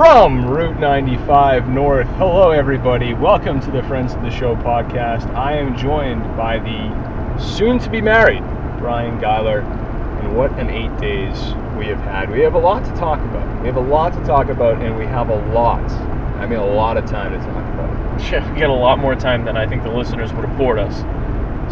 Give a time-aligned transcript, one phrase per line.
[0.00, 3.12] From Route 95 North, hello everybody.
[3.12, 5.28] Welcome to the Friends of the Show podcast.
[5.34, 8.40] I am joined by the soon to be married
[8.78, 9.60] Brian Geiler.
[9.60, 11.36] And what an eight days
[11.76, 12.30] we have had.
[12.30, 13.60] We have a lot to talk about.
[13.60, 15.84] We have a lot to talk about, and we have a lot,
[16.40, 18.22] I mean, a lot of time to talk about.
[18.32, 20.96] Yeah, we get a lot more time than I think the listeners would afford us.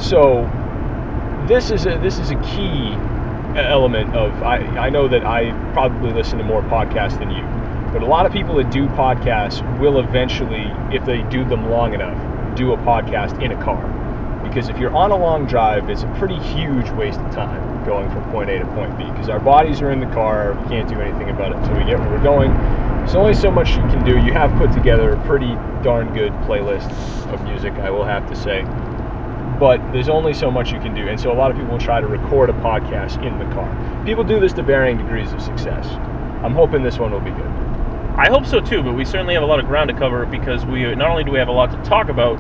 [0.06, 0.42] So,
[1.48, 2.92] this is a, this is a key
[3.56, 7.57] element of I, I know that I probably listen to more podcasts than you
[7.92, 11.94] but a lot of people that do podcasts will eventually, if they do them long
[11.94, 12.16] enough,
[12.56, 13.82] do a podcast in a car.
[14.42, 18.10] Because if you're on a long drive, it's a pretty huge waste of time going
[18.10, 19.04] from point A to point B.
[19.04, 21.84] Because our bodies are in the car, we can't do anything about it until we
[21.84, 22.50] get where we're going.
[22.98, 24.18] There's only so much you can do.
[24.18, 26.90] You have put together a pretty darn good playlist
[27.32, 28.62] of music, I will have to say.
[29.58, 31.08] But there's only so much you can do.
[31.08, 34.04] And so a lot of people will try to record a podcast in the car.
[34.04, 35.86] People do this to varying degrees of success.
[36.44, 37.57] I'm hoping this one will be good.
[38.18, 40.66] I hope so too, but we certainly have a lot of ground to cover because
[40.66, 42.36] we not only do we have a lot to talk about,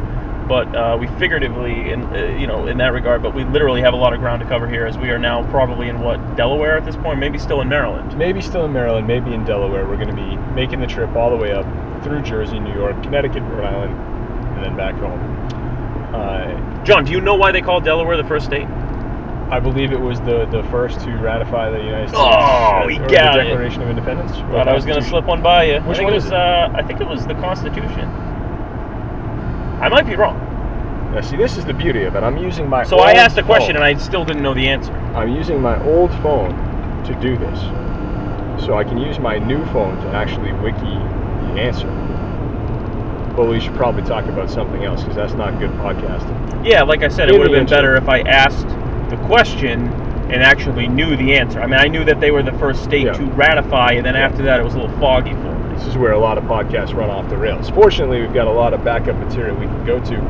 [0.48, 3.94] but uh, we figuratively, in uh, you know, in that regard, but we literally have
[3.94, 6.76] a lot of ground to cover here as we are now probably in what Delaware
[6.76, 8.18] at this point, maybe still in Maryland.
[8.18, 9.86] Maybe still in Maryland, maybe in Delaware.
[9.86, 11.64] We're going to be making the trip all the way up
[12.02, 13.94] through Jersey, New York, Connecticut, Rhode Island,
[14.56, 15.20] and then back home.
[16.12, 18.66] Uh, John, do you know why they call Delaware the first state?
[19.50, 23.08] I believe it was the, the first to ratify the United States oh, we or
[23.08, 23.84] got the Declaration it.
[23.84, 24.32] of Independence.
[24.32, 25.80] Thought I was going to slip one by you.
[25.80, 26.36] Which I think one it was, is it?
[26.36, 28.04] Uh, I think it was the Constitution.
[29.80, 30.36] I might be wrong.
[31.14, 32.22] Now, see, this is the beauty of it.
[32.22, 32.84] I'm using my.
[32.84, 33.82] So I asked a question phone.
[33.82, 34.92] and I still didn't know the answer.
[35.14, 36.52] I'm using my old phone
[37.04, 37.58] to do this,
[38.62, 41.88] so I can use my new phone to actually wiki the answer.
[43.34, 46.66] But we should probably talk about something else because that's not good podcasting.
[46.66, 48.68] Yeah, like I said, it would have been better if I asked
[49.10, 49.88] the question
[50.30, 51.60] and actually knew the answer.
[51.60, 53.12] I mean, I knew that they were the first state Yeah.
[53.12, 55.74] to ratify, and then after that, it was a little foggy for me.
[55.74, 57.70] This is where a lot of podcasts run off the rails.
[57.70, 60.20] Fortunately, we've got a lot of backup material we can go to.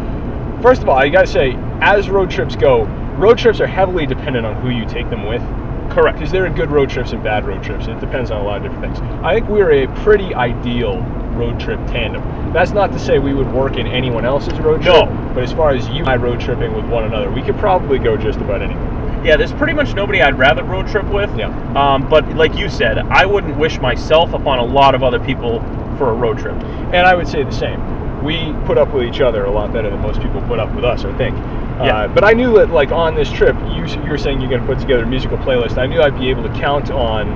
[0.62, 2.84] First of all, I gotta say, as road trips go,
[3.16, 5.42] road trips are heavily dependent on who you take them with.
[5.90, 6.18] Correct.
[6.18, 8.44] Because there are good road trips and bad road trips, and it depends on a
[8.44, 9.20] lot of different things.
[9.22, 11.04] I think we're a pretty ideal
[11.38, 12.22] road trip tandem.
[12.52, 15.32] That's not to say we would work in anyone else's road trip, No.
[15.34, 17.98] but as far as you and I road tripping with one another, we could probably
[17.98, 19.22] go just about anywhere.
[19.24, 21.34] Yeah, there's pretty much nobody I'd rather road trip with.
[21.36, 21.48] Yeah.
[21.74, 25.60] Um, but like you said, I wouldn't wish myself upon a lot of other people
[25.98, 26.54] for a road trip.
[26.92, 28.24] And I would say the same.
[28.24, 30.84] We put up with each other a lot better than most people put up with
[30.84, 31.36] us, I think.
[31.36, 31.96] Yeah.
[31.96, 34.60] Uh, but I knew that, like, on this trip, you, you were saying you're going
[34.60, 35.78] to put together a musical playlist.
[35.78, 37.26] I knew I'd be able to count on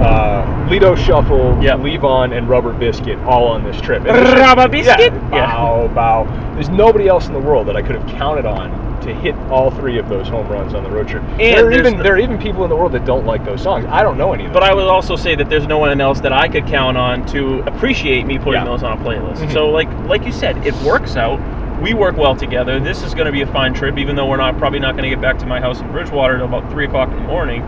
[0.00, 1.78] uh, Lido Shuffle, Yep.
[1.80, 4.04] Levon, and Rubber Biscuit all on this trip.
[4.04, 5.12] Rubber Biscuit?
[5.12, 5.30] Yeah.
[5.32, 5.46] Yeah.
[5.56, 6.52] Bow, bow.
[6.54, 9.70] There's nobody else in the world that I could have counted on to hit all
[9.70, 11.22] three of those home runs on the road trip.
[11.36, 13.62] there, are even, no- there are even people in the world that don't like those
[13.62, 13.86] songs.
[13.88, 14.54] I don't know any of them.
[14.54, 17.24] But I would also say that there's no one else that I could count on
[17.28, 18.64] to appreciate me putting Yeah.
[18.64, 19.36] those on a playlist.
[19.38, 19.52] Mhm.
[19.52, 21.40] So like like you said, it works out.
[21.80, 22.80] We work well together.
[22.80, 25.04] This is going to be a fine trip, even though we're not probably not going
[25.04, 27.62] to get back to my house in Bridgewater until about three o'clock in the morning.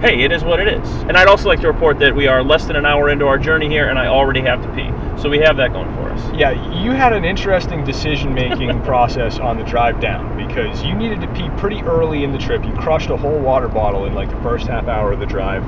[0.00, 0.88] Hey, it is what it is.
[1.08, 3.36] And I'd also like to report that we are less than an hour into our
[3.36, 4.88] journey here, and I already have to pee.
[5.20, 6.38] So we have that going for us.
[6.38, 11.20] Yeah, you had an interesting decision making process on the drive down because you needed
[11.22, 12.64] to pee pretty early in the trip.
[12.64, 15.64] You crushed a whole water bottle in like the first half hour of the drive.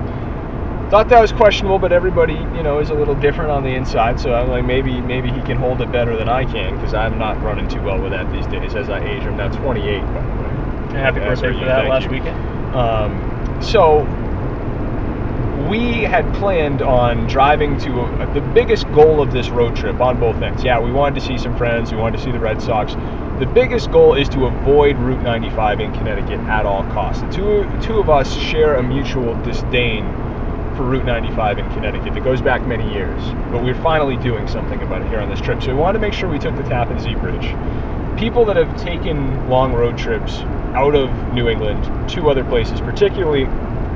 [0.92, 4.20] Thought that was questionable, but everybody, you know, is a little different on the inside.
[4.20, 7.18] So I'm like, maybe, maybe he can hold it better than I can because I'm
[7.18, 8.76] not running too well with that these days.
[8.76, 11.00] As I age, I'm now 28, by the way.
[11.00, 12.10] Happy birthday for that last you.
[12.10, 12.36] weekend.
[12.76, 14.06] Um, so
[15.70, 20.18] we had planned on driving to a, the biggest goal of this road trip on
[20.18, 20.64] both ends.
[20.64, 21.92] Yeah, we wanted to see some friends.
[21.92, 22.94] We wanted to see the Red Sox.
[23.38, 27.22] The biggest goal is to avoid Route 95 in Connecticut at all costs.
[27.22, 30.04] The two two of us share a mutual disdain
[30.74, 33.22] for Route 95 in Connecticut that goes back many years.
[33.52, 35.62] But we're finally doing something about it here on this trip.
[35.62, 37.54] So we wanted to make sure we took the Tappan Zee Bridge.
[38.18, 40.38] People that have taken long road trips
[40.74, 43.46] out of New England to other places, particularly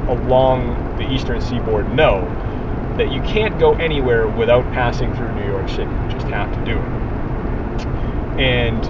[0.09, 2.23] along the eastern seaboard, know
[2.97, 5.91] that you can't go anywhere without passing through New York City.
[5.91, 7.05] You just have to do it.
[8.41, 8.83] And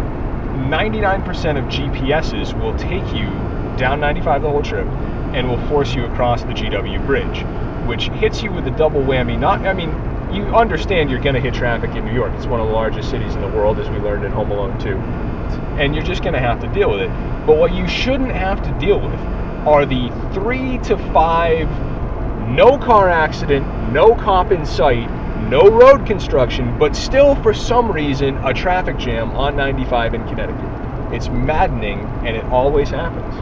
[0.70, 3.26] 99% of GPSs will take you
[3.76, 4.86] down 95 the whole trip
[5.34, 7.44] and will force you across the GW Bridge,
[7.88, 9.38] which hits you with a double whammy.
[9.38, 9.90] Not, I mean,
[10.34, 12.32] you understand you're going to hit traffic in New York.
[12.34, 14.78] It's one of the largest cities in the world, as we learned in Home Alone
[14.78, 14.96] 2.
[15.78, 17.10] And you're just going to have to deal with it.
[17.46, 19.18] But what you shouldn't have to deal with
[19.66, 21.68] are the three to five
[22.48, 25.08] no car accident, no cop in sight,
[25.48, 30.70] no road construction, but still for some reason a traffic jam on 95 in Connecticut.
[31.12, 33.34] It's maddening and it always happens.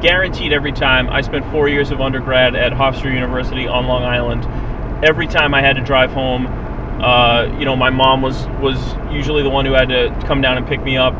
[0.00, 1.08] guaranteed every time.
[1.10, 4.46] I spent four years of undergrad at Hofstra University on Long Island.
[5.04, 6.46] Every time I had to drive home,
[7.00, 10.56] Uh, you know, my mom was was usually the one who had to come down
[10.56, 11.14] and pick me up.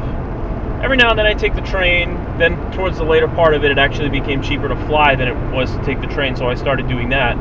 [0.81, 2.15] Every now and then I take the train.
[2.39, 5.35] Then towards the later part of it, it actually became cheaper to fly than it
[5.53, 7.35] was to take the train, so I started doing that.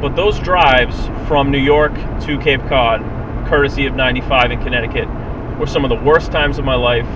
[0.00, 0.96] But those drives
[1.28, 3.00] from New York to Cape Cod,
[3.48, 5.08] courtesy of 95 in Connecticut,
[5.58, 7.06] were some of the worst times of my life.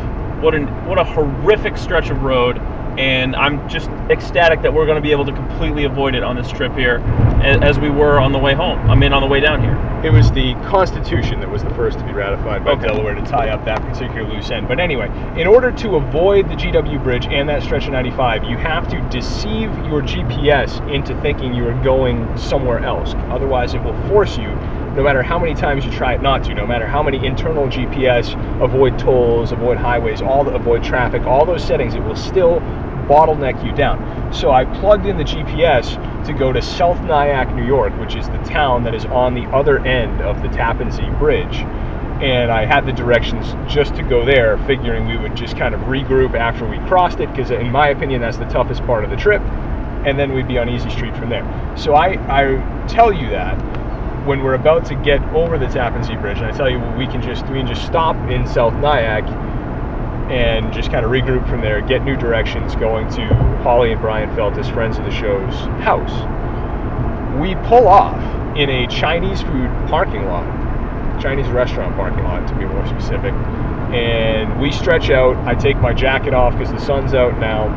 [0.41, 2.59] What an what a horrific stretch of road
[2.99, 6.37] and I'm just ecstatic that we're going to be able to completely avoid it on
[6.37, 6.99] this trip here,
[7.43, 8.79] as we were on the way home.
[8.91, 9.79] I mean, on the way down here.
[10.05, 12.89] It was the Constitution that was the first to be ratified by Okay.
[12.89, 14.67] Delaware to tie up that particular loose end.
[14.67, 15.06] But anyway,
[15.41, 19.00] in order to avoid the GW Bridge and that stretch of 95, you have to
[19.11, 23.15] deceive your GPS into thinking you are going somewhere else.
[23.31, 24.49] Otherwise, it will force you.
[24.97, 27.67] No matter how many times you try it not to, no matter how many internal
[27.67, 32.61] GPS, avoid tolls, avoid highways, all the, avoid traffic, all those settings, it will still
[33.12, 34.32] bottleneck you down.
[34.32, 38.26] So I plugged in the GPS to go to South Nyack, New York, which is
[38.29, 41.56] the town that is on the other end of the Tappan Zee Bridge.
[42.23, 45.81] And I had the directions just to go there, figuring we would just kind of
[45.82, 49.17] regroup after we crossed it, because in my opinion, that's the toughest part of the
[49.17, 49.43] trip.
[50.06, 51.44] And then we'd be on easy street from there.
[51.76, 53.56] So I, I tell you that
[54.26, 57.06] when we're about to get over the Tappan Zee Bridge, and I tell you we
[57.06, 59.25] can just we can just stop in South Nyack
[60.32, 63.26] and just kind of regroup from there, get new directions, going to
[63.62, 66.11] Holly and Brian Feltus, friends of the show's house.
[67.38, 68.17] We pull off
[68.56, 73.34] in a Chinese food parking lot, Chinese restaurant parking lot to be more specific,
[73.93, 75.37] and we stretch out.
[75.46, 77.69] I take my jacket off because the sun's out now,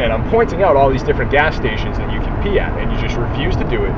[0.00, 2.90] and I'm pointing out all these different gas stations that you can pee at, and
[2.90, 3.92] you just refuse to do it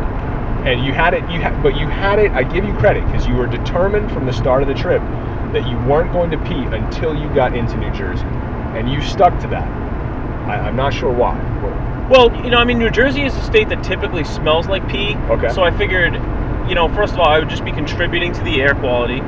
[0.61, 3.27] and you had it you had but you had it i give you credit because
[3.27, 5.01] you were determined from the start of the trip
[5.52, 8.26] that you weren't going to pee until you got into new jersey
[8.75, 9.69] and you stuck to that
[10.49, 11.38] I, i'm not sure why
[12.11, 15.14] Well, you know, I mean, New Jersey is a state that typically smells like pee.
[15.31, 15.49] Okay.
[15.52, 16.14] So I figured,
[16.69, 19.20] you know, first of all, I would just be contributing to the air quality,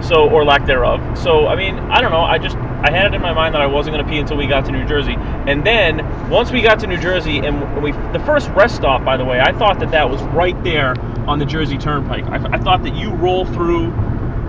[0.00, 1.18] so or lack thereof.
[1.18, 2.20] So I mean, I don't know.
[2.20, 4.36] I just I had it in my mind that I wasn't going to pee until
[4.36, 7.90] we got to New Jersey, and then once we got to New Jersey, and we
[8.12, 10.94] the first rest stop, by the way, I thought that that was right there
[11.26, 12.24] on the Jersey Turnpike.
[12.26, 13.90] I, I thought that you roll through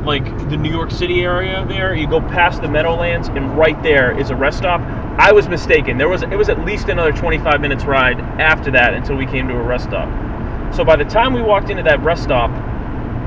[0.05, 1.95] like the New York City area there.
[1.95, 4.81] You go past the Meadowlands, and right there is a rest stop.
[5.17, 5.97] I was mistaken.
[5.97, 9.47] There was it was at least another 25 minutes ride after that until we came
[9.49, 10.13] to a rest stop.
[10.73, 12.51] So by the time we walked into that rest stop,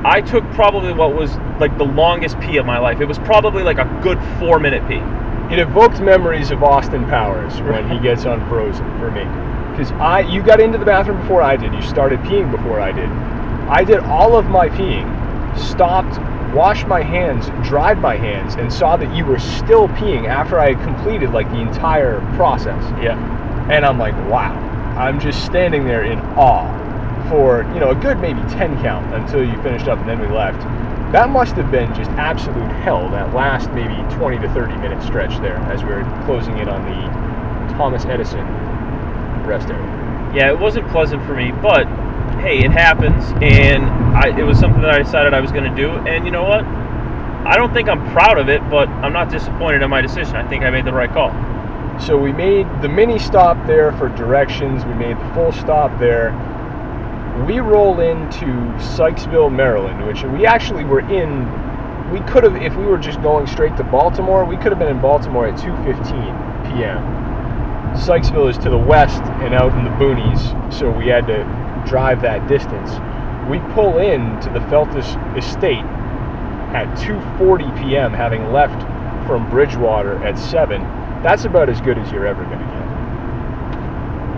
[0.04, 3.00] I took probably what was like the longest pee of my life.
[3.00, 5.02] It was probably like a good four minute pee.
[5.48, 9.22] it evoked memories of austin powers when he gets unfrozen for me
[9.70, 12.92] because i you got into the bathroom before i did you started peeing before i
[12.92, 13.08] did
[13.68, 15.06] i did all of my peeing
[15.56, 16.18] stopped
[16.54, 20.72] washed my hands dried my hands and saw that you were still peeing after i
[20.74, 23.16] had completed like the entire process Yeah.
[23.70, 24.54] and I'm like, wow.
[24.96, 26.72] I'm just standing there in awe
[27.28, 30.28] for, you know, a good maybe 10 count until you finished up and then we
[30.28, 30.60] left.
[31.12, 35.38] That must have been just absolute hell, that last maybe 20 to 30 minute stretch
[35.40, 38.46] there as we were closing in on the Thomas Edison
[39.44, 40.32] rest area.
[40.34, 41.84] Yeah, it wasn't pleasant for me, but
[42.40, 43.84] hey, it happens, and
[44.16, 45.90] I, it was something that I decided I was going to do.
[45.90, 46.64] And you know what?
[46.64, 50.36] I don't think I'm proud of it, but I'm not disappointed in my decision.
[50.36, 51.30] I think I made the right call.
[52.00, 56.32] So we made the mini stop there for directions, we made the full stop there.
[57.46, 58.46] We roll into
[58.96, 61.46] Sykesville, Maryland, which we actually were in
[62.12, 64.88] we could have if we were just going straight to Baltimore, we could have been
[64.88, 66.04] in Baltimore at 2:15
[66.66, 67.02] p.m.
[67.96, 72.22] Sykesville is to the west and out in the boonies, so we had to drive
[72.22, 72.90] that distance.
[73.48, 75.84] We pull in to the Feltus estate
[76.74, 78.12] at 2:40 p.m.
[78.12, 78.80] having left
[79.26, 80.80] from Bridgewater at 7.
[81.22, 82.76] That's about as good as you're ever going to get.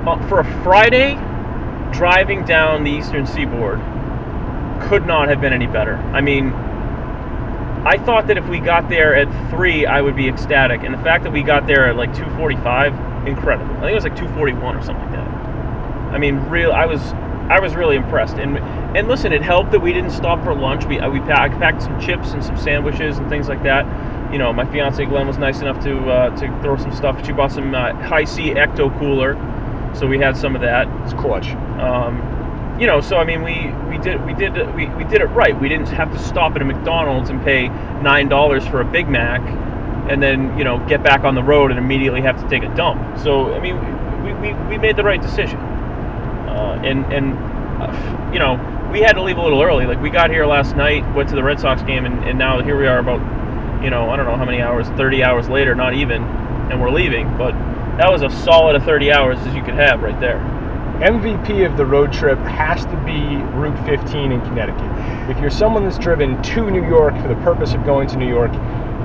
[0.08, 1.14] Uh, for a Friday,
[1.92, 3.80] driving down the eastern seaboard
[4.88, 5.94] could not have been any better.
[5.94, 6.52] I mean,
[7.84, 10.98] I thought that if we got there at three, I would be ecstatic, and the
[10.98, 12.92] fact that we got there at like two forty-five,
[13.26, 13.74] incredible.
[13.76, 15.28] I think it was like two forty-one or something like that.
[16.12, 16.72] I mean, real.
[16.72, 17.00] I was,
[17.50, 18.38] I was really impressed.
[18.38, 18.58] And
[18.96, 20.86] and listen, it helped that we didn't stop for lunch.
[20.86, 23.86] We we pa- I packed some chips and some sandwiches and things like that.
[24.32, 27.24] You know, my fiance Glenn was nice enough to uh, to throw some stuff.
[27.24, 29.36] She bought some uh, Hi-C Ecto cooler,
[29.94, 30.88] so we had some of that.
[31.04, 31.58] It's clutch.
[31.78, 35.26] Um, you know, so I mean, we we did we did we, we did it
[35.28, 35.58] right.
[35.58, 39.08] We didn't have to stop at a McDonald's and pay nine dollars for a Big
[39.08, 39.40] Mac,
[40.10, 42.74] and then you know get back on the road and immediately have to take a
[42.76, 43.18] dump.
[43.18, 43.76] So I mean,
[44.24, 45.60] we, we, we made the right decision.
[46.84, 47.34] And and
[47.82, 48.56] uh, you know
[48.92, 49.86] we had to leave a little early.
[49.86, 52.62] Like we got here last night, went to the Red Sox game, and, and now
[52.62, 53.20] here we are about
[53.82, 56.90] you know I don't know how many hours, thirty hours later, not even, and we're
[56.90, 57.36] leaving.
[57.36, 57.52] But
[57.98, 60.38] that was a solid of thirty hours as you could have right there.
[60.98, 65.30] MVP of the road trip has to be Route 15 in Connecticut.
[65.30, 68.28] If you're someone that's driven to New York for the purpose of going to New
[68.28, 68.50] York,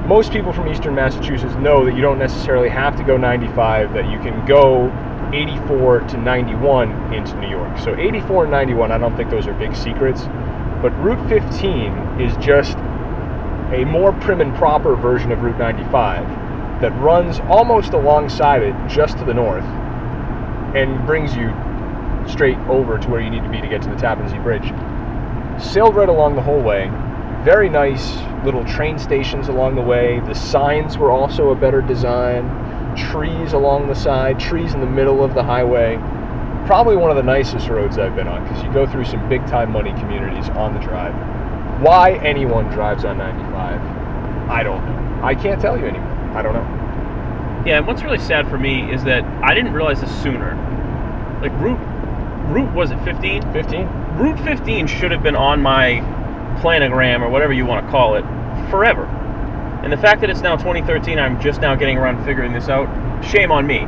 [0.07, 4.09] most people from eastern Massachusetts know that you don't necessarily have to go 95, that
[4.09, 4.87] you can go
[5.33, 7.77] 84 to 91 into New York.
[7.79, 10.23] So 84 and 91, I don't think those are big secrets.
[10.81, 12.77] But Route 15 is just
[13.73, 19.17] a more prim and proper version of Route 95 that runs almost alongside it just
[19.17, 19.63] to the north
[20.75, 21.53] and brings you
[22.27, 24.67] straight over to where you need to be to get to the Tappan Zee Bridge.
[25.61, 26.89] Sailed right along the whole way.
[27.43, 30.19] Very nice little train stations along the way.
[30.21, 32.45] The signs were also a better design.
[32.95, 35.97] Trees along the side, trees in the middle of the highway.
[36.65, 39.45] Probably one of the nicest roads I've been on because you go through some big
[39.47, 41.13] time money communities on the drive.
[41.81, 43.81] Why anyone drives on 95,
[44.49, 45.19] I don't know.
[45.23, 46.11] I can't tell you anymore.
[46.35, 47.63] I don't know.
[47.65, 50.55] Yeah, and what's really sad for me is that I didn't realize this sooner.
[51.41, 51.79] Like route
[52.51, 53.53] route was it 15?
[53.53, 53.87] 15?
[54.17, 55.99] Route 15 should have been on my
[56.61, 58.23] planogram or whatever you want to call it
[58.69, 59.05] forever.
[59.83, 62.69] And the fact that it's now 2013, I'm just now getting around to figuring this
[62.69, 62.87] out.
[63.23, 63.79] Shame on me.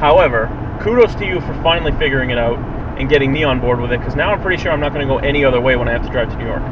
[0.00, 0.48] However,
[0.80, 2.58] kudos to you for finally figuring it out
[2.98, 5.06] and getting me on board with it because now I'm pretty sure I'm not going
[5.06, 6.62] to go any other way when I have to drive to New York.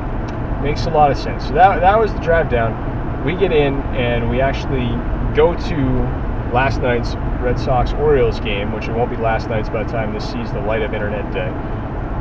[0.63, 1.47] Makes a lot of sense.
[1.47, 3.25] So that, that was the drive down.
[3.25, 4.89] We get in and we actually
[5.35, 9.83] go to last night's Red Sox Orioles game, which it won't be last night's by
[9.83, 11.51] the time this sees the light of internet day.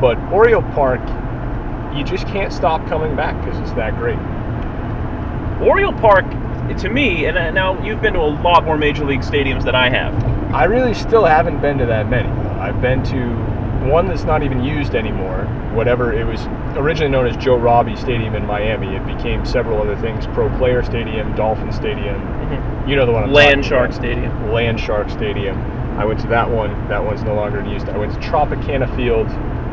[0.01, 1.01] But Oriole Park,
[1.95, 4.17] you just can't stop coming back because it's that great.
[5.61, 6.25] Oriole Park,
[6.79, 9.75] to me, and uh, now you've been to a lot more major league stadiums than
[9.75, 10.13] I have.
[10.53, 12.29] I really still haven't been to that many.
[12.29, 13.51] I've been to
[13.89, 15.45] one that's not even used anymore.
[15.73, 16.41] Whatever it was
[16.77, 18.95] originally known as Joe Robbie Stadium in Miami.
[18.95, 22.15] It became several other things: Pro Player Stadium, Dolphin Stadium.
[22.15, 22.89] Mm-hmm.
[22.89, 24.01] You know the one I'm Land Shark about.
[24.01, 24.51] Stadium.
[24.51, 25.57] Land Shark Stadium.
[25.97, 26.71] I went to that one.
[26.89, 27.83] That one's no longer in use.
[27.83, 29.27] I went to Tropicana Field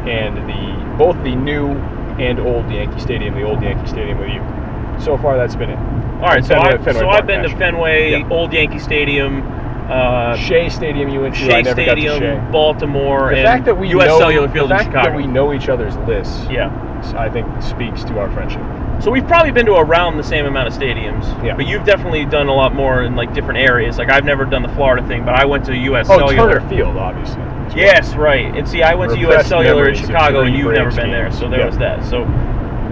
[0.08, 1.72] and the both the new
[2.18, 3.34] and old Yankee Stadium.
[3.34, 4.57] The old Yankee Stadium with you.
[5.00, 5.78] So far, that's been it.
[5.78, 7.48] All right, so, Fenway- I've, Fenway so Park, I've been to.
[7.56, 8.24] Fenway.
[8.30, 9.42] Old Yankee Stadium,
[9.88, 11.44] uh, Shea Stadium you went to.
[11.44, 12.50] I Shea never Stadium, got to Shea.
[12.52, 14.08] Baltimore, The and fact that we U.S.
[14.08, 15.10] know, Cellular Field the in Chicago.
[15.10, 16.70] that we know each other's lists, yeah.
[17.16, 18.60] I think speaks to our friendship.
[19.00, 21.22] So we've probably been to around the same amount of stadiums.
[21.44, 21.54] Yeah.
[21.54, 23.96] But you've definitely done a lot more in like different areas.
[23.98, 26.08] Like I've never done the Florida thing, but I went to U.S.
[26.10, 26.54] Oh, Cellular.
[26.58, 27.40] Turner Field, obviously.
[27.80, 28.46] Yes, right.
[28.56, 29.46] And see, I went to U.S.
[29.46, 31.66] Cellular in Chicago, and you've never been there, so there Yeah.
[31.66, 32.04] was that.
[32.06, 32.24] So,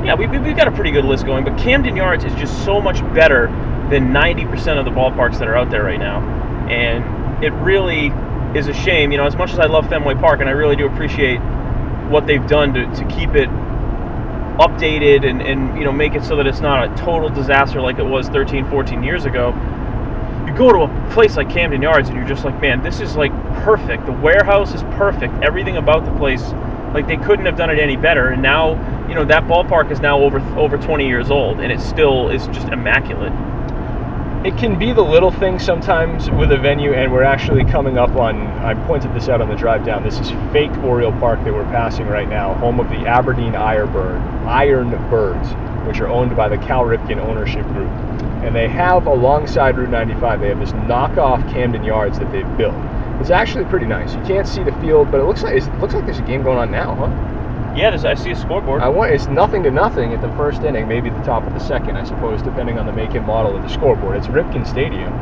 [0.06, 1.44] yeah, we, we, we've got a pretty good list going.
[1.44, 3.48] But Camden Yards is just so much better
[3.90, 6.20] than 90% of the ballparks that are out there right now.
[6.68, 8.12] And it really
[8.58, 9.10] is a shame.
[9.10, 11.38] You know, as much as I love Fenway Park, and I really do appreciate
[12.08, 13.48] what they've done to, to keep it
[14.58, 17.98] updated and, and, you know, make it so that it's not a total disaster like
[17.98, 19.52] it was 13, 14 years ago
[20.46, 23.16] you go to a place like Camden Yards and you're just like, man, this is
[23.16, 23.32] like
[23.64, 24.06] perfect.
[24.06, 25.34] The warehouse is perfect.
[25.42, 26.42] Everything about the place,
[26.94, 28.28] like they couldn't have done it any better.
[28.28, 28.74] And now,
[29.08, 32.46] you know, that ballpark is now over over 20 years old, and it still is
[32.48, 33.32] just immaculate.
[34.44, 38.10] It can be the little things sometimes with a venue, and we're actually coming up
[38.10, 38.40] on.
[38.64, 40.04] I pointed this out on the drive down.
[40.04, 43.92] This is fake Oriole Park that we're passing right now, home of the Aberdeen Iron
[43.92, 45.48] Bird, Iron Birds,
[45.86, 47.90] which are owned by the Cal Ripken ownership group.
[48.44, 52.74] And they have alongside Route 95, they have this knockoff Camden Yards that they've built.
[53.20, 54.14] It's actually pretty nice.
[54.14, 56.42] You can't see the field, but it looks like it looks like there's a game
[56.42, 57.35] going on now, huh?
[57.76, 58.80] Yeah, I see a scoreboard.
[58.80, 61.60] I want it's nothing to nothing at the first inning, maybe the top of the
[61.60, 64.16] second, I suppose, depending on the make and model of the scoreboard.
[64.16, 65.12] It's Ripken Stadium.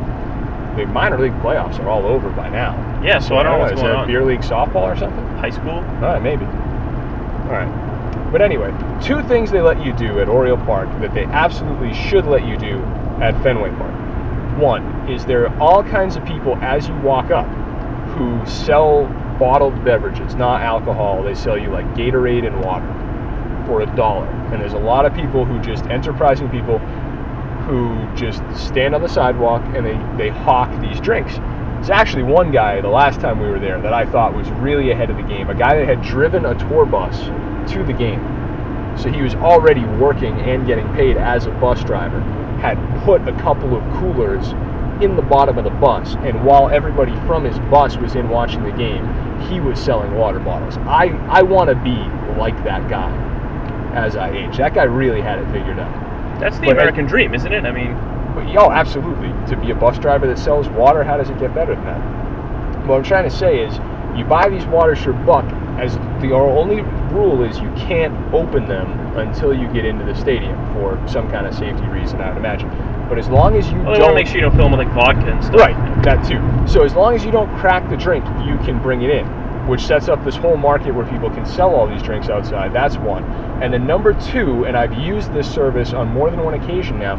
[0.77, 2.73] The minor league playoffs are all over by now.
[3.03, 4.07] yeah, so I don't know what's is going that on.
[4.07, 5.25] beer league softball or something?
[5.37, 5.71] High school.
[5.71, 6.45] All right, maybe.
[6.45, 8.31] All right.
[8.31, 12.25] But anyway, two things they let you do at Oriole Park that they absolutely should
[12.25, 12.79] let you do
[13.21, 14.59] at Fenway Park.
[14.59, 17.45] One is there are all kinds of people as you walk up
[18.15, 19.05] who sell
[19.39, 21.23] bottled beverages, not alcohol.
[21.23, 22.87] They sell you like Gatorade and water
[23.65, 24.27] for a dollar.
[24.51, 26.79] And there's a lot of people who just enterprising people
[27.65, 31.35] who just stand on the sidewalk and they, they hawk these drinks.
[31.35, 34.91] There's actually one guy the last time we were there that I thought was really
[34.91, 37.17] ahead of the game, a guy that had driven a tour bus
[37.73, 38.21] to the game.
[38.97, 42.21] So he was already working and getting paid as a bus driver,
[42.61, 44.53] had put a couple of coolers
[45.01, 48.63] in the bottom of the bus, and while everybody from his bus was in watching
[48.63, 49.05] the game,
[49.49, 50.77] he was selling water bottles.
[50.87, 51.97] I, I want to be
[52.39, 53.11] like that guy
[53.93, 54.57] as I age.
[54.57, 56.39] That guy really had it figured out.
[56.39, 57.65] That's the But- American dream, isn't it?
[57.65, 57.93] I mean,
[58.35, 59.31] But, oh, absolutely.
[59.49, 62.85] To be a bus driver that sells water, how does it get better than that?
[62.87, 63.79] What I'm trying to say is,
[64.17, 65.45] you buy these waters for buck.
[65.79, 66.81] As the only
[67.13, 68.87] rule is, you can't open them
[69.17, 72.69] until you get into the stadium for some kind of safety reason, I would imagine.
[73.09, 74.95] But as long as you well, don't make sure you don't fill them with like
[74.95, 75.59] vodka and stuff.
[75.59, 76.41] Right, that too.
[76.67, 79.25] So as long as you don't crack the drink, you can bring it in.
[79.67, 82.71] which sets up this whole market where people can sell all these drinks outside.
[82.73, 83.23] That's one.
[83.61, 87.15] And then number two, and I've used this service on more than one occasion now,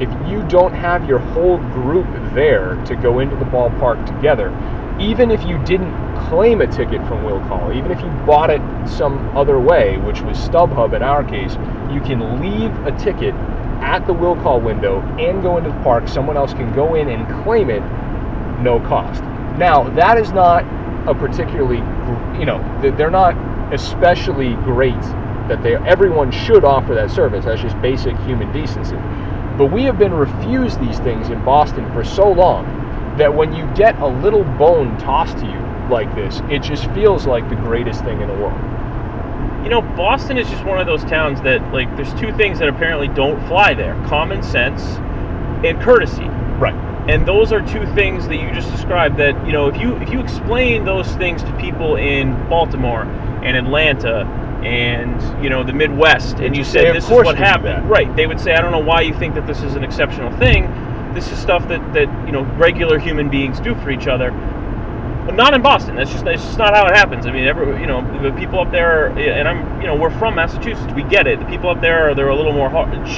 [0.00, 4.54] if you don't have your whole group there to go into the ballpark together,
[5.00, 5.92] even if you didn't
[6.28, 10.20] claim a ticket from Will Call, even if you bought it some other way, which
[10.20, 11.54] was StubHub in our case,
[11.92, 13.34] you can leave a ticket
[13.82, 16.08] at the Will Call window and go into the park.
[16.08, 17.82] Someone else can go in and claim it,
[18.62, 19.22] no cost.
[19.58, 20.64] Now, that is not
[21.08, 21.78] a particularly,
[22.38, 23.34] you know, they're not
[23.72, 24.94] especially great
[25.48, 27.44] that they everyone should offer that service.
[27.44, 28.96] That's just basic human decency.
[29.56, 33.66] But we have been refused these things in Boston for so long that when you
[33.74, 35.58] get a little bone tossed to you
[35.90, 38.77] like this, it just feels like the greatest thing in the world.
[39.62, 42.68] You know, Boston is just one of those towns that like there's two things that
[42.68, 44.82] apparently don't fly there: common sense
[45.64, 46.28] and courtesy.
[46.58, 46.74] Right.
[47.08, 50.10] And those are two things that you just described that, you know, if you if
[50.10, 54.26] you explain those things to people in Baltimore and Atlanta
[54.62, 58.14] and you know the Midwest, and you said this is what happened, right?
[58.14, 60.66] They would say, I don't know why you think that this is an exceptional thing.
[61.14, 64.30] This is stuff that that you know regular human beings do for each other.
[65.34, 65.94] Not in Boston.
[65.94, 67.26] That's just that's just not how it happens.
[67.26, 70.34] I mean, every you know the people up there, and I'm you know we're from
[70.34, 70.92] Massachusetts.
[70.94, 71.38] We get it.
[71.38, 72.68] The people up there are they're a little more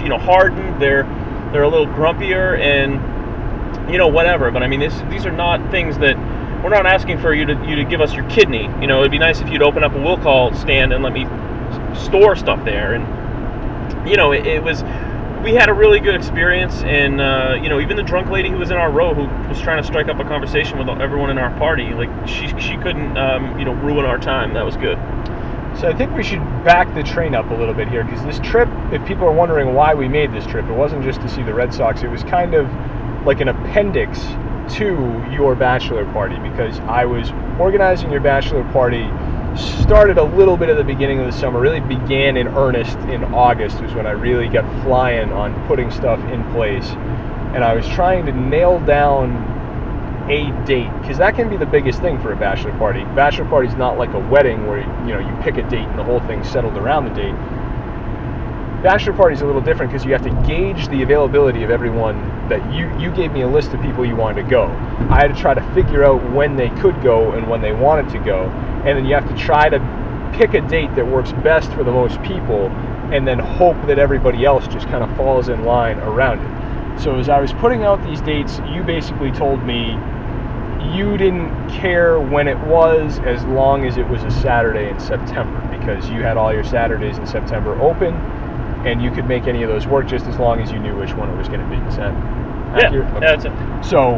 [0.03, 0.83] you know hardened.
[0.83, 1.05] They're
[1.53, 4.51] they're a little grumpier and you know whatever.
[4.51, 6.17] But I mean, this, these are not things that
[6.63, 8.65] we're not asking for you to you to give us your kidney.
[8.81, 11.13] You know, it'd be nice if you'd open up a will call stand and let
[11.13, 11.25] me
[11.95, 12.95] store stuff there.
[12.95, 14.83] And you know, it, it was
[15.43, 16.83] we had a really good experience.
[16.83, 19.61] And uh, you know, even the drunk lady who was in our row who was
[19.61, 23.17] trying to strike up a conversation with everyone in our party, like she she couldn't
[23.17, 24.55] um, you know ruin our time.
[24.55, 24.99] That was good.
[25.79, 28.39] So I think we should back the train up a little bit here because this
[28.41, 31.43] trip, if people are wondering why we made this trip, it wasn't just to see
[31.43, 32.03] the Red Sox.
[32.03, 32.69] It was kind of
[33.25, 34.19] like an appendix
[34.75, 39.05] to your bachelor party because I was organizing your bachelor party.
[39.57, 43.25] Started a little bit at the beginning of the summer, really began in earnest in
[43.35, 46.87] August, was when I really got flying on putting stuff in place.
[47.55, 49.51] And I was trying to nail down
[50.31, 53.03] a date because that can be the biggest thing for a bachelor party.
[53.17, 55.99] Bachelor party is not like a wedding where you know you pick a date and
[55.99, 57.35] the whole thing's settled around the date.
[58.83, 62.17] Bachelor party is a little different because you have to gauge the availability of everyone
[62.49, 64.65] that you you gave me a list of people you wanted to go.
[65.11, 68.09] I had to try to figure out when they could go and when they wanted
[68.13, 68.45] to go,
[68.87, 69.79] and then you have to try to
[70.33, 72.69] pick a date that works best for the most people,
[73.13, 77.03] and then hope that everybody else just kind of falls in line around it.
[77.03, 79.93] So as I was putting out these dates, you basically told me
[80.97, 85.61] you didn't care when it was as long as it was a Saturday in September
[85.69, 88.15] because you had all your Saturdays in September open
[88.87, 91.15] and you could make any of those work just as long as you knew which
[91.15, 91.77] one it was going to be.
[91.89, 92.13] Is that
[92.77, 93.09] Yeah, accurate?
[93.15, 93.21] Okay.
[93.21, 93.53] that's it.
[93.85, 94.15] So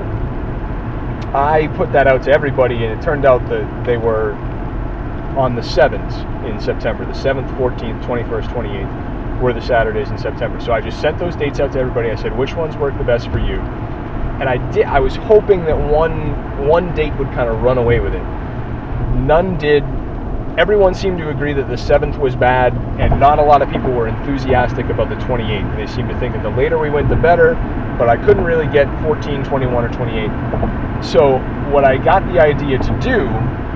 [1.35, 4.33] I put that out to everybody, and it turned out that they were
[5.37, 7.05] on the 7th in September.
[7.07, 10.61] The 7th, 14th, 21st, 28th were the Saturdays in September.
[10.61, 12.11] So I just sent those dates out to everybody.
[12.11, 13.59] I said, which ones work the best for you?
[14.41, 14.85] And I did.
[14.87, 18.23] I was hoping that one one date would kind of run away with it.
[19.15, 19.85] None did.
[20.59, 23.91] Everyone seemed to agree that the 7th was bad, and not a lot of people
[23.91, 25.77] were enthusiastic about the 28th.
[25.79, 27.55] They seemed to think that the later we went, the better,
[27.99, 30.29] but I couldn't really get 14, 21, or 28.
[31.03, 31.39] So,
[31.73, 33.29] what I got the idea to do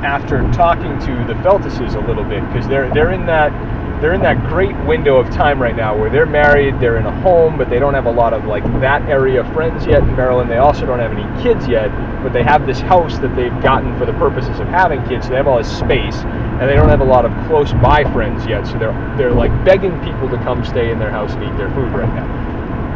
[0.04, 3.56] after talking to the Feltuses a little bit, because they're, they're in that
[4.00, 7.20] they're in that great window of time right now where they're married, they're in a
[7.22, 10.50] home, but they don't have a lot of like that area friends yet in Maryland.
[10.50, 11.88] They also don't have any kids yet,
[12.22, 15.24] but they have this house that they've gotten for the purposes of having kids.
[15.26, 18.04] So they have all this space, and they don't have a lot of close by
[18.12, 18.66] friends yet.
[18.66, 21.70] So they're they're like begging people to come stay in their house and eat their
[21.70, 22.26] food right now.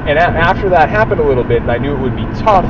[0.06, 2.68] And a- after that happened a little bit, and I knew it would be tough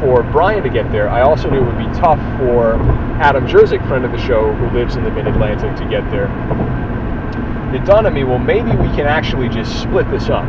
[0.00, 1.08] for Brian to get there.
[1.08, 2.74] I also knew it would be tough for
[3.22, 6.28] Adam Jerzik, friend of the show, who lives in the Mid Atlantic, to get there
[7.74, 10.44] it dawned on me, well, maybe we can actually just split this up.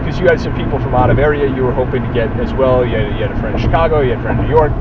[0.00, 2.52] Because you had some people from out of area you were hoping to get as
[2.52, 2.84] well.
[2.84, 4.72] You had, you had a friend in Chicago, you had a friend in New York.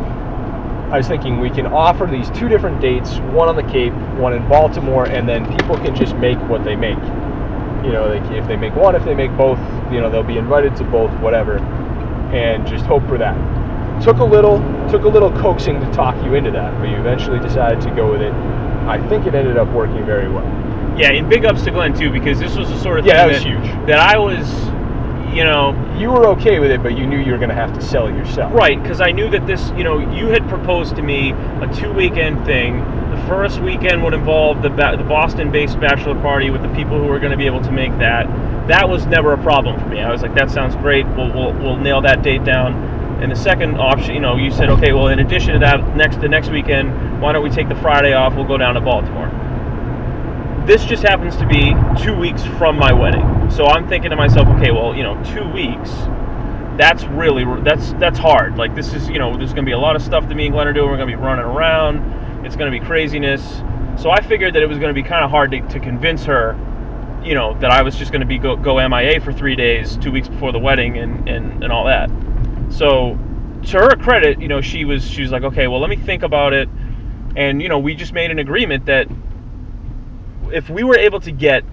[0.91, 4.33] I was thinking we can offer these two different dates, one on the Cape, one
[4.33, 6.99] in Baltimore, and then people can just make what they make.
[7.85, 9.57] You know, they, if they make one, if they make both,
[9.91, 11.59] you know, they'll be invited to both, whatever,
[12.33, 13.35] and just hope for that.
[14.03, 14.57] Took a little,
[14.89, 18.11] took a little coaxing to talk you into that, but you eventually decided to go
[18.11, 18.33] with it.
[18.33, 20.70] I think it ended up working very well.
[20.97, 23.43] Yeah, and big ups to Glenn too because this was the sort of Yeah, thing
[23.43, 23.87] that was huge.
[23.87, 24.47] that I was,
[25.35, 27.73] you know, You were okay with it, but you knew you were going to have
[27.75, 28.53] to sell it yourself.
[28.53, 31.91] Right, because I knew that this, you know, you had proposed to me a two
[31.93, 32.79] weekend thing.
[33.11, 36.97] The first weekend would involve the ba- the Boston based bachelor party with the people
[36.99, 38.25] who were going to be able to make that.
[38.67, 40.01] That was never a problem for me.
[40.01, 41.05] I was like, that sounds great.
[41.07, 42.73] We'll, we'll, we'll nail that date down.
[43.21, 46.19] And the second option, you know, you said, okay, well, in addition to that, next
[46.21, 48.35] the next weekend, why don't we take the Friday off?
[48.35, 49.29] We'll go down to Baltimore.
[50.65, 54.47] This just happens to be two weeks from my wedding, so I'm thinking to myself,
[54.47, 55.89] okay, well, you know, two weeks.
[56.77, 58.57] That's really that's that's hard.
[58.57, 60.45] Like this is, you know, there's going to be a lot of stuff that me
[60.45, 60.89] and Glenn are doing.
[60.89, 62.45] We're going to be running around.
[62.45, 63.41] It's going to be craziness.
[64.01, 66.23] So I figured that it was going to be kind of hard to, to convince
[66.25, 66.55] her
[67.23, 69.97] you know that I was just going to be go, go MIA for three days,
[69.97, 72.09] two weeks before the wedding, and, and and all that.
[72.69, 73.17] So
[73.67, 76.23] to her credit, you know, she was she was like, okay, well, let me think
[76.23, 76.69] about it,
[77.35, 79.07] and you know, we just made an agreement that
[80.53, 81.63] if we were able to get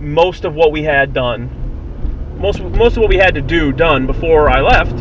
[0.00, 1.50] most of what we had done,
[2.38, 4.96] most most of what we had to do done before I left,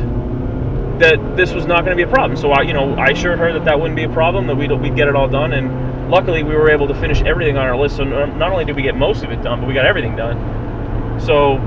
[1.00, 2.38] that this was not going to be a problem.
[2.38, 4.72] So I, you know, I assured her that that wouldn't be a problem, that we'd
[4.72, 7.78] we'd get it all done, and luckily we were able to finish everything on our
[7.78, 7.98] list.
[7.98, 11.20] So not only did we get most of it done, but we got everything done.
[11.20, 11.58] So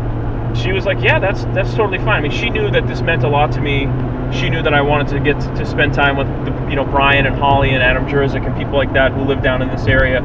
[0.55, 3.24] she was like, "Yeah, that's that's totally fine." I mean, she knew that this meant
[3.24, 3.87] a lot to me.
[4.33, 7.26] She knew that I wanted to get to, spend time with, the, you know, Brian
[7.26, 10.20] and Holly and Adam Jerzik and people like that who live down in this area,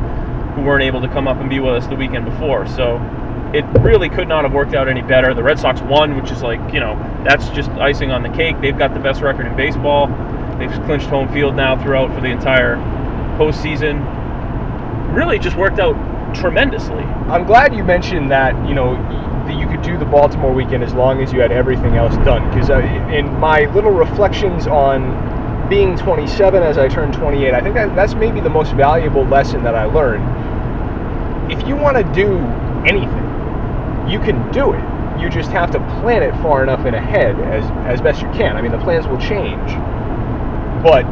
[0.55, 2.67] who weren't able to come up and be with us the weekend before.
[2.67, 2.97] So
[3.53, 5.33] it really could not have worked out any better.
[5.33, 8.55] The Red Sox won, which is like, you know, that's just icing on the cake.
[8.61, 10.07] They've got the best record in baseball.
[10.57, 12.77] They've clinched home field now throughout for the entire
[13.37, 14.05] postseason.
[15.13, 15.95] Really just worked out
[16.35, 17.03] tremendously.
[17.03, 18.95] I'm glad you mentioned that, you know,
[19.45, 22.49] that you could do the Baltimore weekend as long as you had everything else done.
[22.51, 22.79] Because uh,
[23.11, 28.13] in my little reflections on being 27 as I turned 28, I think that, that's
[28.13, 30.23] maybe the most valuable lesson that I learned.
[31.51, 32.37] If you want to do
[32.87, 35.21] anything, you can do it.
[35.21, 38.55] You just have to plan it far enough in ahead as, as best you can.
[38.55, 39.69] I mean, the plans will change.
[40.81, 41.05] But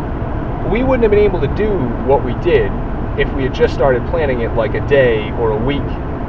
[0.71, 1.71] we wouldn't have been able to do
[2.07, 2.71] what we did
[3.19, 5.83] if we had just started planning it like a day or a week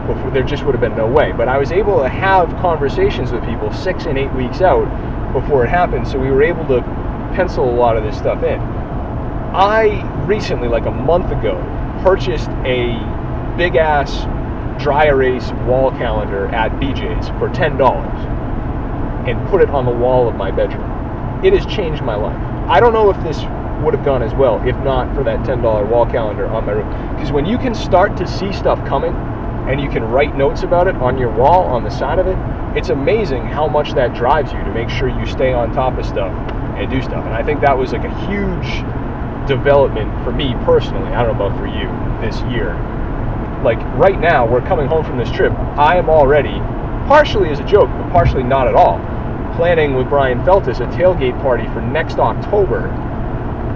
[0.07, 3.31] before there just would have been no way but i was able to have conversations
[3.31, 4.87] with people six and eight weeks out
[5.33, 6.81] before it happened so we were able to
[7.35, 8.59] pencil a lot of this stuff in
[9.55, 11.55] i recently like a month ago
[12.03, 12.96] purchased a
[13.56, 14.24] big ass
[14.82, 20.34] dry erase wall calendar at bj's for $10 and put it on the wall of
[20.34, 23.38] my bedroom it has changed my life i don't know if this
[23.82, 26.88] would have gone as well if not for that $10 wall calendar on my room.
[27.14, 29.14] Because when you can start to see stuff coming
[29.68, 32.36] and you can write notes about it on your wall on the side of it,
[32.76, 36.06] it's amazing how much that drives you to make sure you stay on top of
[36.06, 36.32] stuff
[36.78, 37.24] and do stuff.
[37.24, 41.12] And I think that was like a huge development for me personally.
[41.12, 41.88] I don't know about for you
[42.20, 42.74] this year.
[43.62, 45.53] Like right now, we're coming home from this trip.
[45.77, 46.59] I am already,
[47.07, 48.99] partially as a joke, but partially not at all,
[49.57, 52.88] planning with Brian Feltus a tailgate party for next October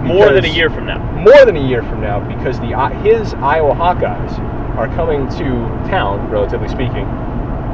[0.05, 0.99] more than a year from now.
[1.13, 4.37] More than a year from now, because the uh, his Iowa Hawkeyes
[4.77, 5.45] are coming to
[5.89, 7.05] town, relatively speaking,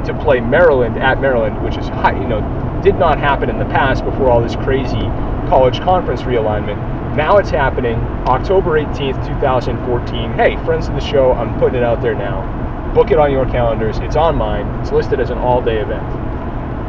[0.06, 2.40] to play Maryland at Maryland, which is high, you know
[2.82, 5.02] did not happen in the past before all this crazy
[5.48, 6.80] college conference realignment.
[7.16, 7.96] Now it's happening
[8.26, 10.34] October 18th, 2014.
[10.34, 12.94] Hey, friends of the show, I'm putting it out there now.
[12.94, 13.98] Book it on your calendars.
[14.00, 14.66] It's on mine.
[14.80, 16.06] It's listed as an all day event,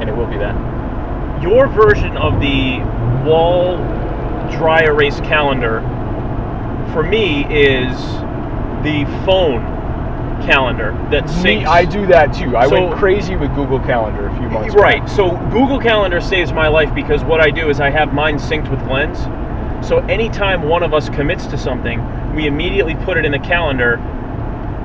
[0.01, 0.55] and it will be that.
[1.43, 2.79] Your version of the
[3.29, 3.79] wall
[4.57, 5.81] dry erase calendar
[6.93, 7.97] for me is
[8.85, 9.61] the phone
[10.47, 11.43] calendar that syncs.
[11.43, 12.57] Me, I do that too.
[12.57, 15.01] I so, went crazy with Google Calendar a few months right.
[15.01, 15.09] Back.
[15.09, 18.71] So Google Calendar saves my life because what I do is I have mine synced
[18.71, 19.27] with Glenn's.
[19.83, 22.01] So anytime one of us commits to something,
[22.35, 23.97] we immediately put it in the calendar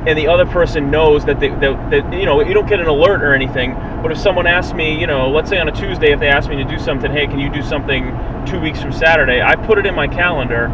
[0.07, 2.87] and the other person knows that they that, that, you know you don't get an
[2.87, 6.13] alert or anything but if someone asks me you know let's say on a tuesday
[6.13, 8.93] if they ask me to do something hey can you do something two weeks from
[8.93, 9.41] saturday?
[9.41, 10.71] I put it in my calendar.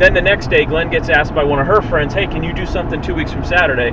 [0.00, 2.52] Then the next day glenn gets asked by one of her friends hey can you
[2.52, 3.92] do something two weeks from saturday?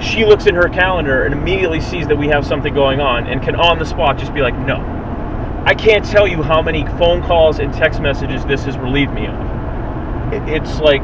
[0.00, 3.40] She looks in her calendar and immediately sees that we have something going on and
[3.40, 5.03] can on the spot just be like no
[5.66, 9.26] i can't tell you how many phone calls and text messages this has relieved me
[9.26, 9.54] of
[10.48, 11.02] it's like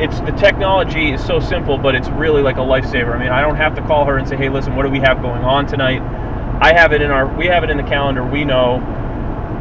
[0.00, 3.14] it's the technology is so simple, but it's really like a lifesaver.
[3.14, 5.00] I mean, I don't have to call her and say, "Hey, listen, what do we
[5.00, 6.02] have going on tonight?"
[6.60, 8.24] I have it in our we have it in the calendar.
[8.24, 8.80] We know.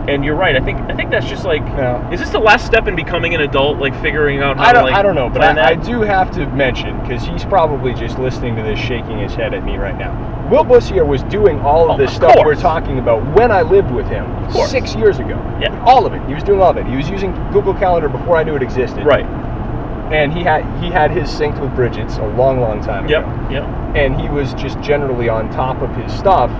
[0.07, 0.55] And you're right.
[0.55, 2.11] I think I think that's just like yeah.
[2.11, 4.85] is this the last step in becoming an adult, like figuring out how I don't,
[4.85, 7.93] to like I don't know, but I, I, do have to mention because he's probably
[7.93, 10.49] just listening to this, shaking his head at me right now.
[10.49, 12.45] Will Bussier was doing all of oh, this oh, of stuff course.
[12.45, 14.25] we're talking about when I lived with him
[14.67, 15.37] six years ago.
[15.61, 16.25] Yeah, all of it.
[16.27, 16.87] He was doing all of it.
[16.87, 19.05] He was using Google Calendar before I knew it existed.
[19.05, 19.25] Right
[20.11, 23.49] and he had he had his synced with Bridget's a long, long time yep, ago.
[23.49, 23.63] Yep.
[23.95, 26.51] And he was just generally on top of his stuff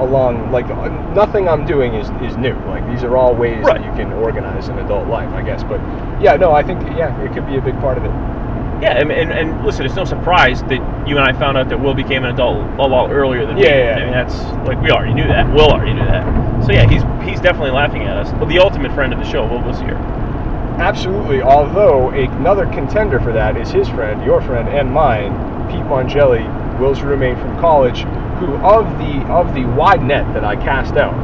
[0.00, 2.54] along like uh, nothing I'm doing is is new.
[2.66, 3.80] Like these are all ways right.
[3.80, 5.62] that you can organize an adult life, I guess.
[5.62, 5.80] But
[6.20, 8.10] yeah, no, I think yeah, it could be a big part of it.
[8.82, 11.80] Yeah, and, and, and listen, it's no surprise that you and I found out that
[11.80, 13.68] Will became an adult a lot earlier than Yeah, me.
[13.68, 13.96] yeah, yeah.
[13.96, 15.50] I mean, that's like we already knew that.
[15.54, 16.66] Will already knew that.
[16.66, 18.30] So yeah, he's he's definitely laughing at us.
[18.38, 19.96] But the ultimate friend of the show, Will was here.
[20.76, 21.40] Absolutely.
[21.40, 25.32] Although another contender for that is his friend, your friend, and mine,
[25.70, 26.44] Pete Mongelli,
[26.78, 28.04] Will's roommate from college,
[28.38, 31.14] who of the of the wide net that I cast out,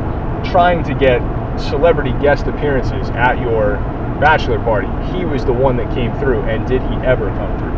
[0.45, 1.21] trying to get
[1.59, 3.77] celebrity guest appearances at your
[4.21, 6.43] bachelor party, he was the one that came through.
[6.43, 7.73] And did he ever come through?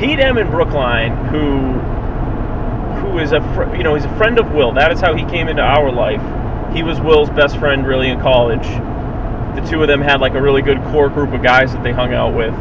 [0.00, 1.72] Pete M in Brookline, who
[3.00, 4.72] who is a fr- you know he's a friend of Will.
[4.72, 6.22] That is how he came into our life.
[6.74, 8.66] He was Will's best friend really in college.
[9.54, 11.92] The two of them had like a really good core group of guys that they
[11.92, 12.52] hung out with,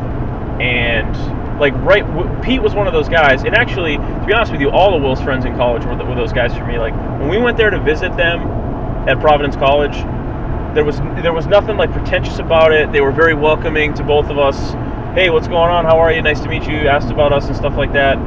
[0.61, 1.15] and
[1.63, 2.03] like right,
[2.43, 3.43] Pete was one of those guys.
[3.43, 6.15] And actually, to be honest with you, all of Will's friends in college were, were
[6.15, 6.77] those guys for me.
[6.77, 8.41] Like when we went there to visit them
[9.07, 9.95] at Providence College,
[10.75, 12.91] there was there was nothing like pretentious about it.
[12.91, 14.73] They were very welcoming to both of us.
[15.15, 15.85] Hey, what's going on?
[15.85, 16.21] How are you?
[16.21, 16.89] Nice to meet you.
[16.89, 18.17] Asked about us and stuff like that.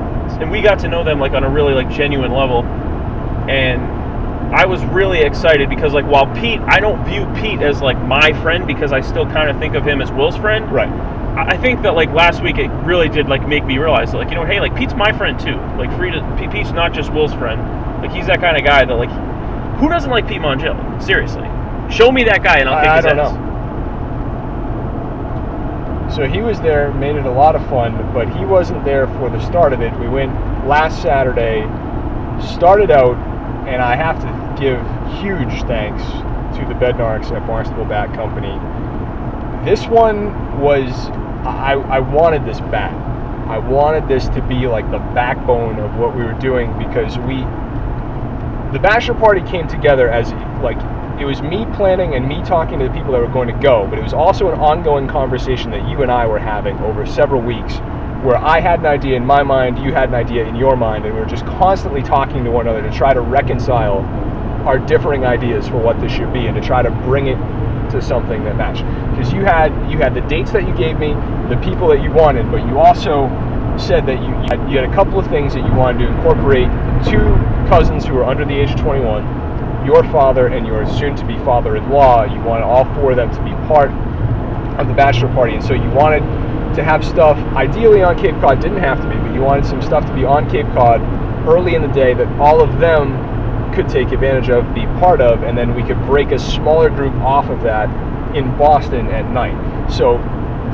[0.40, 2.62] And we got to know them like on a really like genuine level.
[3.50, 3.82] And
[4.54, 8.32] I was really excited because like while Pete, I don't view Pete as like my
[8.40, 10.72] friend because I still kind of think of him as Will's friend.
[10.72, 10.88] Right.
[11.36, 14.30] I think that like last week it really did like make me realize that, like
[14.30, 15.56] you know hey like Pete's my friend too.
[15.76, 17.60] Like Frida, Pete's not just Will's friend.
[18.00, 19.10] Like he's that kind of guy that like
[19.78, 21.02] who doesn't like Pete Mongelli?
[21.02, 21.46] Seriously,
[21.90, 23.32] show me that guy and I'll kick I, I don't ass.
[23.32, 23.46] know.
[26.14, 29.28] So he was there, made it a lot of fun, but he wasn't there for
[29.28, 29.92] the start of it.
[29.98, 30.32] We went
[30.66, 31.62] last Saturday,
[32.40, 33.16] started out,
[33.68, 34.80] and I have to give
[35.20, 36.02] huge thanks
[36.56, 38.54] to the Bednarks at Barnstable Bat Company.
[39.68, 40.90] This one was,
[41.46, 42.94] I, I wanted this bat.
[43.48, 47.38] I wanted this to be like the backbone of what we were doing because we,
[48.72, 50.32] the bachelor party came together as
[50.62, 50.78] like
[51.20, 53.86] it was me planning and me talking to the people that were going to go,
[53.88, 57.40] but it was also an ongoing conversation that you and I were having over several
[57.40, 57.74] weeks
[58.26, 61.06] where I had an idea in my mind, you had an idea in your mind,
[61.06, 64.00] and we were just constantly talking to one another to try to reconcile
[64.66, 67.38] our differing ideas for what this should be and to try to bring it
[67.90, 68.84] to something that matched.
[69.10, 71.14] Because you had you had the dates that you gave me,
[71.48, 73.28] the people that you wanted, but you also
[73.78, 76.06] said that you, you, had, you had a couple of things that you wanted to
[76.08, 76.68] incorporate
[77.04, 77.20] two
[77.68, 79.46] cousins who were under the age of 21
[79.86, 82.24] your father and your soon-to-be father-in-law.
[82.24, 83.90] You wanted all four of them to be part
[84.80, 86.20] of the bachelor party, and so you wanted
[86.74, 88.60] to have stuff ideally on Cape Cod.
[88.60, 91.00] Didn't have to be, but you wanted some stuff to be on Cape Cod
[91.46, 93.14] early in the day that all of them
[93.76, 97.14] could take advantage of, be part of, and then we could break a smaller group
[97.16, 97.88] off of that
[98.34, 99.88] in Boston at night.
[99.90, 100.16] So,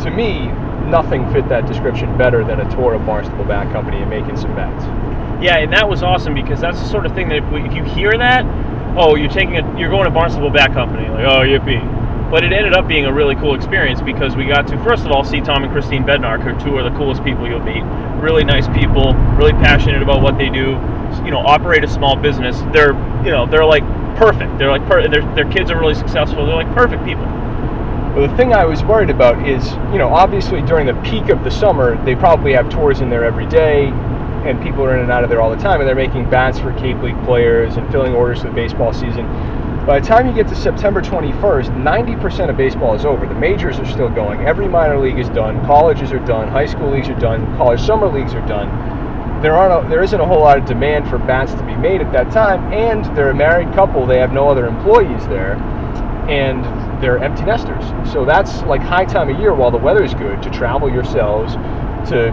[0.04, 0.46] to me,
[0.88, 4.54] nothing fit that description better than a tour of Barnstable Bat Company and making some
[4.54, 4.84] bets.
[5.42, 7.74] Yeah, and that was awesome because that's the sort of thing that if, we, if
[7.74, 8.44] you hear that,
[8.96, 12.01] oh, you're taking a, you're going to Barnstable Bat Company, like oh yippee.
[12.32, 15.12] But it ended up being a really cool experience because we got to first of
[15.12, 17.84] all see Tom and Christine Bednark, who two are the coolest people you'll meet.
[18.24, 20.80] Really nice people, really passionate about what they do.
[21.26, 22.58] You know, operate a small business.
[22.72, 23.84] They're you know they're like
[24.16, 24.56] perfect.
[24.56, 26.46] They're like per- their their kids are really successful.
[26.46, 27.26] They're like perfect people.
[28.16, 31.44] Well, the thing I was worried about is, you know, obviously during the peak of
[31.44, 33.88] the summer, they probably have tours in there every day,
[34.48, 36.58] and people are in and out of there all the time, and they're making bats
[36.58, 39.26] for Cape League players and filling orders for the baseball season.
[39.86, 43.26] By the time you get to September 21st, 90% of baseball is over.
[43.26, 44.42] The majors are still going.
[44.42, 45.60] Every minor league is done.
[45.66, 46.46] Colleges are done.
[46.46, 47.44] High school leagues are done.
[47.56, 49.42] College summer leagues are done.
[49.42, 52.00] There aren't a, there isn't a whole lot of demand for bats to be made
[52.00, 54.06] at that time, and they're a married couple.
[54.06, 55.54] They have no other employees there,
[56.30, 56.62] and
[57.02, 57.84] they're empty nesters.
[58.12, 61.54] So that's like high time of year while the weather is good to travel yourselves
[62.08, 62.30] to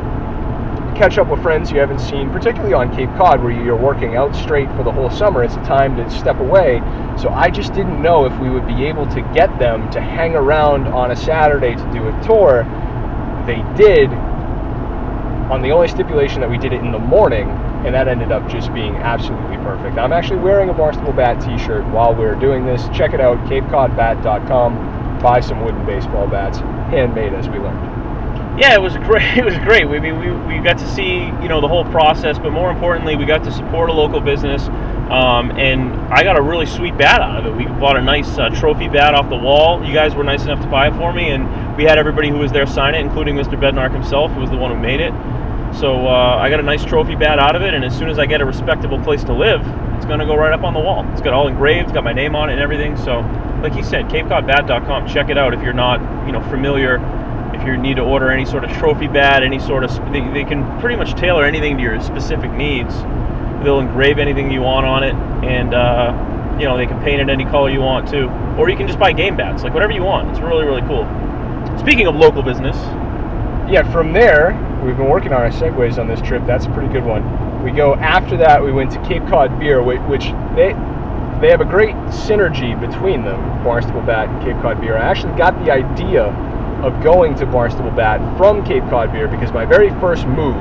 [0.99, 4.35] catch up with friends you haven't seen, particularly on Cape Cod where you're working out
[4.35, 5.45] straight for the whole summer.
[5.45, 6.81] It's a time to step away.
[7.17, 10.35] So I just didn't know if we would be able to get them to hang
[10.35, 12.63] around on a Saturday to do a tour.
[13.47, 14.09] They did
[15.49, 17.47] on the only stipulation that we did it in the morning,
[17.85, 19.97] and that ended up just being absolutely perfect.
[19.97, 22.83] I'm actually wearing a Barnstable Bat t-shirt while we're doing this.
[22.89, 25.19] Check it out, capecodbat.com.
[25.21, 27.98] Buy some wooden baseball bats, handmade as we learned.
[28.57, 29.23] Yeah, it was great.
[29.38, 29.85] It was great.
[29.85, 33.15] I mean, we, we got to see you know the whole process, but more importantly,
[33.15, 34.67] we got to support a local business.
[35.09, 37.57] Um, and I got a really sweet bat out of it.
[37.57, 39.83] We bought a nice uh, trophy bat off the wall.
[39.83, 42.38] You guys were nice enough to buy it for me, and we had everybody who
[42.38, 43.59] was there sign it, including Mr.
[43.59, 45.13] Bednark himself, who was the one who made it.
[45.73, 48.19] So uh, I got a nice trophy bat out of it, and as soon as
[48.19, 49.62] I get a respectable place to live,
[49.95, 51.07] it's gonna go right up on the wall.
[51.12, 52.97] It's got all engraved, got my name on it and everything.
[52.97, 53.21] So,
[53.63, 55.07] like he said, CapeCodBat.com.
[55.07, 56.99] Check it out if you're not, you know, familiar.
[57.53, 60.43] If you need to order any sort of trophy bat, any sort of, they, they
[60.43, 62.93] can pretty much tailor anything to your specific needs.
[63.63, 67.29] They'll engrave anything you want on it, and uh, you know they can paint it
[67.29, 68.29] any color you want too.
[68.57, 70.29] Or you can just buy game bats, like whatever you want.
[70.29, 71.05] It's really really cool.
[71.79, 72.77] Speaking of local business,
[73.69, 76.43] Yeah, from there, we've been working on our segues on this trip.
[76.47, 77.23] That's a pretty good one.
[77.63, 78.63] We go after that.
[78.63, 80.23] We went to Cape Cod Beer, which
[80.55, 80.73] they
[81.39, 84.97] they have a great synergy between them, Barnstable Bat and Cape Cod Beer.
[84.97, 86.25] I actually got the idea
[86.84, 90.56] of going to Barnstable Bat from Cape Cod Beer because my very first move,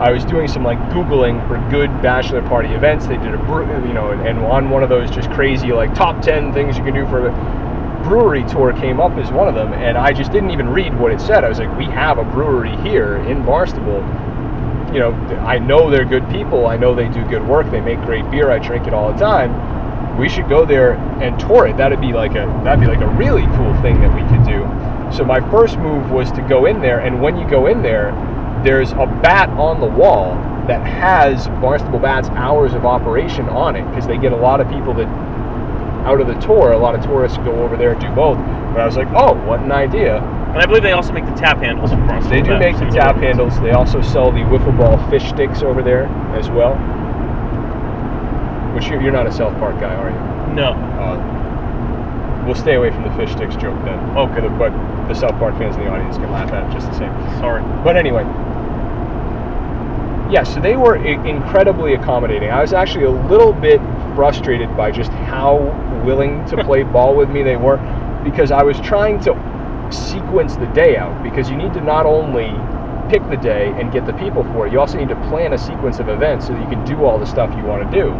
[0.00, 3.06] I was doing some like googling for good bachelor party events.
[3.06, 6.22] They did a brew, you know, and on one of those just crazy like top
[6.22, 9.72] ten things you can do for a brewery tour came up as one of them,
[9.72, 11.44] and I just didn't even read what it said.
[11.44, 14.02] I was like, we have a brewery here in Barnstable.
[14.92, 15.12] You know,
[15.44, 16.66] I know they're good people.
[16.66, 17.70] I know they do good work.
[17.70, 18.50] They make great beer.
[18.50, 19.74] I drink it all the time
[20.18, 21.76] we should go there and tour it.
[21.76, 24.62] That'd be like a that'd be like a really cool thing that we could do.
[25.12, 28.12] So my first move was to go in there, and when you go in there,
[28.64, 30.34] there's a bat on the wall
[30.66, 34.68] that has Barnstable Bats hours of operation on it because they get a lot of
[34.70, 35.06] people that
[36.06, 38.36] out of the tour, a lot of tourists go over there and do both.
[38.36, 40.18] But I was like, oh, what an idea!
[40.18, 42.86] And I believe they also make the tap handles for Barnstable They do make the
[42.86, 43.58] tap handles.
[43.60, 46.04] They also sell the wiffle ball fish sticks over there
[46.36, 46.74] as well.
[48.74, 50.54] Which you're, you're not a South Park guy, are you?
[50.54, 50.72] No.
[50.72, 51.33] Uh,
[52.44, 53.98] we'll stay away from the fish sticks joke then.
[54.16, 54.40] Oh, okay.
[54.40, 54.72] The- But
[55.08, 57.12] the South Park fans in the audience can laugh at it just the same.
[57.40, 57.62] Sorry.
[57.82, 58.24] But anyway,
[60.32, 62.50] yeah, so they were i- incredibly accommodating.
[62.50, 63.80] I was actually a little bit
[64.14, 65.56] frustrated by just how
[66.04, 67.76] willing to play ball with me they were
[68.24, 69.34] because I was trying to
[69.90, 72.48] sequence the day out because you need to not only
[73.10, 75.58] pick the day and get the people for it, you also need to plan a
[75.58, 78.10] sequence of events so that you can do all the stuff you want to do.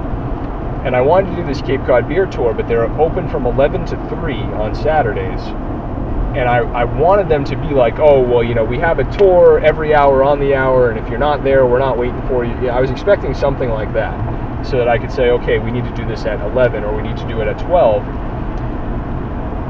[0.84, 3.86] And I wanted to do this Cape Cod beer tour, but they're open from 11
[3.86, 5.40] to 3 on Saturdays
[6.34, 9.04] and I, I wanted them to be like, oh, well, you know, we have a
[9.16, 12.44] tour every hour on the hour, and if you're not there, we're not waiting for
[12.44, 12.68] you.
[12.68, 15.94] I was expecting something like that so that I could say, okay, we need to
[15.94, 18.02] do this at 11 or we need to do it at 12.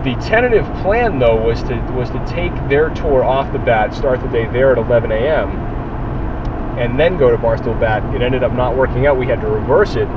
[0.04, 4.20] The tentative plan, though, was to was to take their tour off the bat, start
[4.22, 5.50] the day there at 11 a.m.,
[6.78, 8.14] and then go to Barnstable Bat.
[8.14, 9.18] It ended up not working out.
[9.18, 10.08] We had to reverse it.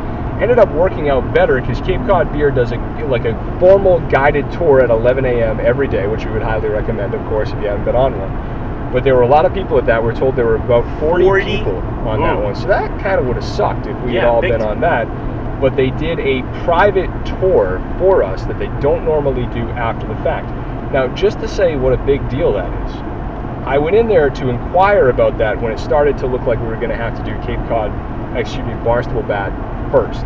[0.42, 4.52] Ended up working out better because Cape Cod Beer does a like a formal guided
[4.52, 5.60] tour at 11 a.m.
[5.60, 8.92] every day, which we would highly recommend, of course, if you haven't been on one.
[8.94, 10.04] But there were a lot of people at that.
[10.04, 11.46] We're told there were about 40, 40?
[11.46, 14.30] people on that one, so that kind of would have sucked if we had Yeah,
[14.30, 15.06] all been on that.
[15.60, 20.16] But they did a private tour for us that they don't normally do after the
[20.18, 20.48] fact.
[20.94, 22.96] Now, just to say what a big deal that is,
[23.66, 26.68] I went in there to inquire about that when it started to look like we
[26.68, 27.92] were going to have to do Cape Cod,
[28.38, 29.52] excuse me, Barnstable Bat
[29.92, 30.24] first.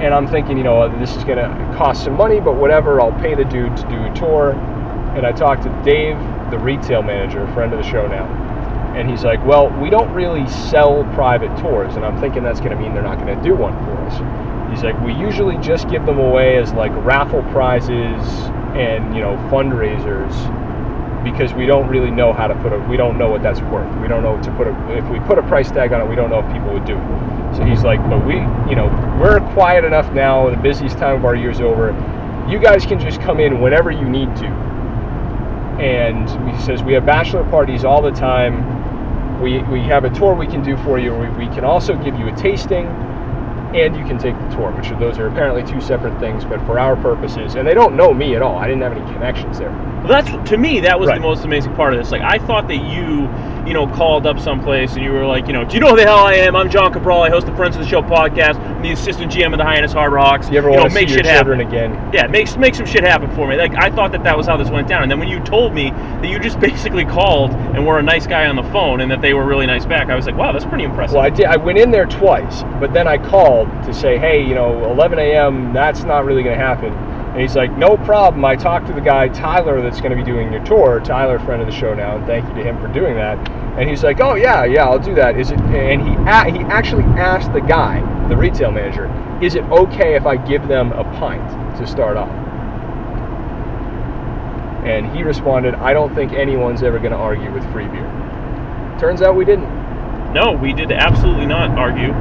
[0.00, 3.00] And I'm thinking, you know, uh, this is going to cost some money, but whatever,
[3.00, 4.52] I'll pay the dude to do a tour.
[5.14, 6.16] And I talked to Dave,
[6.50, 8.26] the retail manager, friend of the show now.
[8.96, 11.96] And he's like, well, we don't really sell private tours.
[11.96, 14.70] And I'm thinking that's going to mean they're not going to do one for us.
[14.72, 18.22] He's like, we usually just give them away as like raffle prizes
[18.74, 20.32] and, you know, fundraisers
[21.24, 23.90] because we don't really know how to put a we don't know what that's worth.
[24.00, 26.16] We don't know to put a if we put a price tag on it, we
[26.16, 27.56] don't know if people would do it.
[27.56, 28.34] So he's like, but we
[28.68, 28.86] you know
[29.20, 30.50] we're quiet enough now.
[30.50, 31.90] The busiest time of our year's over.
[32.48, 34.46] You guys can just come in whenever you need to.
[35.80, 39.40] And he says we have bachelor parties all the time.
[39.42, 41.14] We we have a tour we can do for you.
[41.14, 42.86] We, we can also give you a tasting.
[43.74, 46.58] And you can take the tour, which are, those are apparently two separate things, but
[46.66, 48.58] for our purposes, and they don't know me at all.
[48.58, 49.89] I didn't have any connections there.
[50.02, 51.16] Well, that's to me that was Right.
[51.16, 52.10] the most amazing part of this.
[52.10, 53.28] Like I thought that you,
[53.66, 55.96] you know, called up someplace and you were like, you know, do you know who
[55.96, 56.56] the hell I am?
[56.56, 57.22] I'm John Cabral.
[57.22, 58.56] I host the Friends of the Show podcast.
[58.58, 60.48] I'm the assistant GM of the Hyannis Harbor Hawks.
[60.48, 61.92] You ever know, want to see make your shit children happen.
[61.92, 62.10] again?
[62.14, 63.56] Yeah, make make some shit happen for me.
[63.56, 65.02] Like I thought that that was how this went down.
[65.02, 68.26] And then when you told me that you just basically called and were a nice
[68.26, 70.52] guy on the phone and that they were really nice back, I was like, wow,
[70.52, 71.16] that's pretty impressive.
[71.16, 71.44] Well, I did.
[71.44, 75.18] I went in there twice, but then I called to say, hey, you know, 11
[75.18, 75.74] a.m.
[75.74, 76.94] That's not really going to happen.
[77.30, 78.44] And he's like, no problem.
[78.44, 81.00] I talked to the guy Tyler that's going to be doing your tour.
[81.00, 83.38] Tyler, friend of the show now, and thank you to him for doing that.
[83.78, 85.38] And he's like, oh yeah, yeah, I'll do that.
[85.38, 85.60] Is it?
[85.60, 89.06] And he he actually asked the guy, the retail manager,
[89.40, 92.28] is it okay if I give them a pint to start off?
[94.84, 98.08] And he responded, I don't think anyone's ever going to argue with free beer.
[98.98, 99.68] Turns out we didn't.
[100.32, 102.12] No, we did absolutely not argue.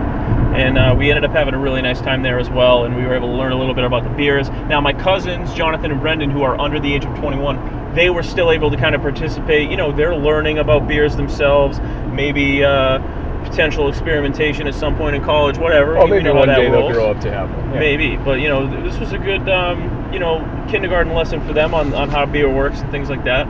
[0.56, 3.04] And uh, we ended up having a really nice time there as well, and we
[3.04, 4.50] were able to learn a little bit about the beers.
[4.50, 8.24] Now, my cousins, Jonathan and Brendan, who are under the age of 21, they were
[8.24, 9.70] still able to kind of participate.
[9.70, 11.80] You know, they're learning about beers themselves,
[12.12, 13.00] maybe uh,
[13.46, 15.98] potential experimentation at some point in college, whatever.
[15.98, 16.94] Oh, You maybe know how one day rolls.
[16.94, 17.72] they'll grow up to have one.
[17.74, 17.80] Yeah.
[17.80, 20.40] Maybe, but you know, this was a good, um, you know,
[20.70, 23.48] kindergarten lesson for them on, on how beer works and things like that.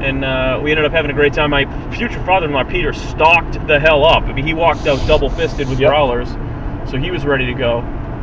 [0.00, 1.50] And uh, we ended up having a great time.
[1.50, 4.24] My future father-in-law Peter stocked the hell up.
[4.24, 5.90] I mean, he walked out double-fisted with Yep.
[5.90, 6.28] growlers,
[6.90, 7.80] so he was ready to go.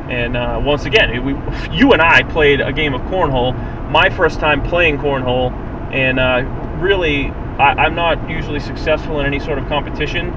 [0.09, 1.33] And uh, once again, we,
[1.77, 3.53] you and I played a game of cornhole.
[3.91, 5.51] My first time playing cornhole,
[5.93, 6.43] and uh,
[6.79, 7.25] really
[7.59, 10.29] I, I'm not usually successful in any sort of competition.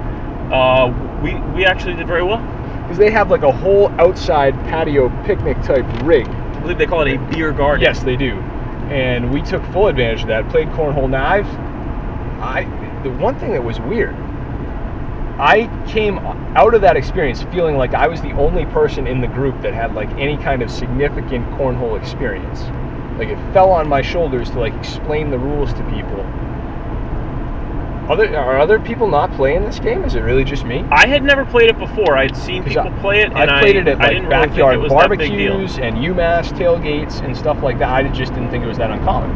[0.52, 2.38] Uh, we we actually did very well.
[2.82, 6.26] Because they have like a whole outside patio picnic type rig.
[6.26, 7.82] I believe they call it a beer garden.
[7.82, 8.42] Yes, they do.
[8.90, 10.48] And we took full advantage of that.
[10.50, 11.10] Played cornhole.
[11.10, 11.46] Now I've,
[12.40, 14.14] I, the one thing that was weird,
[15.38, 19.28] I came out of that experience feeling like I was the only person in the
[19.28, 22.62] group that had like any kind of significant cornhole experience.
[23.18, 26.24] Like it fell on my shoulders to like explain the rules to people.
[28.08, 30.02] Other are other people not playing this game?
[30.02, 30.82] Is it really just me?
[30.90, 32.16] I had never played it before.
[32.16, 34.78] I'd seen people I- play it, I and played it at like really backyard it
[34.78, 35.52] was that big deal.
[35.52, 37.90] barbecues and UMass tailgates and stuff like that.
[37.90, 39.30] I just didn't think it was that uncommon.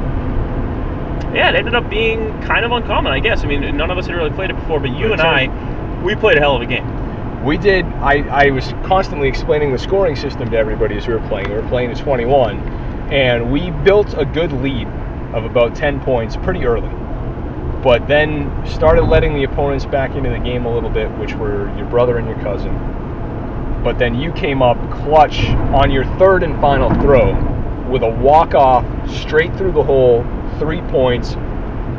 [1.35, 3.43] Yeah, it ended up being kind of uncommon, I guess.
[3.43, 6.15] I mean, none of us had really played it before, but you and I, we
[6.15, 7.45] played a hell of a game.
[7.45, 7.85] We did.
[7.85, 11.51] I, I was constantly explaining the scoring system to everybody as we were playing.
[11.51, 12.59] We were playing to 21,
[13.13, 14.87] and we built a good lead
[15.35, 16.89] of about 10 points pretty early.
[17.83, 21.75] But then started letting the opponents back into the game a little bit, which were
[21.77, 22.73] your brother and your cousin.
[23.83, 27.33] But then you came up clutch on your third and final throw
[27.91, 30.25] with a walk off straight through the hole,
[30.59, 31.35] three points,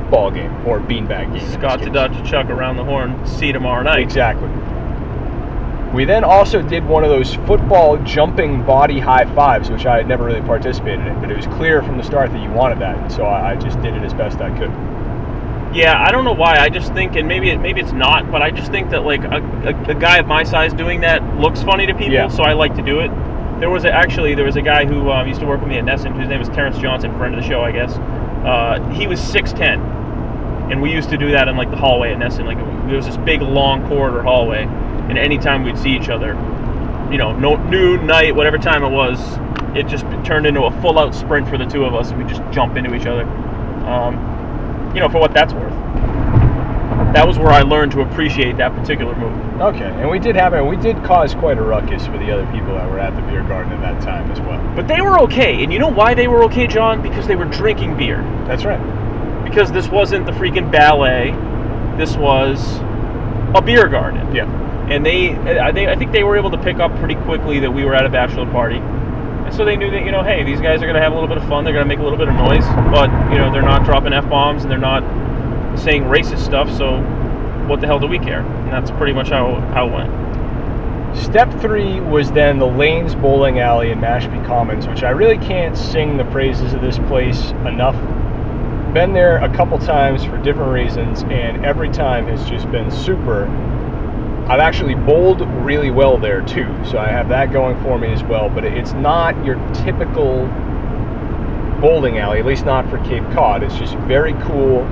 [0.10, 1.52] ball game or beanbag game.
[1.52, 3.26] Scott to to Chuck around the horn.
[3.28, 4.00] See you tomorrow night.
[4.04, 4.50] Exactly.
[5.94, 10.08] We then also did one of those football jumping body high fives, which I had
[10.08, 12.98] never really participated in, but it was clear from the start that you wanted that,
[12.98, 14.72] and so I just did it as best I could.
[15.74, 16.58] Yeah, I don't know why.
[16.58, 19.24] I just think, and maybe it, maybe it's not, but I just think that like
[19.24, 22.28] a, a, a guy of my size doing that looks funny to people, Yeah.
[22.28, 23.10] so I like to do it.
[23.60, 25.78] There was a, actually there was a guy who um, used to work with me
[25.80, 27.92] at NESN, whose name was Terrence Johnson, friend of the show, I guess.
[27.94, 29.80] Uh, he was six ten,
[30.72, 32.46] and we used to do that in like the hallway at NESN.
[32.46, 32.58] Like
[32.88, 34.64] there was this big long corridor hallway,
[35.10, 36.34] and anytime we'd see each other,
[37.12, 39.20] you know, no, noon, night, whatever time it was,
[39.76, 42.30] it just turned into a full out sprint for the two of us, and we
[42.30, 43.24] just jump into each other.
[43.88, 44.33] Um,
[44.94, 45.74] you know, for what that's worth.
[47.14, 49.62] That was where I learned to appreciate that particular move.
[49.62, 50.64] Okay, and we did have it.
[50.66, 53.44] We did cause quite a ruckus for the other people that were at the beer
[53.44, 54.60] garden at that time as well.
[54.76, 57.02] But they were okay, and you know why they were okay, John?
[57.04, 58.22] Because they were drinking beer.
[58.48, 58.82] That's right.
[59.44, 61.32] Because this wasn't the freaking ballet.
[61.98, 62.80] This was
[63.56, 64.34] a beer garden.
[64.36, 64.50] Yeah.
[64.90, 67.72] and they I think I think they were able to pick up pretty quickly that
[67.72, 68.82] we were at a bachelor party.
[69.46, 71.16] And so they knew that, you know, hey, these guys are going to have a
[71.16, 71.64] little bit of fun.
[71.64, 74.14] They're going to make a little bit of noise, but, you know, they're not dropping
[74.14, 75.04] F bombs and they're not
[75.78, 76.72] saying racist stuff.
[76.78, 76.98] So
[77.68, 78.42] what the hell do we care?
[78.42, 81.18] And that's pretty much how, how it went.
[81.18, 85.78] Step three was then the Lanes Bowling Alley in Mashpee Commons, which I really can't
[85.78, 87.96] sing the praises of this place enough.
[88.94, 93.46] Been there a couple times for different reasons, and every time has just been super.
[94.48, 98.22] I've actually bowled really well there too, so I have that going for me as
[98.24, 98.50] well.
[98.50, 100.48] But it's not your typical
[101.80, 103.64] bowling alley, at least not for Cape Cod.
[103.64, 104.86] It's just very cool,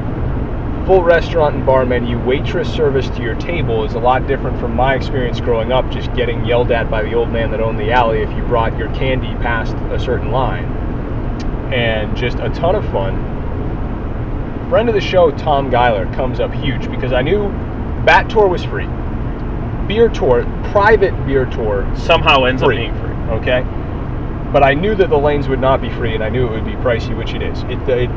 [0.86, 2.18] full restaurant and bar menu.
[2.24, 6.14] Waitress service to your table is a lot different from my experience growing up, just
[6.16, 8.88] getting yelled at by the old man that owned the alley if you brought your
[8.96, 10.64] candy past a certain line.
[11.74, 14.70] And just a ton of fun.
[14.70, 17.50] Friend of the show, Tom Geiler, comes up huge because I knew
[18.06, 18.88] Bat Tour was free.
[19.88, 22.88] Beer Tour, private beer tour, Somehow ends free.
[22.88, 23.16] up being free.
[23.38, 23.62] Okay,
[24.52, 26.66] but I knew that the lanes would not be free, and I knew it would
[26.66, 27.64] be pricey, which it is.
[27.64, 28.10] It, it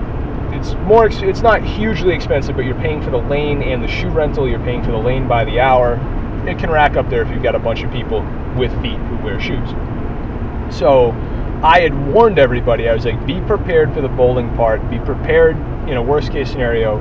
[0.55, 4.09] it's more it's not hugely expensive, but you're paying for the lane and the shoe
[4.09, 4.49] rental.
[4.49, 5.95] You're paying for the lane by the hour.
[6.49, 8.21] It can rack up there if you've got a bunch of people
[8.57, 9.69] with feet who wear shoes.
[10.75, 11.11] So
[11.63, 12.89] I had warned everybody.
[12.89, 14.89] I was like, be prepared for the bowling part.
[14.91, 15.57] Be prepared
[15.89, 16.99] in a worst case scenario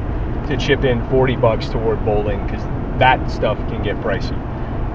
[0.47, 2.63] to chip in 40 bucks toward bowling because
[2.99, 4.37] that stuff can get pricey.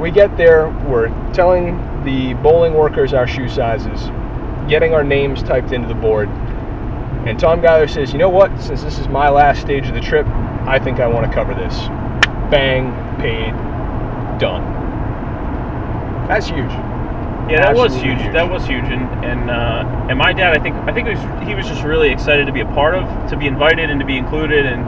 [0.01, 4.01] We get there, we're telling the bowling workers our shoe sizes,
[4.69, 6.29] getting our names typed into the board,
[7.27, 10.01] and Tom Geiler says, you know what, since this is my last stage of the
[10.01, 10.27] trip,
[10.67, 11.75] I think I want to cover this.
[12.51, 13.51] Bang, paid,
[14.39, 14.63] done.
[16.29, 16.71] That's huge.
[17.51, 18.21] Yeah, that was huge.
[18.21, 18.33] huge.
[18.33, 21.19] That was huge, and and uh, and my dad, I think, I think was,
[21.49, 24.07] he was just really excited to be a part of, to be invited, and to
[24.07, 24.85] be included, and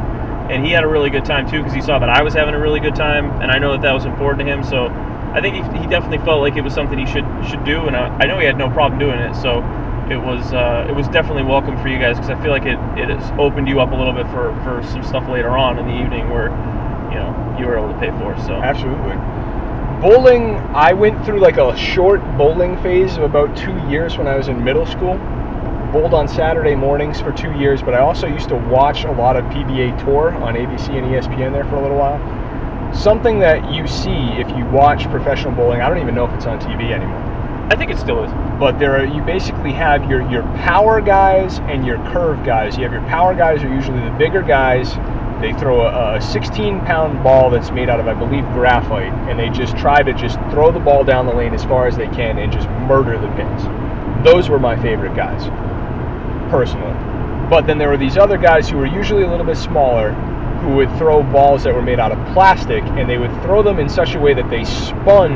[0.50, 2.54] and he had a really good time too because he saw that I was having
[2.54, 4.64] a really good time, and I know that that was important to him.
[4.64, 4.86] So
[5.32, 7.96] I think he, he definitely felt like it was something he should should do, and
[7.96, 9.34] I, I know he had no problem doing it.
[9.36, 9.62] So
[10.10, 12.78] it was uh, it was definitely welcome for you guys because I feel like it
[12.98, 15.86] it has opened you up a little bit for for some stuff later on in
[15.86, 16.50] the evening where
[17.14, 18.36] you know you were able to pay for.
[18.42, 19.14] So Absolutely.
[20.02, 24.34] Bowling, I went through like a short bowling phase of about two years when I
[24.34, 25.14] was in middle school.
[25.92, 29.36] Bowled on Saturday mornings for two years, but I also used to watch a lot
[29.36, 32.94] of PBA Tour on ABC and ESPN there for a little while.
[32.94, 36.46] Something that you see if you watch professional bowling, I don't even know if it's
[36.46, 37.18] on TV anymore.
[37.72, 38.30] I think it still is.
[38.60, 42.76] But there are you basically have your your power guys and your curve guys.
[42.76, 44.94] You have your power guys are usually the bigger guys
[45.40, 49.38] They throw a, a 16 pound ball that's made out of, I believe, graphite, and
[49.40, 52.08] they just try to just throw the ball down the lane as far as they
[52.08, 53.64] can and just murder the pins.
[54.24, 55.46] Those were my favorite guys,
[56.50, 56.92] personally.
[57.48, 60.12] But then there were these other guys who were usually a little bit smaller
[60.60, 63.78] who would throw balls that were made out of plastic and they would throw them
[63.78, 65.32] in such a way that they spun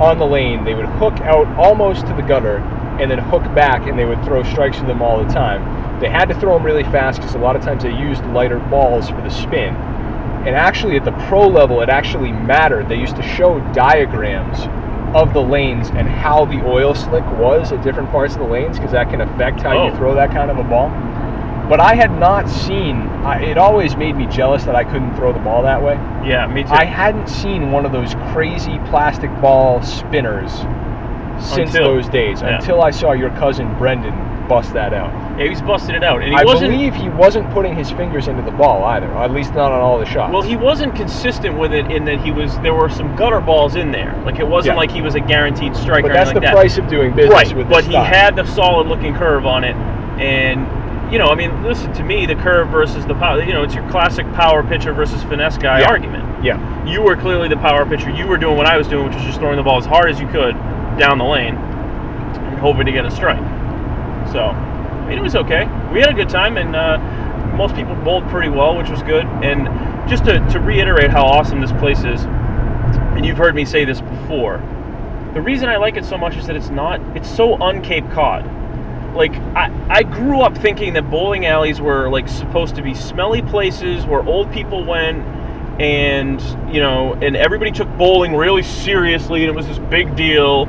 [0.00, 0.64] on the lane.
[0.64, 2.58] They would hook out almost to the gutter
[3.00, 6.00] and then hook back and they would throw strikes to them all the time.
[6.00, 8.58] They had to throw them really fast because a lot of times they used lighter
[8.58, 9.74] balls for the spin.
[10.46, 12.88] And actually, at the pro level, it actually mattered.
[12.88, 14.68] They used to show diagrams
[15.14, 18.76] of the lanes and how the oil slick was at different parts of the lanes
[18.78, 19.86] because that can affect how Oh.
[19.88, 20.88] you throw that kind of a ball.
[21.68, 25.32] But I had not seen, I, it always made me jealous that I couldn't throw
[25.32, 25.94] the ball that way.
[26.24, 26.70] Yeah, me too.
[26.70, 30.52] I hadn't seen one of those crazy plastic ball spinners
[31.38, 32.56] since Until- those days yeah.
[32.58, 34.14] until I saw your cousin Brendan
[34.48, 35.10] bust that out.
[35.38, 36.72] yeah, he's busted it out, and he I wasn't.
[36.72, 39.80] believe he wasn't putting his fingers into the ball either, or at least not on
[39.80, 40.32] all the shots.
[40.32, 42.56] Well, he wasn't consistent with it in that he was.
[42.60, 44.20] There were some gutter balls in there.
[44.24, 44.78] Like it wasn't Yeah.
[44.80, 46.02] like he was a guaranteed striker.
[46.02, 47.56] but or that's the anything like price of doing business right?
[47.56, 48.06] with But this he stock.
[48.06, 49.76] had the solid-looking curve on it,
[50.20, 50.66] and
[51.12, 52.26] you know, I mean, listen to me.
[52.26, 53.40] The curve versus the power.
[53.42, 55.88] You know, it's your classic power pitcher versus finesse guy Yeah.
[55.88, 56.24] argument.
[56.44, 58.10] Yeah, You were clearly the power pitcher.
[58.10, 60.10] You were doing what I was doing, which was just throwing the ball as hard
[60.10, 60.54] as you could
[60.98, 63.38] down the lane and hoping to get a strike.
[64.32, 65.64] So, I mean, it was okay.
[65.92, 66.98] We had a good time, and uh,
[67.56, 69.24] most people bowled pretty well, which was good.
[69.24, 69.66] And
[70.08, 74.00] just to, to reiterate how awesome this place is, and you've heard me say this
[74.00, 74.58] before,
[75.34, 78.08] the reason I like it so much is that it's not, it's so un Cape
[78.10, 78.44] Cod.
[79.14, 83.42] Like, I, I grew up thinking that bowling alleys were, like, supposed to be smelly
[83.42, 85.18] places where old people went
[85.80, 86.40] and,
[86.74, 90.66] you know, and everybody took bowling really seriously and it was this big deal.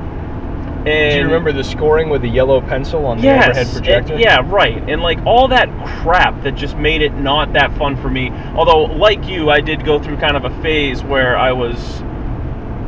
[0.88, 4.14] And do you remember the scoring with the yellow pencil on the yes, overhead projector?
[4.14, 4.90] and- yeah, right.
[4.90, 5.70] And like all that
[6.02, 8.30] crap that just made it not that fun for me.
[8.56, 12.02] Although, like you, I did go through kind of a phase where I was,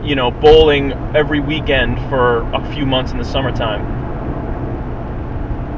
[0.04, 3.98] you know, bowling every weekend for a few months in the summertime.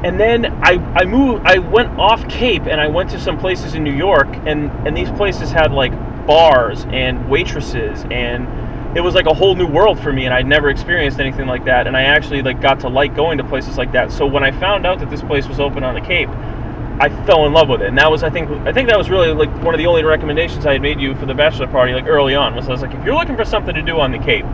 [0.04, 3.74] And then I, I moved I went off Cape and I went to some places
[3.74, 5.92] in New York and, and these places had like
[6.26, 8.48] bars and waitresses and
[8.94, 11.64] it was like a whole new world for me and I'd never experienced anything like
[11.64, 14.12] that and I actually like got to like going to places like that.
[14.12, 17.46] So when I found out that this place was open on the Cape, I fell
[17.46, 17.88] in love with it.
[17.88, 20.04] And that was I think I think that was really like one of the only
[20.04, 22.82] recommendations I had made you for the bachelor party like early on was I was
[22.82, 24.44] like if you're looking for something to do on the Cape,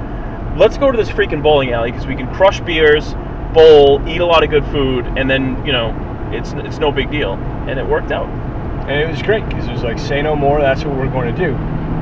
[0.56, 3.14] let's go to this freaking bowling alley because we can crush beers,
[3.52, 5.94] bowl, eat a lot of good food, and then you know
[6.32, 8.28] it's it's no big deal, and it worked out.
[8.88, 11.34] And it was great because it was like, say no more, that's what we're going
[11.34, 11.52] to do.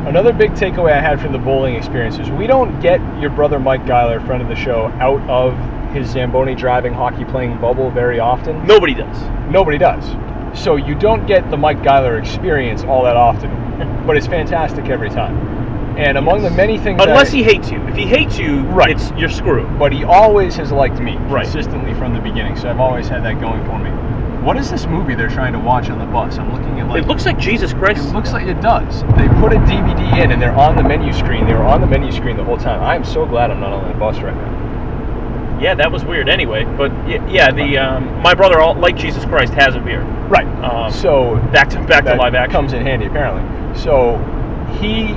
[0.06, 3.58] Another big takeaway I had from the bowling experience is we don't get your brother
[3.58, 5.52] Mike Geiler, friend of the show, out of
[5.92, 8.64] his Zamboni driving hockey playing bubble very often.
[8.68, 9.16] Nobody does.
[9.50, 10.04] Nobody does.
[10.56, 13.50] So you don't get the Mike Geiler experience all that often,
[14.06, 15.36] but it's fantastic every time.
[15.98, 17.82] And among the many things, Unless he hates you.
[17.88, 18.90] If he hates you, Right.
[18.90, 19.76] it's you're screwed.
[19.76, 21.42] but he always has liked me Right.
[21.42, 22.54] consistently from the beginning.
[22.54, 23.90] So I've always had that going for me.
[24.46, 26.38] What is this movie they're trying to watch on the bus?
[26.38, 28.14] I'm looking at like It looks like Jesus It Christ.
[28.14, 29.02] looks like it does.
[29.16, 31.46] They put a DVD in and they're on the menu screen.
[31.46, 32.80] They were on the menu screen the whole time.
[32.80, 35.58] I am so glad I'm not on the bus right now.
[35.60, 36.28] yeah, that was weird.
[36.28, 40.06] Anyway, but yeah, the um, my brother, all, like Jesus Christ, has a beard.
[40.30, 40.46] Right.
[40.62, 42.52] Um, so Back to back to that live action.
[42.52, 43.42] comes in handy apparently.
[43.76, 44.16] So
[44.78, 45.12] he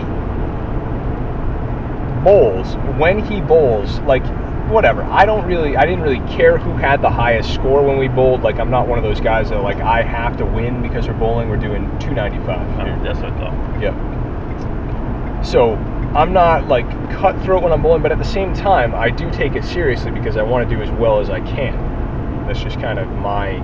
[2.24, 4.24] bowls when he bowls like
[4.70, 5.04] whatever.
[5.04, 8.42] I don't really I didn't really care who had the highest score when we bowled.
[8.42, 11.14] Like I'm not one of those guys that like I have to win because we're
[11.14, 11.50] bowling.
[11.50, 12.48] We're doing 295.
[12.48, 13.82] Oh, that's what I thought.
[13.82, 15.42] Yeah.
[15.42, 15.74] So
[16.16, 19.56] I'm not like cutthroat when I'm bowling, but at the same time, I do take
[19.56, 22.48] it seriously because I want to do as well as I can.
[22.48, 23.58] That's just kind of my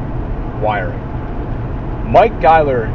[0.61, 1.01] wiring.
[2.11, 2.85] Mike Geiler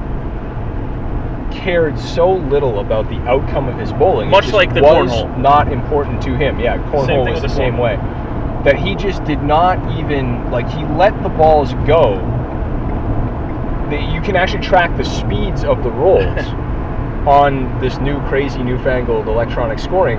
[1.52, 4.30] cared so little about the outcome of his bowling.
[4.30, 5.38] Much like the was cornhole.
[5.38, 6.58] not important to him.
[6.60, 7.96] Yeah, cornhole was the, the same way.
[8.64, 12.16] That he just did not even like he let the balls go.
[13.90, 16.38] That you can actually track the speeds of the rolls
[17.26, 20.18] on this new crazy newfangled electronic scoring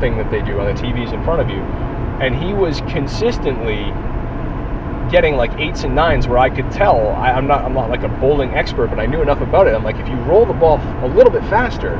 [0.00, 1.60] thing that they do on the TVs in front of you.
[2.20, 3.92] And he was consistently
[5.10, 8.02] getting like eights and nines where I could tell I, I'm not I'm not like
[8.02, 9.74] a bowling expert, but I knew enough about it.
[9.74, 11.96] I'm like, if you roll the ball a little bit faster,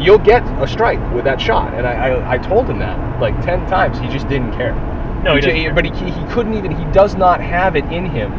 [0.00, 1.74] you'll get a strike with that shot.
[1.74, 3.98] And I, I, I told him that like ten times.
[3.98, 4.74] He just didn't care.
[5.22, 5.74] No, he care.
[5.74, 6.76] but he, he couldn't even.
[6.76, 8.30] He does not have it in him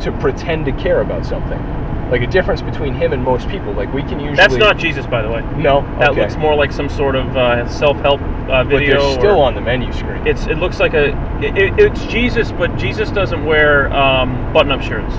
[0.00, 1.75] to pretend to care about something.
[2.10, 3.72] Like a difference between him and most people.
[3.72, 4.36] Like we can usually.
[4.36, 5.42] That's not Jesus, by the way.
[5.56, 5.80] No.
[5.98, 6.20] That okay.
[6.22, 9.00] looks more like some sort of uh, self-help uh, But video.
[9.00, 10.24] they're still on the menu screen.
[10.26, 11.08] It's it looks like a
[11.42, 15.14] it- it's Jesus, but Jesus doesn't wear um, button-up shirts.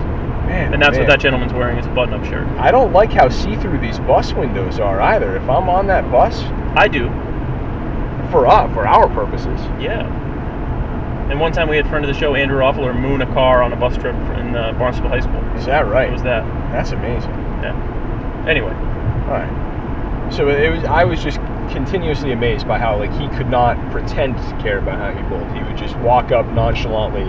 [0.47, 1.01] Man, And that's man.
[1.01, 2.47] what that gentleman's wearing is a button-up shirt.
[2.57, 5.35] I don't like how see-through these bus windows are either.
[5.35, 6.41] If I'm on that bus,
[6.75, 7.09] I do.
[8.31, 10.07] for uh, for our purposes, Yeah.
[11.29, 13.61] And one time we had a friend of the show Andrew Offler moon a car
[13.61, 15.43] on a bus trip in uh, Barnstable High School.
[15.57, 16.07] is that right?
[16.07, 16.45] It was that.
[16.71, 17.31] That's amazing.
[17.61, 18.45] Yeah.
[18.47, 20.33] Anyway, All right.
[20.33, 20.83] So it was.
[20.85, 21.37] I was just
[21.71, 25.51] continuously amazed by how like he could not pretend to care about how he bowled.
[25.51, 27.25] He would just walk up nonchalantly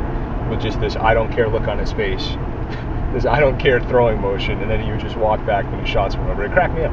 [0.48, 2.24] with just this I don't care look on his face,
[3.12, 5.88] this I don't care throwing motion, and then he would just walk back when his
[5.88, 6.44] shots were over.
[6.44, 6.92] It cracked me up.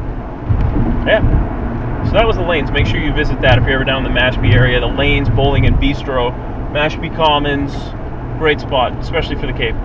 [1.06, 1.46] yeah.
[2.06, 2.72] So that was the lanes.
[2.72, 4.80] Make sure you visit that if you're ever down in the Mashpee area.
[4.80, 6.30] The lanes, bowling and bistro,
[6.76, 7.72] Mashpee Commons,
[8.38, 9.78] great spot, especially for the Cape.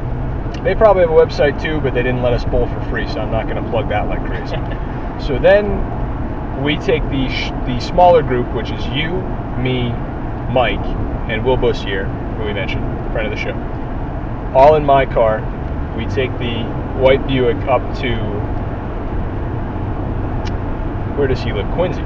[0.64, 3.20] They probably have a website too, but they didn't let us bowl for free, so
[3.20, 4.57] I'm not going to plug that like crazy.
[5.24, 9.12] so then we take the sh- the smaller group, which is you,
[9.62, 9.91] me,
[10.51, 10.84] Mike,
[11.30, 12.82] and Will Bussier, who we mentioned,
[13.12, 13.55] friend of the show,
[14.53, 15.38] all in my car.
[15.97, 16.64] We take the
[16.99, 18.16] white Buick up to
[21.16, 21.70] where does he live?
[21.74, 22.03] Quincy.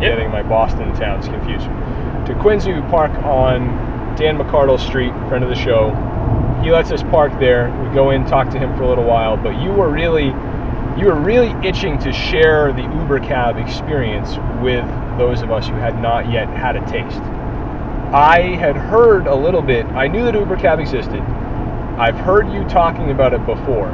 [0.00, 1.66] Getting my Boston towns confused.
[2.26, 3.85] To Quincy, we park on
[4.16, 5.90] Dan McCardle Street, friend of the show.
[6.62, 7.68] He lets us park there.
[7.82, 9.36] We go in, talk to him for a little while.
[9.36, 10.28] But you were really,
[10.98, 14.84] you were really itching to share the Uber cab experience with
[15.18, 17.20] those of us who had not yet had a taste.
[18.12, 19.84] I had heard a little bit.
[19.86, 21.20] I knew that Uber cab existed.
[21.20, 23.90] I've heard you talking about it before,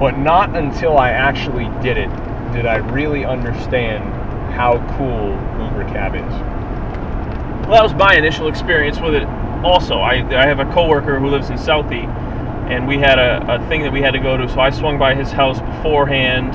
[0.00, 2.10] but not until I actually did it
[2.52, 4.02] did I really understand
[4.54, 5.28] how cool
[5.62, 6.55] Uber cab is.
[7.66, 9.24] Well, that was my initial experience with it.
[9.64, 12.06] Also, I, I have a coworker who lives in Southie,
[12.70, 14.48] and we had a, a thing that we had to go to.
[14.48, 16.54] So I swung by his house beforehand.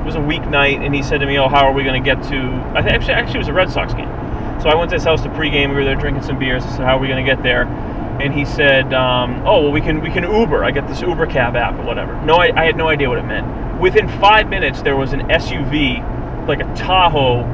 [0.00, 2.04] It was a weeknight, and he said to me, "Oh, how are we going to
[2.04, 2.38] get to?"
[2.74, 4.08] I think actually, actually it was a Red Sox game.
[4.62, 5.68] So I went to his house to pregame.
[5.68, 6.64] We were there drinking some beers.
[6.64, 7.64] I said, "How are we going to get there?"
[8.22, 10.64] And he said, um, "Oh, well, we can we can Uber.
[10.64, 13.18] I get this Uber cab app or whatever." No, I, I had no idea what
[13.18, 13.78] it meant.
[13.78, 17.44] Within five minutes, there was an SUV, like a Tahoe,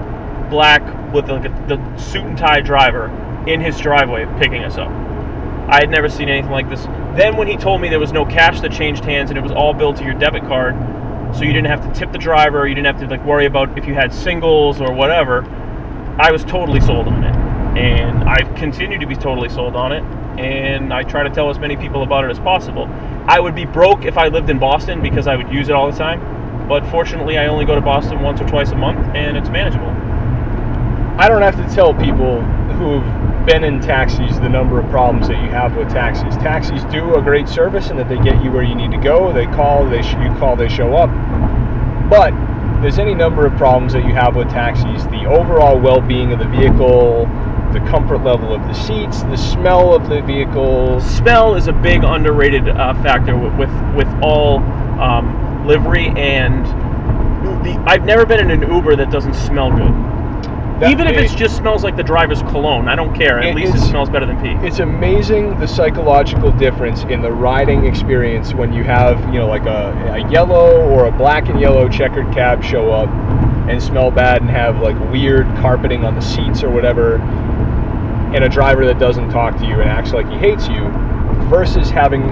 [0.51, 0.83] black
[1.13, 3.07] with like a, the suit and tie driver
[3.47, 4.89] in his driveway picking us up.
[4.89, 6.85] I had never seen anything like this.
[7.17, 9.53] Then when he told me there was no cash that changed hands and it was
[9.53, 10.75] all billed to your debit card,
[11.35, 13.77] so you didn't have to tip the driver, you didn't have to like worry about
[13.79, 15.43] if you had singles or whatever,
[16.19, 17.35] I was totally sold on it.
[17.79, 20.03] And I've continued to be totally sold on it.
[20.39, 22.87] And I try to tell as many people about it as possible.
[23.27, 25.91] I would be broke if I lived in Boston because I would use it all
[25.91, 26.69] the time.
[26.69, 29.91] But fortunately, I only go to Boston once or twice a month, and it's manageable.
[31.19, 35.43] I don't have to tell people who've been in taxis the number of problems that
[35.43, 36.37] you have with taxis.
[36.37, 39.33] Taxis do a great service in that they get you where you need to go.
[39.33, 41.11] They call, they sh- you call, they show up.
[42.09, 42.33] But
[42.81, 45.05] there's any number of problems that you have with taxis.
[45.07, 47.27] The overall well-being of the vehicle,
[47.73, 51.01] the comfort level of the seats, the smell of the vehicle.
[51.01, 54.59] smell is a big underrated uh, factor with with, with all
[55.01, 56.65] um, livery and
[57.65, 60.22] the, I've never been in an Uber that doesn't smell good.
[60.91, 63.39] Even if it it- just smells like the driver's cologne, I don't care.
[63.39, 64.57] At It- least it smells better than pee.
[64.67, 69.67] It's amazing the psychological difference in the riding experience when you have, you know, like
[69.67, 73.09] a, a yellow or a black and yellow checkered cab show up
[73.69, 77.17] and smell bad and have like weird carpeting on the seats or whatever,
[78.35, 80.91] and a driver that doesn't talk to you and acts like he hates you,
[81.49, 82.23] versus having,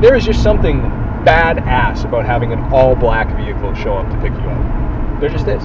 [0.00, 0.80] there is just something
[1.24, 5.20] badass about having an all black vehicle show up to pick you up.
[5.20, 5.62] There just is.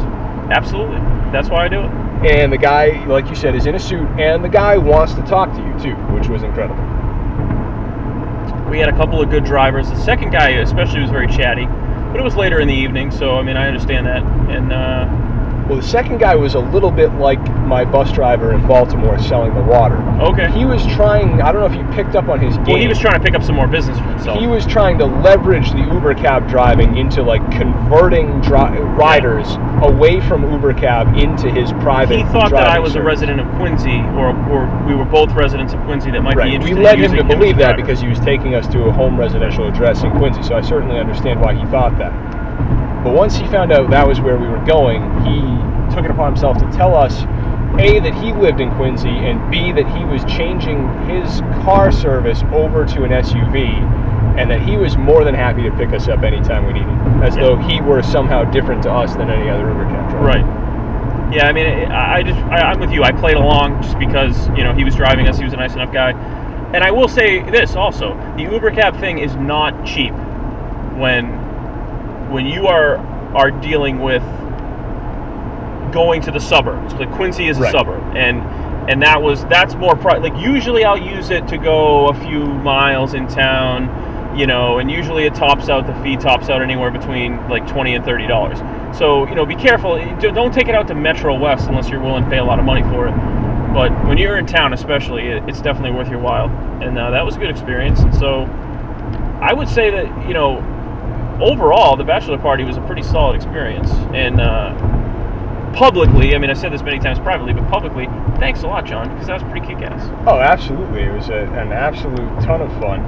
[0.52, 0.98] Absolutely.
[1.32, 1.92] That's why I do it.
[2.26, 5.22] And the guy, like you said, is in a suit, and the guy wants to
[5.24, 6.84] talk to you too, which was incredible.
[8.70, 9.90] We had a couple of good drivers.
[9.90, 13.36] The second guy, especially, was very chatty, but it was later in the evening, so
[13.36, 14.24] I mean, I understand that.
[14.50, 15.06] And uh,
[15.68, 19.54] Well, the second guy was a little bit like my bus driver in Baltimore selling
[19.54, 19.98] the water.
[20.22, 22.66] okay, He was trying, I don't know if you picked up on his game.
[22.68, 24.40] well, he was trying to pick up some more business for himself.
[24.40, 29.46] He was trying to leverage the Uber cab driving into like converting dri- riders
[29.84, 32.18] away from Uber cab into his private.
[32.18, 35.74] He thought that I was a resident of Quincy, or, or we were both residents
[35.74, 36.64] of Quincy that might be Right.
[36.64, 37.82] We led in him to believe that driver.
[37.82, 40.44] because he was taking us to a home residential address in Quincy.
[40.44, 42.14] So I certainly understand why he thought that.
[43.08, 46.34] But once he found out that was where we were going, he took it upon
[46.34, 47.24] himself to tell us
[47.80, 52.44] A, that he lived in Quincy, and B, that he was changing his car service
[52.52, 53.64] over to an SUV,
[54.38, 57.38] and that he was more than happy to pick us up anytime we needed, as
[57.38, 57.44] Yeah.
[57.44, 60.26] though he were somehow different to us than any other Uber cab driver.
[60.26, 61.34] Right.
[61.34, 63.04] Yeah, I mean, I just, I, I'm with you.
[63.04, 65.38] I played along just because, you know, he was driving us.
[65.38, 66.12] He was a nice enough guy.
[66.74, 70.12] And I will say this also: the Uber cab thing is not cheap.
[70.98, 71.47] When,
[72.32, 72.98] when you are
[73.36, 74.24] are dealing with
[75.92, 77.72] going to the suburbs, like Quincy is a Right.
[77.72, 78.44] suburb, and
[78.90, 82.44] and that was that's more pri- like usually I'll use it to go a few
[82.46, 83.90] miles in town.
[84.36, 87.96] you know, and usually it tops out the fee tops out anywhere between like twenty
[87.96, 88.60] and thirty dollars.
[88.98, 89.98] So you know, be careful.
[90.20, 92.66] Don't take it out to Metro West unless you're willing to pay a lot of
[92.66, 93.16] money for it.
[93.74, 96.50] But when you're in town, especially, it's definitely worth your while.
[96.84, 98.00] And uh, that was a good experience.
[98.02, 98.44] And so
[99.42, 100.62] I would say that you know,
[101.42, 103.92] overall, the bachelor party was a pretty solid experience.
[104.14, 104.74] And uh,
[105.74, 108.06] publicly, I mean, I said this many times privately, but publicly,
[108.40, 110.10] thanks a lot, John, because that was pretty kick-ass.
[110.28, 111.04] Oh, absolutely!
[111.04, 113.02] It was a, an absolute ton of fun,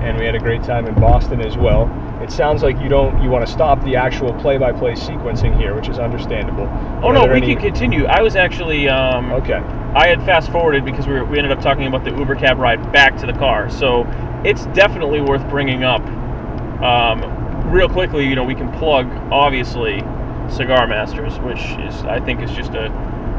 [0.00, 1.90] and we had a great time in Boston as well.
[2.22, 5.88] It sounds like you don't you want to stop the actual play-by-play sequencing here, which
[5.88, 6.66] is understandable.
[7.02, 7.54] Oh no, we any...
[7.54, 8.06] can continue.
[8.06, 9.60] I was actually um, okay.
[9.94, 12.58] I had fast forwarded because we, were, we ended up talking about the Uber cab
[12.58, 14.04] ride back to the car, so
[14.44, 16.02] it's definitely worth bringing up.
[16.82, 20.00] Um, real quickly, you know, we can plug obviously
[20.50, 22.88] Cigar Masters, which is I think is just a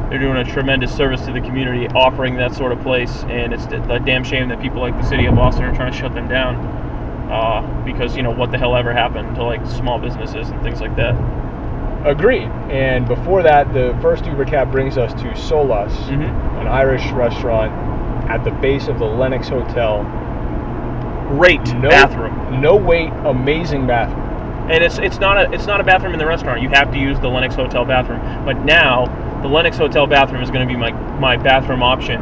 [0.08, 3.64] they're doing a tremendous service to the community offering that sort of place, and it's
[3.66, 6.28] a damn shame that people like the city of Boston are trying to shut them
[6.28, 6.54] down
[7.30, 10.80] uh, because you know what the hell ever happened to like small businesses and things
[10.80, 11.14] like that.
[12.06, 12.48] Agreed.
[12.70, 16.22] And before that, the first Uber cab brings us to Solas, mm-hmm.
[16.22, 17.72] an Irish restaurant
[18.30, 20.04] at the base of the Lenox Hotel.
[21.28, 22.60] Great no, bathroom.
[22.60, 24.26] No wait, amazing bathroom
[24.68, 26.60] and it's it's not a it's not a bathroom in the restaurant.
[26.60, 28.20] You have to use the Lenox Hotel bathroom.
[28.44, 29.06] But now
[29.42, 32.20] the Lenox Hotel bathroom is going to be my my bathroom option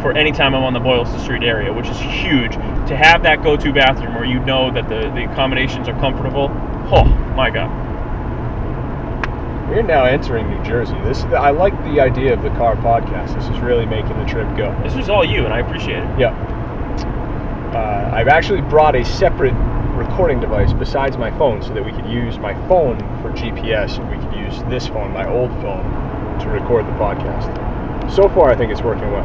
[0.00, 2.52] for any time I'm on the Boylston Street area, which is huge.
[2.52, 6.50] To have that go-to bathroom where you know that the the accommodations are comfortable.
[6.92, 7.04] Oh
[7.34, 7.84] my god.
[9.68, 10.94] We're now entering New Jersey.
[11.02, 13.34] This I like the idea of the car podcast.
[13.34, 14.70] This is really making the trip go.
[14.84, 16.20] This is all you, and I appreciate it.
[16.20, 16.55] Yeah.
[17.74, 19.54] Uh, I've actually brought a separate
[19.96, 24.08] recording device besides my phone so that we could use my phone for GPS and
[24.10, 25.84] we could use this phone, my old phone,
[26.40, 27.50] to record the podcast.
[28.10, 29.24] So far, I think it's working well.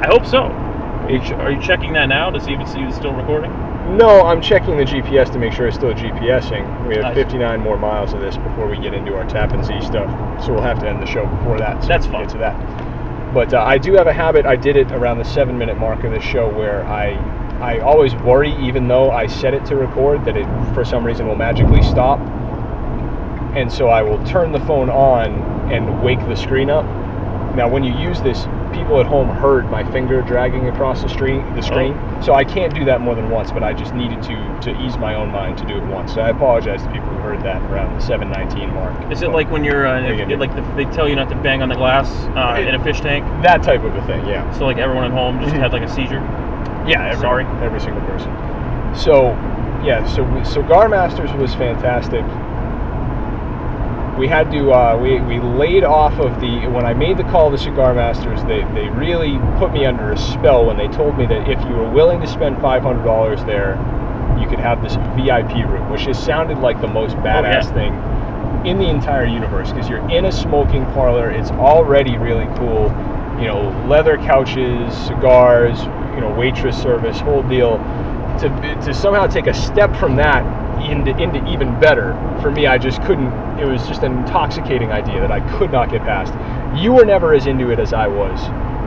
[0.00, 0.44] I hope so.
[0.44, 3.50] Are you, are you checking that now to see if it's still recording?
[3.96, 6.86] No, I'm checking the GPS to make sure it's still GPSing.
[6.86, 10.08] We have 59 more miles of this before we get into our Tappan Zee stuff,
[10.44, 11.82] so we'll have to end the show before that.
[11.82, 12.22] So That's fine.
[12.22, 12.89] Get to that.
[13.32, 14.44] But uh, I do have a habit.
[14.44, 17.12] I did it around the seven minute mark of this show where I
[17.60, 21.28] I always worry, even though I set it to record, that it for some reason
[21.28, 22.18] will magically stop.
[23.54, 26.84] And so I will turn the phone on and wake the screen up.
[27.54, 28.46] Now, when you use this,
[28.80, 31.54] people at home heard my finger dragging across the screen.
[31.54, 32.22] The screen, oh.
[32.22, 33.52] so I can't do that more than once.
[33.52, 36.14] But I just needed to to ease my own mind to do it once.
[36.14, 39.12] So I apologize to people who heard that around the 7:19 mark.
[39.12, 41.36] Is it but like when you're uh, if, like the, they tell you not to
[41.36, 43.24] bang on the glass uh, it, in a fish tank?
[43.42, 44.50] That type of a thing, yeah.
[44.58, 45.62] So like everyone at home just mm-hmm.
[45.62, 46.20] had like a seizure.
[46.88, 48.30] Yeah, every, sorry, every single person.
[48.96, 49.30] So,
[49.84, 52.24] yeah, so we, Cigar Masters was fantastic.
[54.20, 57.50] We had to uh, we we laid off of the when I made the call
[57.50, 58.42] to Cigar Masters.
[58.42, 61.74] They they really put me under a spell when they told me that if you
[61.74, 63.78] were willing to spend five hundred dollars there,
[64.38, 67.72] you could have this VIP room, which just sounded like the most badass oh, yeah.
[67.72, 71.30] thing in the entire universe because you're in a smoking parlor.
[71.30, 72.92] It's already really cool.
[73.40, 75.80] You know, leather couches, cigars,
[76.14, 77.78] you know waitress service, whole deal.
[78.40, 78.48] To
[78.84, 80.44] to somehow take a step from that
[80.90, 82.12] into into even better
[82.42, 83.32] for me, I just couldn't.
[83.58, 86.32] It was just an intoxicating idea that I could not get past.
[86.80, 88.40] You were never as into it as I was.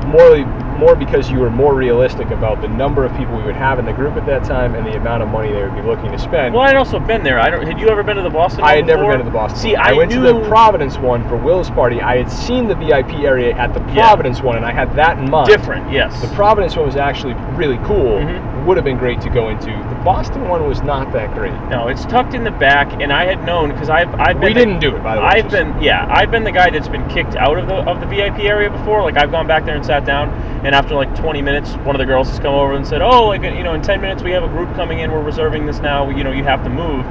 [0.05, 0.45] More
[0.77, 3.85] more because you were more realistic about the number of people we would have in
[3.85, 6.17] the group at that time and the amount of money they would be looking to
[6.17, 6.53] spend.
[6.53, 7.39] Well, I'd also been there.
[7.39, 7.65] I don't.
[7.65, 8.63] Had you ever been to the Boston?
[8.63, 9.03] I had before?
[9.03, 9.59] never been to the Boston.
[9.59, 10.23] See, I, I, went knew...
[10.23, 12.01] to the Providence one for Will's party.
[12.01, 14.45] I had seen the VIP area at the Providence yeah.
[14.45, 15.47] one, and I had that in mind.
[15.47, 16.19] Different, yes.
[16.21, 18.17] The Providence one was actually really cool.
[18.17, 18.52] Mm-hmm.
[18.65, 19.65] Would have been great to go into.
[19.65, 21.53] The Boston one was not that great.
[21.69, 24.49] No, it's tucked in the back, and I had known because I've I've been.
[24.49, 25.27] We didn't do it by the way.
[25.27, 28.05] I've been yeah, I've been the guy that's been kicked out of the of the
[28.05, 29.03] VIP area before.
[29.03, 30.29] Like I've gone back there and sat down,
[30.65, 33.27] and after like 20 minutes, one of the girls has come over and said, "Oh,
[33.27, 35.11] like you know, in 10 minutes we have a group coming in.
[35.11, 36.09] We're reserving this now.
[36.09, 37.05] You know, you have to move."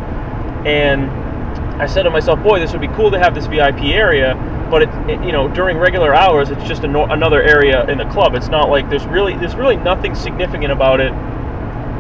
[0.67, 1.11] And
[1.83, 4.37] I said to myself, "Boy, this would be cool to have this VIP area."
[4.71, 8.07] But it, it you know, during regular hours, it's just no, another area in the
[8.07, 8.35] club.
[8.35, 11.13] It's not like there's really there's really nothing significant about it,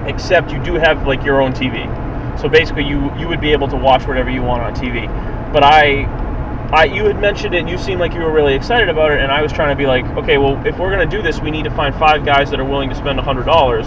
[0.06, 1.86] except you do have like your own TV.
[2.40, 5.06] So basically, you you would be able to watch whatever you want on TV.
[5.52, 6.06] But I
[6.72, 9.20] I, you had mentioned it and you seemed like you were really excited about it
[9.20, 11.38] and I was trying to be like, okay, well, if we're going to do this,
[11.38, 13.84] we need to find five guys that are willing to spend a $100.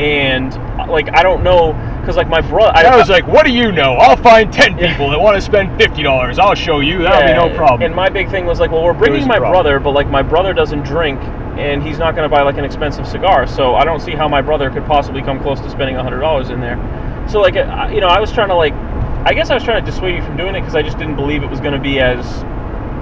[0.00, 0.54] And
[0.90, 3.70] like, I don't know, because like my brother, I, I, was like, what do you
[3.70, 3.96] know?
[3.96, 6.38] I'll find 10 people that want to spend $50.
[6.38, 7.02] I'll show you.
[7.02, 7.82] That'll yeah, be no problem.
[7.82, 10.54] And my big thing was like, well, we're bringing my brother, but like my brother
[10.54, 11.20] doesn't drink
[11.60, 13.46] and he's not going to buy like an expensive cigar.
[13.46, 16.60] So I don't see how my brother could possibly come close to spending $100 in
[16.60, 17.28] there.
[17.28, 18.74] So like, you know, I was trying to like
[19.22, 21.16] I guess I was trying to dissuade you from doing it because I just didn't
[21.16, 22.24] believe it was going to be as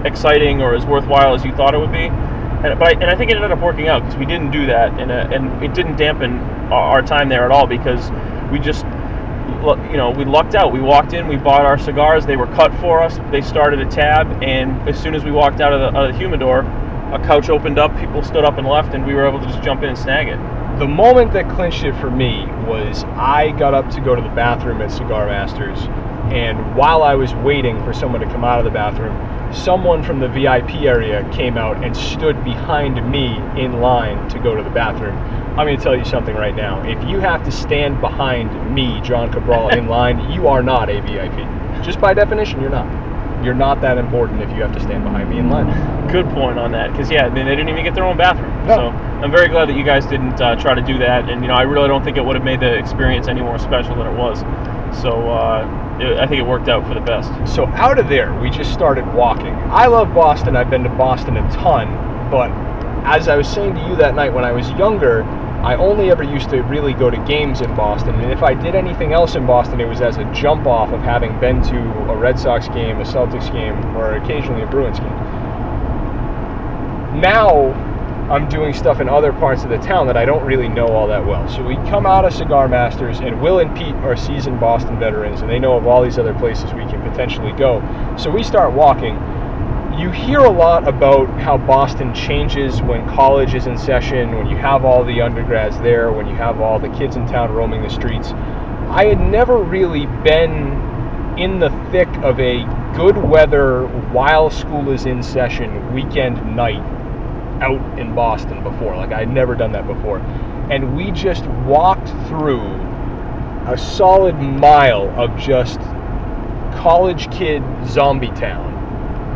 [0.04, 2.09] exciting or as worthwhile as you thought it would be.
[2.09, 4.66] And, but I, and I think it ended up working out because we didn't do
[4.66, 6.38] that, and uh, and it didn't dampen
[6.72, 8.11] our, our time there at all because
[8.50, 8.84] we just
[9.92, 10.72] you know we lucked out.
[10.72, 12.26] We walked in, we bought our cigars.
[12.26, 13.16] They were cut for us.
[13.30, 16.12] They started a tab, and as soon as we walked out of the, out of
[16.12, 16.62] the humidor,
[17.12, 17.96] a couch opened up.
[17.98, 20.28] People stood up and left, and we were able to just jump in and snag
[20.28, 20.38] it.
[20.78, 24.28] The moment that clinched it for me was I got up to go to the
[24.28, 25.78] bathroom at Cigar Masters,
[26.32, 29.16] and while I was waiting for someone to come out of the bathroom,
[29.52, 34.54] someone from the VIP area came out and stood behind me in line to go
[34.54, 35.16] to the bathroom.
[35.59, 36.86] I'm going to tell you something right now.
[36.86, 41.00] If you have to stand behind me, John Cabral, in line, you are not a
[41.00, 41.84] VIP.
[41.84, 43.07] Just by definition, you're not.
[43.43, 45.66] You're not that important if you have to stand behind me in line.
[46.09, 48.66] Good point on that because yeah, I mean, they didn't even get their own bathroom.
[48.66, 48.76] No.
[48.76, 48.89] So
[49.22, 51.55] I'm very glad that you guys didn't uh, try to do that, and you know
[51.55, 54.16] I really don't think it would have made the experience any more special than it
[54.16, 54.41] was.
[55.01, 57.30] So uh, it, I think it worked out for the best.
[57.55, 59.55] So out of there, we just started walking.
[59.70, 60.57] I love Boston.
[60.57, 61.89] I've been to Boston a ton,
[62.30, 62.51] but
[63.05, 65.22] as I was saying to you that night when I was younger,
[65.62, 68.14] I only ever used to really go to games in Boston.
[68.20, 71.00] And if I did anything else in Boston, it was as a jump off of
[71.00, 71.78] having been to
[72.11, 75.09] a Red Sox game, a Celtics game, or occasionally a Bruins game.
[77.20, 77.72] Now
[78.30, 81.09] I'm doing stuff in other parts of the town that I don't really know all
[81.09, 81.48] that well.
[81.48, 85.40] So we come out of Cigar Masters, and Will and Pete are seasoned Boston veterans,
[85.40, 87.80] and they know of all these other places we can potentially go.
[88.18, 89.16] So we start walking.
[89.99, 94.57] You hear a lot about how Boston changes when college is in session, when you
[94.57, 97.90] have all the undergrads there, when you have all the kids in town roaming the
[97.90, 98.28] streets.
[98.30, 102.62] I had never really been in the thick of a
[102.94, 106.78] good weather while school is in session weekend night
[107.61, 108.94] out in Boston before.
[108.94, 110.20] Like I had never done that before.
[110.70, 112.62] And we just walked through
[113.66, 115.80] a solid mile of just
[116.78, 118.78] college kid zombie town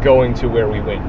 [0.03, 1.03] going to where we went.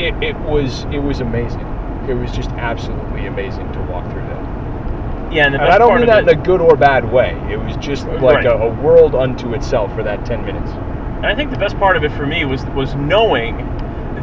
[0.00, 1.66] It, it was it was amazing.
[2.08, 5.32] It was just absolutely amazing to walk through that.
[5.32, 7.36] Yeah, and the And I don't mean that it, in a good or bad way.
[7.50, 8.46] It was just like Right.
[8.46, 10.70] a, a world unto itself for that 10 minutes.
[10.72, 13.56] And I think the best part of it for me was was knowing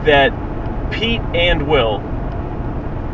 [0.05, 0.31] that
[0.91, 2.01] Pete and Will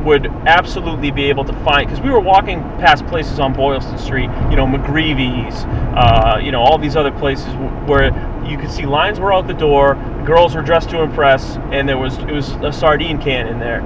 [0.06, 4.30] would absolutely be able to find because we were walking past places on Boylston Street,
[4.50, 5.66] you know, McGreevy's,
[5.96, 7.48] uh, you know, all these other places
[7.88, 8.12] where
[8.48, 11.98] you could see lines were out the door, girls were dressed to impress, and there
[11.98, 13.82] was it was a sardine can in there.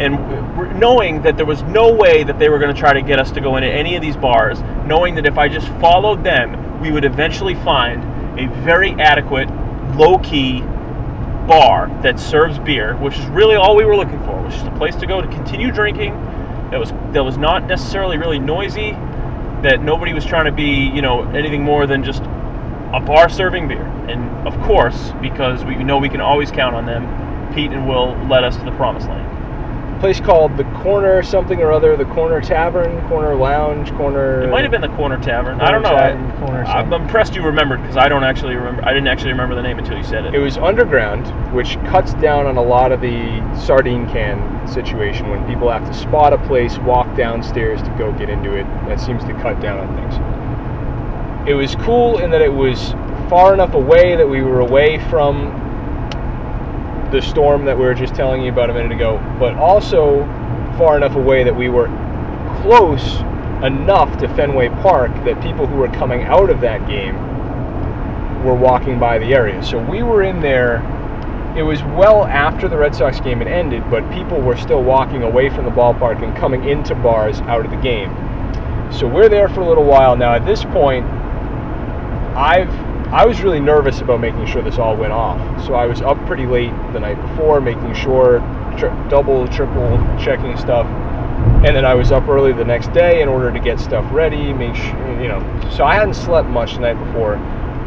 [0.00, 3.18] And knowing that there was no way that they were going to try to get
[3.18, 6.80] us to go into any of these bars, knowing that if I just followed them,
[6.80, 8.04] we would eventually find
[8.38, 9.48] a very adequate,
[9.96, 10.60] low key
[11.48, 14.76] bar that serves beer, which is really all we were looking for, was just a
[14.76, 16.12] place to go to continue drinking.
[16.70, 18.92] That was that was not necessarily really noisy.
[19.62, 22.22] That nobody was trying to be, you know, anything more than just
[22.92, 23.84] a bar serving beer.
[24.08, 28.14] And of course, because we know we can always count on them, Pete and Will
[28.28, 30.00] led us to the promised land.
[30.00, 34.42] place called the Corner something or other, the Corner Tavern, Corner Lounge, Corner.
[34.42, 35.60] It might have been the Corner Tavern.
[35.60, 35.90] I don't know.
[35.90, 38.84] Tavern, I, Corner I'm impressed you remembered because I don't actually remember.
[38.84, 40.34] I didn't actually remember the name until you said it.
[40.34, 45.46] It was underground, which cuts down on a lot of the sardine can situation when
[45.46, 48.64] people have to spot a place, walk downstairs to go get into it.
[48.86, 50.37] That seems to cut down on things.
[51.46, 52.92] It was cool in that it was
[53.28, 55.66] far enough away that we were away from
[57.10, 60.24] the storm that we were just telling you about a minute ago, but also
[60.76, 61.86] far enough away that we were
[62.62, 63.20] close
[63.64, 67.16] enough to Fenway Park that people who were coming out of that game
[68.44, 69.62] were walking by the area.
[69.62, 70.82] So we were in there.
[71.56, 75.22] It was well after the Red Sox game had ended, but people were still walking
[75.22, 78.10] away from the ballpark and coming into bars out of the game.
[78.92, 80.34] So we're there for a little while now.
[80.34, 81.04] At this point,
[82.38, 82.70] I've
[83.12, 85.66] I was really nervous about making sure this all went off.
[85.66, 88.38] So I was up pretty late the night before, making sure,
[88.78, 90.86] tri- double, triple checking stuff,
[91.64, 94.52] and then I was up early the next day in order to get stuff ready.
[94.52, 95.40] Make sure, you know.
[95.74, 97.36] So I hadn't slept much the night before,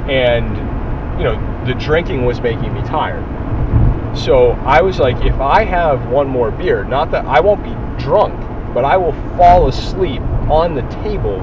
[0.10, 0.58] and
[1.18, 3.24] you know the drinking was making me tired.
[4.18, 8.04] So I was like, if I have one more beer, not that I won't be
[8.04, 8.38] drunk,
[8.74, 11.40] but I will fall asleep on the table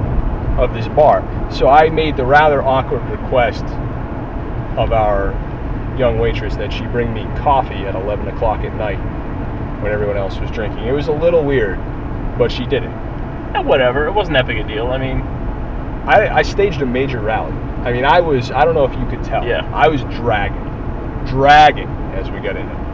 [0.59, 1.23] of this bar.
[1.53, 3.65] So I made the rather awkward request
[4.77, 5.31] of our
[5.99, 8.99] young waitress that she bring me coffee at 11 o'clock at night
[9.83, 10.85] when everyone else was drinking.
[10.85, 11.79] It was a little weird,
[12.39, 12.91] but she did it.
[13.55, 14.07] Eh, whatever.
[14.07, 14.89] It wasn't that big a deal.
[14.89, 15.21] I mean,
[16.07, 17.53] I, I staged a major rally.
[17.85, 19.47] I mean, I was, I don't know if you could tell.
[19.47, 19.69] Yeah.
[19.73, 20.65] I was dragging,
[21.27, 22.88] dragging as we got in it.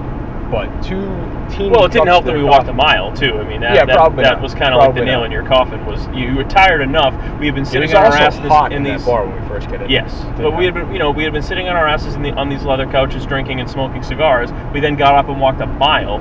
[0.54, 1.02] But two
[1.50, 1.70] teeny.
[1.70, 3.34] Well, it didn't help that we walked a mile too.
[3.38, 4.42] I mean, that, Yeah, that, probably that not.
[4.42, 5.26] was kind of like the nail not.
[5.26, 5.84] in your coffin.
[5.84, 7.12] Was you, you were tired enough.
[7.40, 9.04] We had been sitting on our asses in in these.
[9.04, 9.90] bar when we first get in.
[9.90, 12.22] Yes, but we had been, you know, we had been sitting on our asses in
[12.22, 14.50] the, on these leather couches, drinking and smoking cigars.
[14.72, 16.20] We then got up and walked a mile.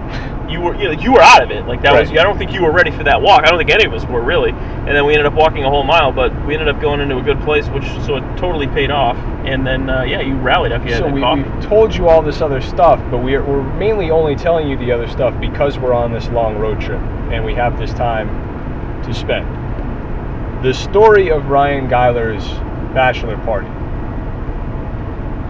[0.50, 1.66] You were, you, know, you were out of it.
[1.66, 2.10] Like that was.
[2.12, 3.42] I don't think you were ready for that walk.
[3.44, 4.52] I don't think any of us were really.
[4.52, 7.18] And then we ended up walking a whole mile, but we ended up going into
[7.18, 9.16] a good place, which so it totally paid off.
[9.46, 12.42] And then, uh, yeah, you rallied after you so we, we've told you all this
[12.42, 16.12] other stuff, but we're, we're mainly only telling you the other stuff because we're on
[16.12, 17.00] this long road trip
[17.32, 18.28] and we have this time
[19.04, 19.46] to spend.
[20.64, 22.46] The story of Ryan Geiler's
[22.94, 23.68] bachelor party,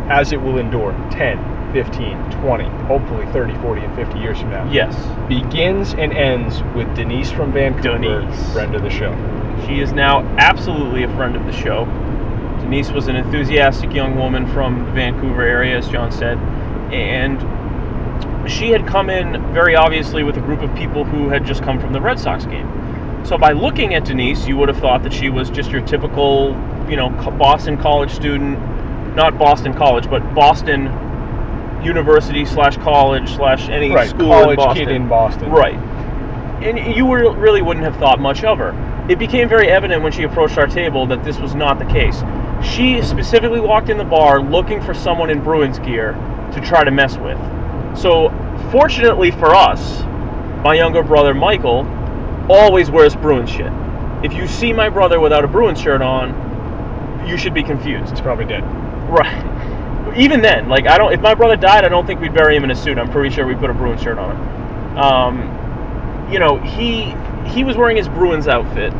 [0.10, 1.38] as it will endure 10,
[1.74, 4.96] 15, 20, hopefully 30, 40, and 50 years from now, yes,
[5.28, 8.54] begins and ends with Denise from Vancouver, Denise.
[8.54, 9.12] friend of the show.
[9.68, 11.86] She is now absolutely a friend of the show.
[12.62, 16.38] Denise was an enthusiastic young woman from the Vancouver area, as John said,
[16.94, 17.42] and
[18.50, 21.80] she had come in very obviously with a group of people who had just come
[21.80, 22.70] from the Red Sox game.
[23.26, 26.50] So by looking at Denise, you would have thought that she was just your typical,
[26.90, 28.60] you know, Boston college student,
[29.16, 30.88] not Boston College, but Boston
[31.84, 34.86] University slash college slash any Right, school college in Boston.
[34.86, 35.52] kid in Boston.
[35.52, 35.76] Right.
[36.64, 38.74] And you were, really wouldn't have thought much of her.
[39.10, 42.24] It became very evident when she approached our table that this was not the case.
[42.64, 46.14] She specifically walked in the bar looking for someone in Bruins gear
[46.54, 47.38] to try to mess with.
[47.98, 48.30] So,
[48.72, 50.02] fortunately for us,
[50.64, 51.86] my younger brother Michael
[52.50, 53.72] always wears Bruins shit.
[54.24, 58.12] If you see my brother without a Bruins shirt on, you should be confused.
[58.12, 58.64] It's probably dead.
[59.10, 59.44] Right.
[60.16, 61.14] Even then, like I don't.
[61.14, 62.98] If my brother died, I don't think we'd bury him in a suit.
[62.98, 64.98] I'm pretty sure we put a Bruins shirt on him.
[64.98, 67.16] Um, you know, he
[67.50, 68.94] he was wearing his Bruins outfit,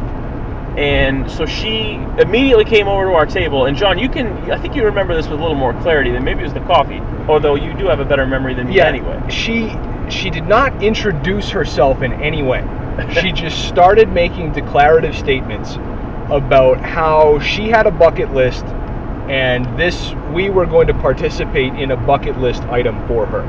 [0.78, 3.66] and so she immediately came over to our table.
[3.66, 4.28] And John, you can.
[4.52, 6.62] I think you remember this with a little more clarity than maybe it was the
[6.62, 7.00] coffee.
[7.28, 9.22] Although you do have a better memory than me anyway.
[9.30, 9.72] She
[10.10, 12.64] she did not introduce herself in any way.
[13.22, 15.76] she just started making declarative statements
[16.30, 18.66] about how she had a bucket list
[19.30, 23.44] and this we were going to participate in a bucket list item for her.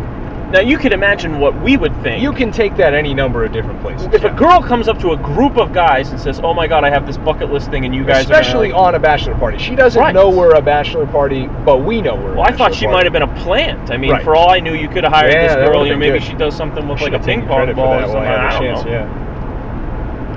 [0.51, 2.23] Now you can imagine what we would think.
[2.23, 4.07] You can take that any number of different places.
[4.13, 6.85] if a girl comes up to a group of guys and says, "Oh my God,
[6.85, 9.59] I have this bucket list thing," and you guys especially are on a bachelor party.
[9.59, 10.15] She doesn't Right.
[10.15, 12.35] know we're a bachelor party, but we know we're.
[12.35, 12.97] a Well, I thought she party.
[12.97, 13.91] might have been a plant.
[13.91, 14.23] I mean, Right.
[14.23, 15.81] for all I knew, you could have hired Yeah, this girl.
[15.81, 16.23] would've You know, been maybe good.
[16.23, 18.23] she does something with like a Should've ping taken pong credit ball or that something.
[18.23, 18.91] while I I had don't chance, know.
[18.91, 19.07] yeah.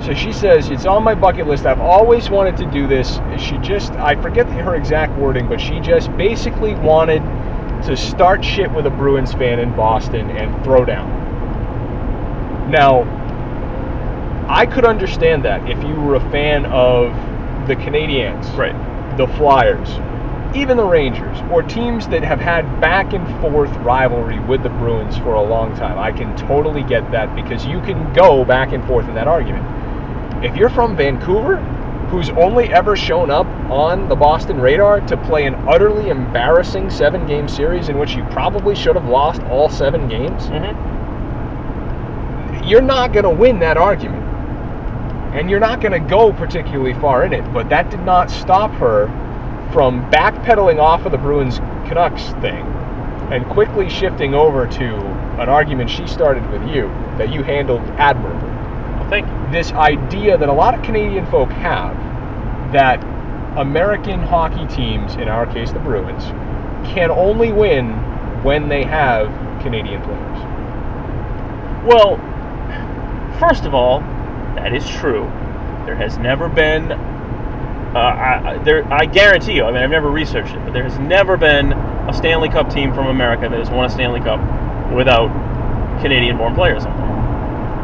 [0.04, 1.66] So she says it's on my bucket list.
[1.66, 3.20] I've always wanted to do this.
[3.38, 7.20] She just I forget her exact wording, but she just basically wanted
[7.84, 11.18] to start shit with a Bruins fan in Boston and throw down.
[12.70, 13.02] Now,
[14.48, 17.12] I could understand that if you were a fan of
[17.68, 18.74] the Canadiens, Right.
[19.18, 20.00] the Flyers,
[20.54, 25.18] even the Rangers, or teams that have had back and forth rivalry with the Bruins
[25.18, 25.98] for a long time.
[25.98, 29.64] I can totally get that because you can go back and forth in that argument.
[30.42, 31.56] If you're from Vancouver,
[32.10, 37.26] who's only ever shown up on the Boston radar to play an utterly embarrassing seven
[37.26, 40.98] game series in which you probably should have lost all seven games, hmm
[42.68, 44.22] you're not going to win that argument.
[45.34, 47.42] And you're not going to go particularly far in it.
[47.54, 49.06] But that did not stop her
[49.72, 51.58] from backpedaling off of the Bruins
[51.88, 52.66] Canucks thing
[53.32, 54.96] and quickly shifting over to
[55.40, 58.47] an argument she started with you that you handled admirably.
[58.98, 59.52] Well, thank you.
[59.52, 61.96] This idea that a lot of Canadian folk have
[62.72, 63.02] that
[63.56, 66.24] American hockey teams, in our case the Bruins,
[66.92, 67.90] can only win
[68.42, 69.28] when they have
[69.62, 70.38] Canadian players.
[71.84, 72.18] Well,
[73.38, 74.00] first of all,
[74.56, 75.22] that is true.
[75.86, 76.92] There has never been.
[76.92, 79.64] Uh, I, there, I guarantee you.
[79.64, 82.92] I mean, I've never researched it, but there has never been a Stanley Cup team
[82.92, 84.40] from America that has won a Stanley Cup
[84.92, 85.30] without
[86.02, 87.17] Canadian-born players on it.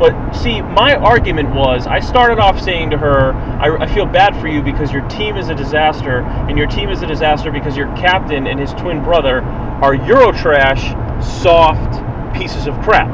[0.05, 4.38] But see, my argument was I started off saying to her, I, I feel bad
[4.38, 7.74] for you because your team is a disaster, and your team is a disaster because
[7.74, 10.92] your captain and his twin brother are Eurotrash,
[11.24, 13.09] soft pieces of crap.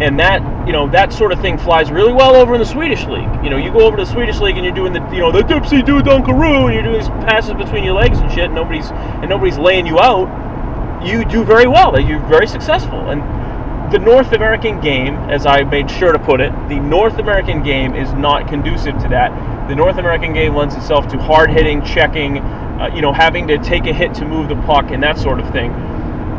[0.00, 3.04] And that, you know, that sort of thing flies really well over in the Swedish
[3.06, 3.42] league.
[3.42, 5.32] You know, you go over to the Swedish league and you're doing the, you know,
[5.32, 8.54] the dipsy do dunkaroo, and you're doing these passes between your legs and shit, and
[8.54, 11.04] nobody's and nobody's laying you out.
[11.04, 11.98] You do very well.
[12.00, 13.10] You're very successful.
[13.10, 13.22] And
[13.96, 17.94] the North American game, as I made sure to put it, the North American game
[17.94, 19.30] is not conducive to that.
[19.70, 23.56] The North American game lends itself to hard hitting, checking, uh, you know, having to
[23.56, 25.70] take a hit to move the puck and that sort of thing.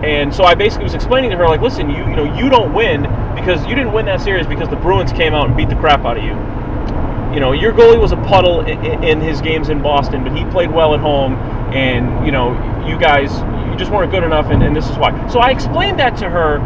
[0.04, 2.76] And so I basically was explaining to her, like, listen, you you know, you don't
[2.76, 3.02] win
[3.34, 6.06] because you didn't win that series because the Bruins came out and beat the crap
[6.06, 6.38] out of you.
[7.34, 10.46] You know, your goalie was a puddle in, in his games in Boston, but he
[10.52, 11.34] played well at home,
[11.74, 12.54] and you know,
[12.86, 13.34] you guys,
[13.68, 15.28] you just weren't good enough, and, and this is why.
[15.28, 16.60] So I explained that to her,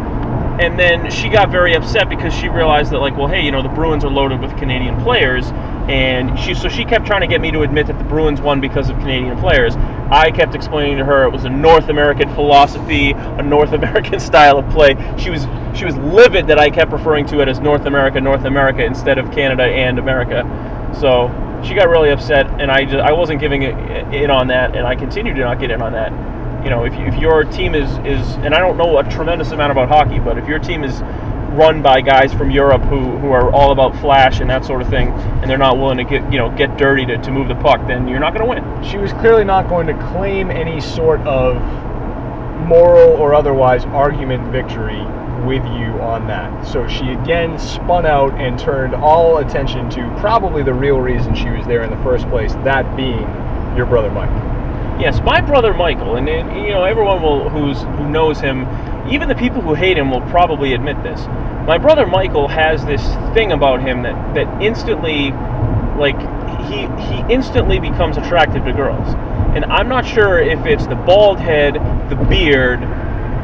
[0.62, 3.62] and then she got very upset because she realized that like well hey you know
[3.62, 5.46] the bruins are loaded with canadian players.
[5.88, 8.60] And she so she kept trying to get me to admit that the bruins won
[8.60, 9.74] because of canadian players.
[9.76, 14.58] I kept explaining to her it was a north american philosophy a north american style
[14.58, 14.94] of play.
[15.18, 15.42] She was
[15.76, 19.18] she was livid that i kept referring to it as north america north america instead
[19.18, 20.44] of canada and america.
[21.00, 21.28] So
[21.66, 23.74] she got really upset and i just i wasn't giving it
[24.14, 26.12] in on that and i continued to not get in on that
[26.64, 29.72] you know, if, if your team is, is, and I don't know a tremendous amount
[29.72, 31.00] about hockey, but if your team is
[31.52, 34.88] run by guys from Europe who, who are all about flash and that sort of
[34.88, 37.54] thing, and they're not willing to get, you know, get dirty to, to move the
[37.56, 38.84] puck, then you're not going to win.
[38.90, 41.56] She was clearly not going to claim any sort of
[42.66, 45.04] moral or otherwise argument victory
[45.44, 46.66] with you on that.
[46.66, 51.50] So she again spun out and turned all attention to probably the real reason she
[51.50, 53.26] was there in the first place, that being
[53.76, 54.61] your brother Mike.
[55.02, 58.68] Yes, my brother Michael, and, and you know everyone will who's who knows him,
[59.10, 61.20] even the people who hate him will probably admit this.
[61.66, 63.02] My brother Michael has this
[63.34, 65.32] thing about him that that instantly,
[65.98, 66.14] like
[66.68, 69.08] he he instantly becomes attractive to girls,
[69.56, 71.74] and I'm not sure if it's the bald head,
[72.08, 72.84] the beard,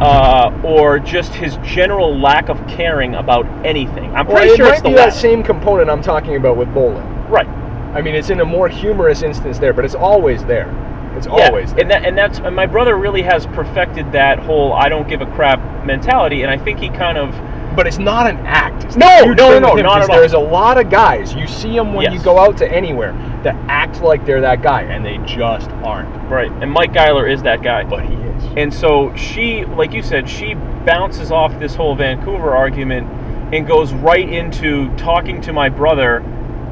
[0.01, 4.15] uh, or just his general lack of caring about anything.
[4.15, 7.05] I'm pretty well, sure it it's the that same component I'm talking about with bowling.
[7.29, 7.49] Right.
[7.49, 10.73] I mean, it's in a more humorous instance there, but it's always there.
[11.19, 11.83] It's Yeah, always there.
[11.83, 15.21] and that and that's and my brother really has perfected that whole I don't give
[15.21, 17.35] a crap mentality, and I think he kind of
[17.77, 18.85] but it's not an act.
[18.85, 20.19] It's No, no, no, him, not 'cause at all.
[20.19, 21.35] There's a lot of guys.
[21.35, 23.13] You see them when you go out to anywhere
[23.45, 26.09] that act like they're that guy, and they just aren't.
[26.29, 27.85] right, and Mike Geiler is that guy.
[27.85, 28.45] But he is.
[28.57, 30.55] And so she, like you said, she
[30.87, 33.07] bounces off this whole Vancouver argument
[33.53, 36.23] and goes right into talking to my brother,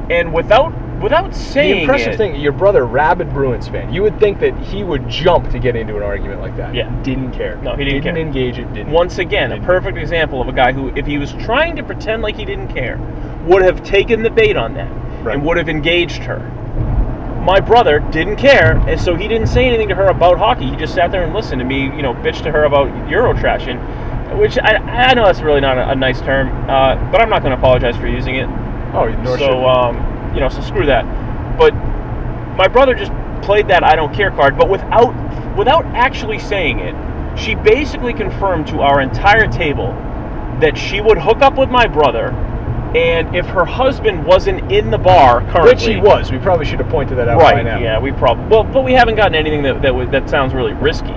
[0.09, 3.93] and without without saying the impressive it, thing, your brother, rabid Bruins fan.
[3.93, 6.73] You would think that he would jump to get into an argument like that.
[6.73, 6.89] Yeah.
[7.03, 7.57] Didn't care.
[7.57, 8.17] No, he didn't care.
[8.17, 8.71] engage it.
[8.73, 8.91] Didn't.
[8.91, 9.65] Once again, a Didn't.
[9.65, 12.69] perfect example of a guy who, if he was trying to pretend like he didn't
[12.69, 12.97] care,
[13.45, 14.91] would have taken the bait on that
[15.23, 15.35] Right.
[15.35, 16.39] and would have engaged her.
[17.43, 20.65] My brother didn't care, and so he didn't say anything to her about hockey.
[20.65, 24.37] He just sat there and listened to me, you know, bitch to her about Eurotrashing,
[24.37, 27.43] which I, I know that's really not a, a nice term, uh, but I'm not
[27.43, 28.49] going to apologize for using it.
[28.93, 29.95] Oh, nor so, um,
[30.37, 31.03] you know, so screw that.
[31.57, 31.73] But
[32.55, 33.11] my brother just
[33.41, 36.93] played that I don't care card, but without without actually saying it,
[37.39, 39.93] she basically confirmed to our entire table
[40.61, 42.29] that she would hook up with my brother,
[42.95, 46.31] and if her husband wasn't in the bar currently, Which he was.
[46.31, 47.55] We probably should have pointed that out right?
[47.55, 47.79] by now.
[47.79, 50.73] Yeah, we probably well, but we haven't gotten anything that that, would, that sounds really
[50.73, 51.15] risky.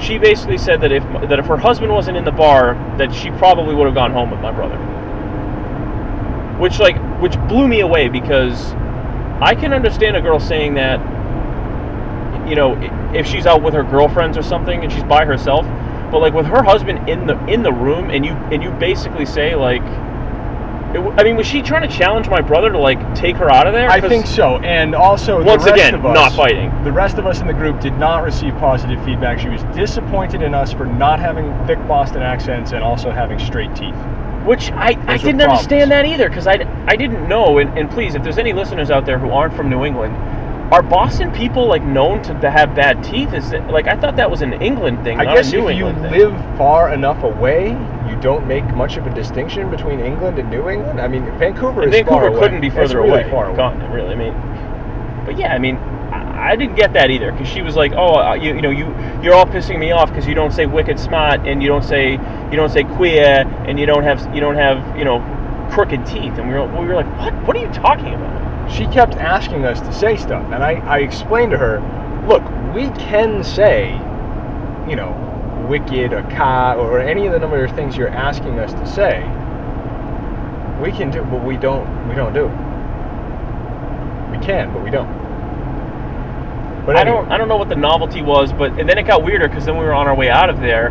[0.00, 3.30] She basically said that if that if her husband wasn't in the bar, that she
[3.32, 4.78] probably would have gone home with my brother.
[6.58, 8.72] Which like which blew me away because
[9.40, 10.98] I can understand a girl saying that
[12.48, 12.76] you know
[13.14, 15.66] if she's out with her girlfriends or something and she's by herself,
[16.10, 19.26] but like with her husband in the in the room and you and you basically
[19.26, 19.82] say like
[20.94, 23.66] it I mean was she trying to challenge my brother to like take her out
[23.66, 23.90] of there?
[23.90, 24.56] I think so.
[24.58, 26.72] And also, Once the rest again, of us, not fighting.
[26.82, 29.38] The rest of us in the group did not receive positive feedback.
[29.38, 33.74] She was disappointed in us for not having thick Boston accents and also having straight
[33.76, 33.96] teeth.
[34.48, 36.54] Which I, I didn't understand that either because I,
[36.88, 37.58] I didn't know.
[37.58, 40.14] And, and please, if there's any listeners out there who aren't from New England,
[40.72, 43.34] are Boston people like known to, to have bad teeth?
[43.34, 46.10] Is it, like I thought that was an England thing, I guess if you thing.
[46.10, 47.70] live far enough away,
[48.08, 51.00] you don't make much of a distinction between England and New England.
[51.00, 52.40] I mean, Vancouver And is Vancouver away.
[52.40, 53.30] couldn't be It's further really away.
[53.30, 53.56] far away.
[53.56, 54.12] Continent, really.
[54.12, 54.34] I mean,
[55.24, 55.76] but yeah, I mean,
[56.38, 58.86] I, didn't get that either because she was like, "Oh, uh, you, you know, you
[59.22, 62.12] you're all pissing me off because you don't say wicked smart and you don't say
[62.12, 65.18] you don't say queer and you don't have you don't have you know
[65.70, 67.34] crooked teeth." And we were we were like, "What?
[67.46, 70.98] What are you talking about?" She kept asking us to say stuff, and I, I
[70.98, 71.80] explained to her,
[72.28, 72.42] look,
[72.74, 73.92] we can say,
[74.88, 78.72] you know, wicked, a ka, or any of the number of things you're asking us
[78.74, 79.20] to say.
[80.82, 82.08] We can do, but we don't.
[82.08, 82.46] We don't do.
[84.30, 85.08] We can, but we don't.
[86.88, 89.02] But I anyway, don't I don't know what the novelty was, but and then it
[89.02, 90.88] got weirder because then we were on our way out of there,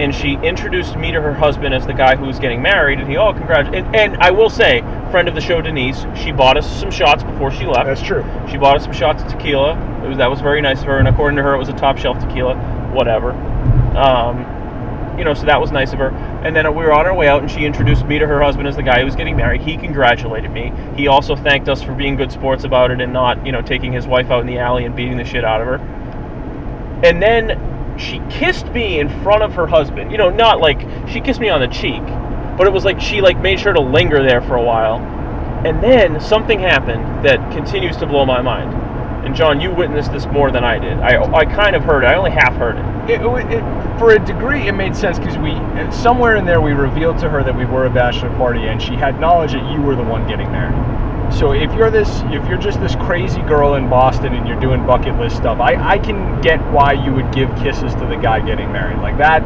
[0.00, 3.06] and she introduced me to her husband as the guy who was getting married, and
[3.06, 4.80] he oh congrats and, and I will say,
[5.10, 7.84] friend of the show Denise, she bought us some shots before she left.
[7.84, 8.24] That's true.
[8.50, 9.74] She bought us some shots of tequila.
[10.02, 11.74] It was that was very nice of her, and according to her, it was a
[11.74, 12.54] top shelf tequila.
[12.94, 13.32] Whatever.
[13.32, 14.46] Um,
[15.20, 16.08] you know, so that was nice of her.
[16.44, 18.66] And then we were on our way out, and she introduced me to her husband
[18.66, 19.60] as the guy who was getting married.
[19.60, 20.72] He congratulated me.
[20.96, 23.92] He also thanked us for being good sports about it and not, you know, taking
[23.92, 25.76] his wife out in the alley and beating the shit out of her.
[27.04, 30.10] And then she kissed me in front of her husband.
[30.10, 32.02] You know, not like she kissed me on the cheek,
[32.56, 34.96] but it was like she like made sure to linger there for a while.
[35.66, 38.89] And then something happened that continues to blow my mind.
[39.24, 40.98] And John, you witnessed this more than I did.
[40.98, 42.06] I, I kind of heard it.
[42.06, 43.10] I only half heard it.
[43.10, 45.52] It, it, it, for a degree, it made sense because we
[45.92, 48.94] somewhere in there we revealed to her that we were a bachelor party, and she
[48.94, 50.74] had knowledge that you were the one getting married.
[51.32, 54.84] So if you're this, if you're just this crazy girl in Boston and you're doing
[54.84, 58.44] bucket list stuff, I, I can get why you would give kisses to the guy
[58.44, 59.42] getting married like that.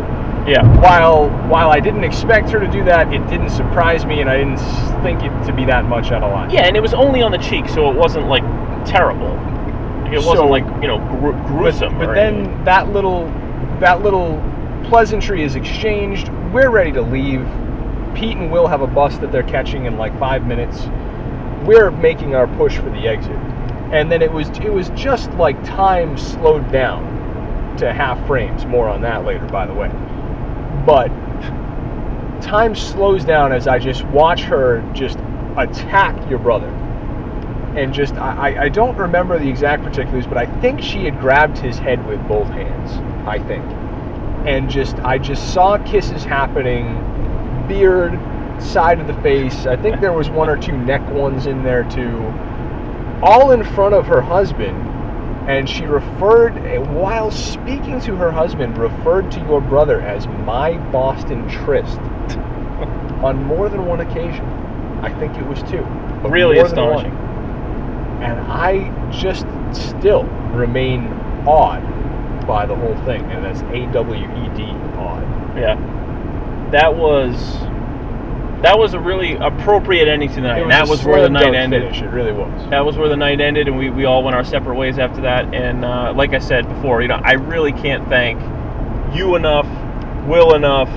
[0.48, 0.62] Yeah.
[0.80, 4.38] While while I didn't expect her to do that, it didn't surprise me, and I
[4.38, 4.58] didn't
[5.02, 6.50] think it to be that much out of line.
[6.50, 8.44] Yeah, and it was only on the cheek, so it wasn't like
[8.86, 9.32] terrible.
[10.06, 11.98] It wasn't So- like you know But, gruesome.
[11.98, 12.64] but or then anything.
[12.64, 13.30] that little
[13.80, 14.40] that little
[14.84, 16.30] pleasantry is exchanged.
[16.52, 17.46] We're ready to leave.
[18.14, 20.88] Pete and Will have a bus that they're catching in like five minutes.
[21.64, 23.36] We're making our push for the exit,
[23.90, 28.64] and then it was it was just like time slowed down to half frames.
[28.66, 29.90] More on that later, by the way.
[30.86, 31.10] But
[32.40, 35.18] time slows down as I just watch her just
[35.56, 36.70] attack your brother
[37.76, 41.58] and just I, I- don't remember the exact particulars, but I think she had grabbed
[41.58, 42.90] his head with both hands.
[43.26, 43.64] I think,
[44.46, 46.86] and just I just saw kisses happening,
[47.68, 48.12] beard,
[48.62, 49.66] side of the face.
[49.66, 52.18] I think there was one or two neck ones in there too,
[53.22, 54.92] all in front of her husband.
[55.48, 56.54] And she referred,
[56.94, 61.98] while speaking to her husband, referred to your brother as my Boston tryst
[63.22, 64.44] on more than one occasion.
[65.02, 65.84] I think it was two.
[66.30, 67.12] really one astonishing.
[68.22, 71.06] And I just still remain
[71.46, 71.82] awed
[72.46, 74.64] by the whole thing, and that's A W E D
[74.96, 75.22] awed.
[75.56, 75.76] Yeah,
[76.72, 77.34] that was
[78.64, 80.62] that was a really appropriate ending to the night.
[80.62, 81.82] And that was where the night ended.
[81.82, 82.00] Finish.
[82.00, 82.70] It really was.
[82.70, 85.20] That was where the night ended, and we, we all went our separate ways after
[85.20, 85.54] that.
[85.54, 88.40] And uh, like I said before, you know, I really can't thank
[89.14, 89.66] you enough,
[90.26, 90.88] Will enough,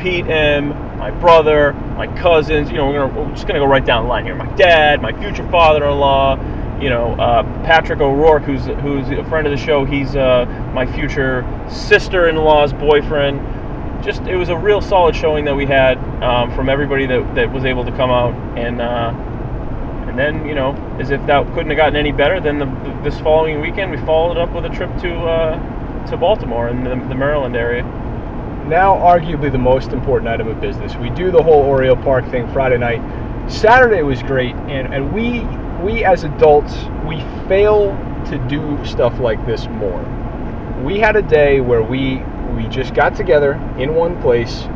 [0.00, 2.70] Pete M, my brother, my cousins.
[2.70, 4.34] You know, we're, gonna, we're just gonna go right down the line here.
[4.34, 6.36] My dad, my future father-in-law.
[6.80, 9.84] You know, uh, Patrick O'Rourke, who's who's a friend of the show.
[9.84, 13.40] He's uh, my future sister-in-law's boyfriend
[14.02, 17.52] just it was a real solid showing that we had um, from everybody that, that
[17.52, 19.12] was able to come out and uh,
[20.08, 22.66] and then you know as if that couldn't have gotten any better then the,
[23.04, 26.90] this following weekend we followed up with a trip to uh, to Baltimore in the,
[27.08, 27.82] the Maryland area
[28.68, 30.94] Now, arguably the most important item of business.
[30.96, 33.00] We do the whole Oriole Park thing Friday night.
[33.50, 35.40] Saturday was great, and, and we
[35.82, 36.74] we as adults
[37.06, 37.90] we fail
[38.26, 40.00] to do stuff like this more.
[40.84, 42.22] We had a day where we
[42.56, 44.66] we just got together in one place,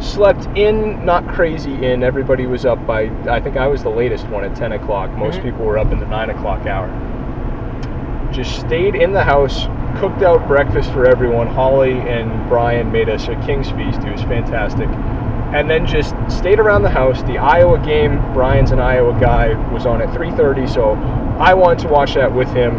[0.00, 2.02] slept in, not crazy in.
[2.02, 5.10] Everybody was up by I think I was the latest one at ten o'clock.
[5.16, 5.42] Most Mhm.
[5.44, 6.88] people were up in the nine o'clock hour.
[8.32, 9.68] Just stayed in the house,
[9.98, 11.46] cooked out breakfast for everyone.
[11.46, 14.00] Holly and Brian made us a king's feast.
[14.04, 14.88] It was fantastic.
[15.54, 17.22] And then just stayed around the house.
[17.24, 20.92] The Iowa game, Brian's an Iowa guy, was on at 3:30, so
[21.38, 22.74] I wanted to watch that with him.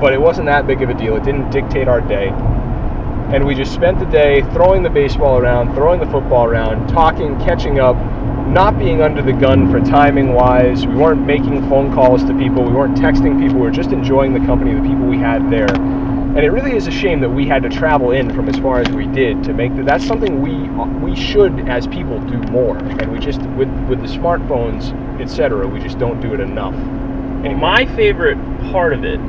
[0.00, 1.16] But it wasn't that big of a deal.
[1.16, 2.28] It didn't dictate our day.
[3.30, 7.36] And we just spent the day throwing the baseball around, throwing the football around, talking,
[7.40, 7.96] catching up,
[8.48, 10.86] not being under the gun for timing wise.
[10.86, 14.32] We weren't making phone calls to people, we weren't texting people, we were just enjoying
[14.32, 15.68] the company of the people we had there.
[16.36, 18.80] And it really is a shame that we had to travel in from as far
[18.80, 19.86] as we did to make that.
[19.86, 20.68] That's something we
[21.00, 22.78] we should, as people, do more.
[22.78, 25.66] And we just with with the smartphones, etc.
[25.66, 26.74] We just don't do it enough.
[26.74, 28.38] Well, my favorite
[28.70, 29.20] part of it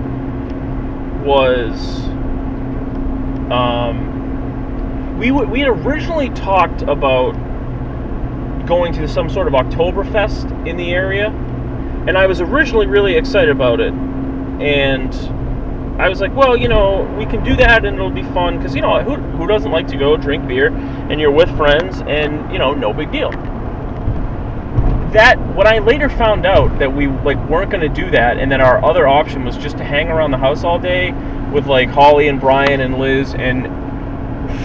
[1.26, 2.04] was
[3.52, 7.34] um, we w- we had originally talked about
[8.68, 11.30] going to some sort of Oktoberfest in the area,
[12.08, 15.14] and I was originally really excited about it, and
[16.00, 18.74] I was like, well, you know, we can do that and it'll be fun because
[18.76, 22.52] you know who who doesn't like to go drink beer and you're with friends and
[22.52, 23.32] you know no big deal
[25.14, 28.52] that when I later found out that we like weren't going to do that, and
[28.52, 31.12] that our other option was just to hang around the house all day
[31.52, 33.68] with like Holly and Brian and Liz and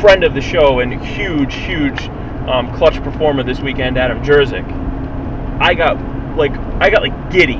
[0.01, 2.09] friend of the show and huge, huge
[2.48, 4.65] um, clutch performer this weekend, Adam Jerzik.
[5.61, 5.97] I got
[6.36, 7.59] like I got like giddy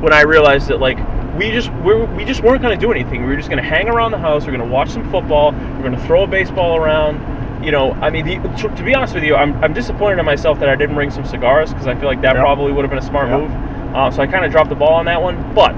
[0.00, 0.98] when I realized that like
[1.36, 3.22] we just we we just weren't going to do anything.
[3.22, 4.46] We were just going to hang around the house.
[4.46, 5.52] We're going to watch some football.
[5.52, 7.64] We're going to throw a baseball around.
[7.64, 10.26] You know, I mean, the, to, to be honest with you, I'm, I'm disappointed in
[10.26, 12.42] myself that I didn't bring some cigars because I feel like that Yeah.
[12.42, 13.38] probably would have been a smart Yeah.
[13.38, 13.50] move.
[13.94, 15.72] Uh, so I kind of dropped the ball on that one, but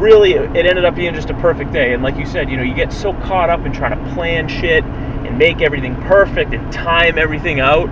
[0.00, 1.92] really, it ended up being just a perfect day.
[1.94, 4.48] And like you said, you know, you get so caught up in trying to plan
[4.48, 7.88] shit and make everything perfect and time everything out.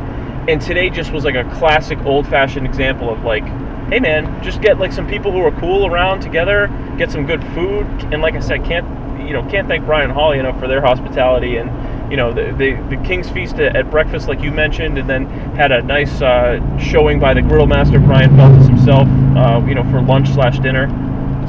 [0.49, 3.45] And today just was like a classic old-fashioned example of like,
[3.91, 6.69] hey man, just get like some people who are cool around together,
[6.99, 8.87] get some good food, and like I said, can't
[9.27, 12.97] you know can't thank Brian Holly enough for their hospitality and you know the the,
[12.97, 15.27] the King's Feast at, breakfast like you mentioned, and then
[15.57, 19.85] had a nice uh, showing by the grill master Brian Feltus himself, uh, you know
[19.91, 20.89] for lunch slash dinner.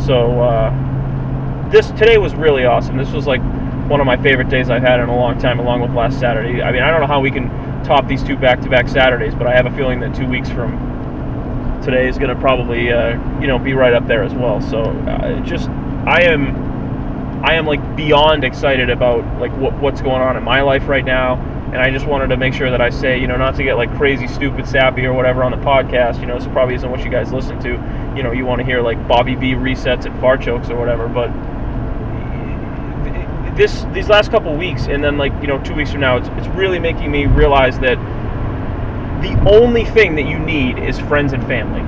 [0.06, 2.98] So uh, this today was really awesome.
[2.98, 3.42] This was like
[3.90, 6.62] one of my favorite days I've had in a long time, along with last Saturday.
[6.62, 7.50] I mean, I don't know how we can
[7.84, 10.97] top these two back-to-back Saturdays, but I have a feeling that two weeks from
[11.84, 14.62] today is going to probably, uh, you know, be right up there as well.
[14.62, 20.22] So uh, just, I am, I am like beyond excited about like what, what's going
[20.22, 21.36] on in my life right now.
[21.68, 23.76] And I just wanted to make sure that I say, you know, not to get
[23.76, 26.20] like crazy, stupid, sappy or whatever on the podcast.
[26.22, 27.70] You know, this probably isn't what you guys listen to.
[28.16, 31.08] You know, you want to hear like Bobby B resets and fart jokes or whatever.
[31.08, 31.30] But
[33.58, 36.30] this these last couple weeks, and then like you know two weeks from now, it's
[36.30, 37.98] it's really making me realize that
[39.22, 41.84] the only thing that you need is friends and family.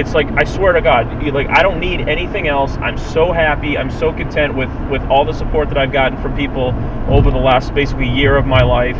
[0.00, 2.76] It's like I swear to God, you, like I don't need anything else.
[2.76, 3.76] I'm so happy.
[3.76, 6.72] I'm so content with with all the support that I've gotten from people
[7.08, 8.96] over the last basically year of my life,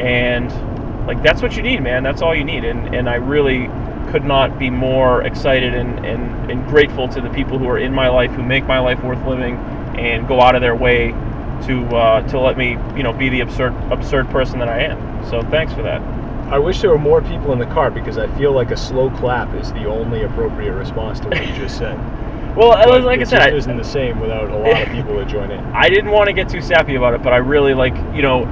[0.00, 0.50] and
[1.06, 2.02] like that's what you need, man.
[2.02, 2.64] That's all you need.
[2.64, 3.68] And and I really
[4.10, 7.94] could not be more excited and, and, and grateful to the people who are in
[7.94, 9.56] my life who make my life worth living
[9.96, 11.12] and go out of their way
[11.66, 15.24] to uh, to let me you know be the absurd absurd person that I am.
[15.30, 16.21] So thanks for that.
[16.52, 19.08] I wish there were more people in the car because I feel like a slow
[19.10, 21.98] clap is the only appropriate response to what you just said.
[22.54, 24.82] Well, I But was like I said, just I, isn't the same without a lot
[24.82, 25.58] of people to join in.
[25.74, 28.42] I didn't want to get too sappy about it, but I really like you know.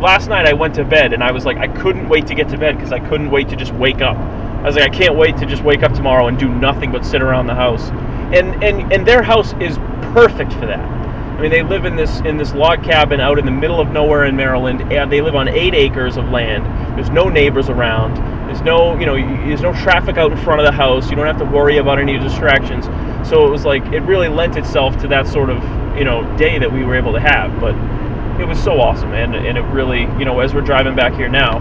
[0.00, 2.48] Last night I went to bed and I was like I couldn't wait to get
[2.50, 4.16] to bed because I couldn't wait to just wake up.
[4.16, 7.04] I was like I can't wait to just wake up tomorrow and do nothing but
[7.04, 7.90] sit around the house.
[8.32, 9.78] And and and their house is
[10.14, 11.01] perfect for that.
[11.42, 13.90] I mean, they live in this in this log cabin out in the middle of
[13.90, 16.64] nowhere in Maryland, and they live on eight acres of land.
[16.96, 18.14] There's no neighbors around.
[18.46, 21.10] There's no, you know, there's no traffic out in front of the house.
[21.10, 22.84] You don't have to worry about any distractions.
[23.28, 25.56] So it was like it really lent itself to that sort of,
[25.98, 27.58] you know, day that we were able to have.
[27.58, 27.74] But
[28.40, 31.28] it was so awesome, and and it really, you know, as we're driving back here
[31.28, 31.58] now,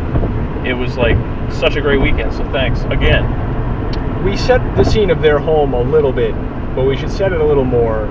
[0.63, 1.17] it was like
[1.51, 2.31] such a great weekend.
[2.35, 3.25] So thanks again.
[4.23, 6.35] We set the scene of their home a little bit,
[6.75, 8.05] but we should set it a little more.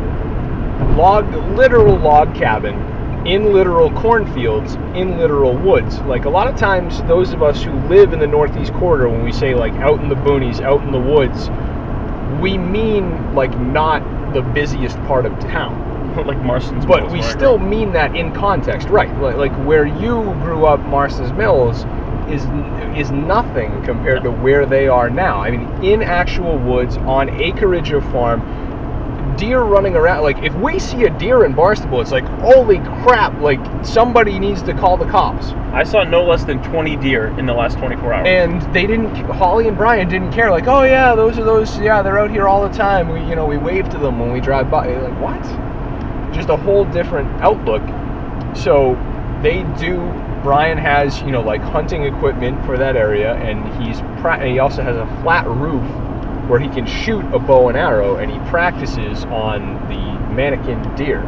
[0.96, 2.74] Log, literal log cabin
[3.26, 5.98] in literal cornfields in literal woods.
[6.00, 9.24] Like a lot of times, those of us who live in the Northeast Corridor, when
[9.24, 11.50] we say like out in the boonies, out in the woods,
[12.40, 14.02] we mean like not
[14.32, 15.88] the busiest part of town.
[16.26, 16.86] like Marston's.
[16.86, 19.14] But Mills, we I still mean that in context, right?
[19.20, 21.84] Like, like where you grew up, Marston's Mills,
[22.30, 22.44] is
[22.98, 25.40] is nothing compared to where they are now.
[25.40, 28.40] I mean, in actual woods, on acreage of farm,
[29.40, 30.22] deer running around.
[30.22, 33.40] Like, if we see a deer in Barnstable, it's like, holy crap!
[33.40, 35.46] Like, somebody needs to call the cops.
[35.72, 38.26] I saw no less than 20 deer in the last 24 hours.
[38.28, 39.14] And they didn't.
[39.14, 40.50] Holly and Brian didn't care.
[40.50, 41.78] Like, oh yeah, those are those.
[41.78, 43.08] Yeah, they're out here all the time.
[43.08, 44.94] We, you know, we wave to them when we drive by.
[44.94, 45.42] Like, what?
[46.34, 47.82] Just a whole different outlook.
[48.54, 48.94] So
[49.42, 49.96] they do.
[50.42, 54.82] Brian has, you know, like hunting equipment for that area, and he's pra- he also
[54.82, 55.84] has a flat roof
[56.50, 61.20] where he can shoot a bow and arrow, and he practices on the mannequin deer,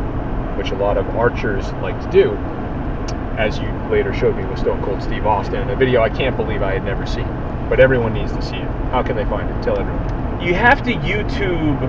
[0.59, 2.33] which a lot of archers like to do,
[3.39, 6.37] as you later showed me with Stone Cold Steve Austin in a video I can't
[6.37, 7.27] believe I had never seen.
[7.71, 8.69] But everyone needs to see it.
[8.91, 9.63] How can they find it?
[9.63, 10.43] Tell everyone.
[10.45, 11.81] you have to YouTube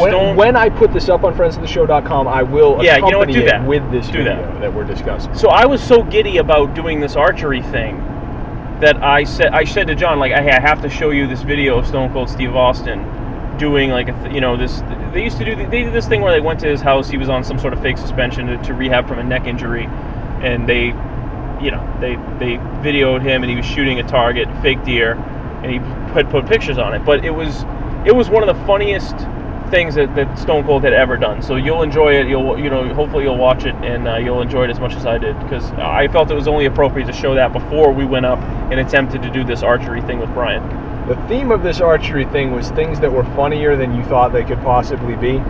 [0.00, 0.36] When, Stone.
[0.36, 3.40] when I put this up on friendsoftheshow.com, I will Yeah, you know what, accompany do
[3.40, 3.66] it that.
[3.66, 4.60] with this Do video that.
[4.60, 5.34] that we're discussing.
[5.34, 8.00] so I was so giddy about doing this archery thing
[8.80, 11.42] that I said I said to John like, hey, I have to show you this
[11.42, 13.06] video of Stone Cold Steve Austin
[13.58, 14.82] doing like a th- you know this.
[15.12, 17.08] They used to do they did this thing where they went to his house.
[17.08, 19.84] He was on some sort of fake suspension to, to rehab from a neck injury,
[20.42, 20.86] and they,
[21.62, 25.12] you know, they they videoed him and he was shooting a target, fake deer,
[25.62, 25.78] and he
[26.12, 27.04] put put pictures on it.
[27.04, 27.64] But it was
[28.04, 29.14] it was one of the funniest
[29.72, 31.42] things that, that Stone Cold had ever done.
[31.42, 32.28] So you'll enjoy it.
[32.28, 35.06] You'll you know hopefully you'll watch it and uh, you'll enjoy it as much as
[35.06, 38.26] I did because I felt it was only appropriate to show that before we went
[38.26, 38.38] up
[38.70, 40.62] and attempted to do this archery thing with Brian.
[41.08, 44.44] The theme of this archery thing was things that were funnier than you thought they
[44.44, 45.42] could possibly be.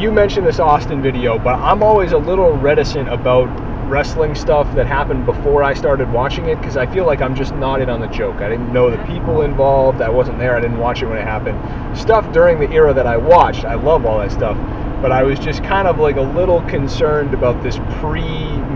[0.00, 3.48] You mentioned this Austin video, but I'm always a little reticent about
[3.88, 7.54] wrestling stuff that happened before I started watching it because I feel like I'm just
[7.54, 8.36] not in on the joke.
[8.36, 10.00] I didn't know the people involved.
[10.00, 10.56] I wasn't there.
[10.56, 11.58] I didn't watch it when it happened.
[11.96, 14.56] Stuff during the era that I watched, I love all that stuff.
[15.00, 18.22] But I was just kind of like a little concerned about this pre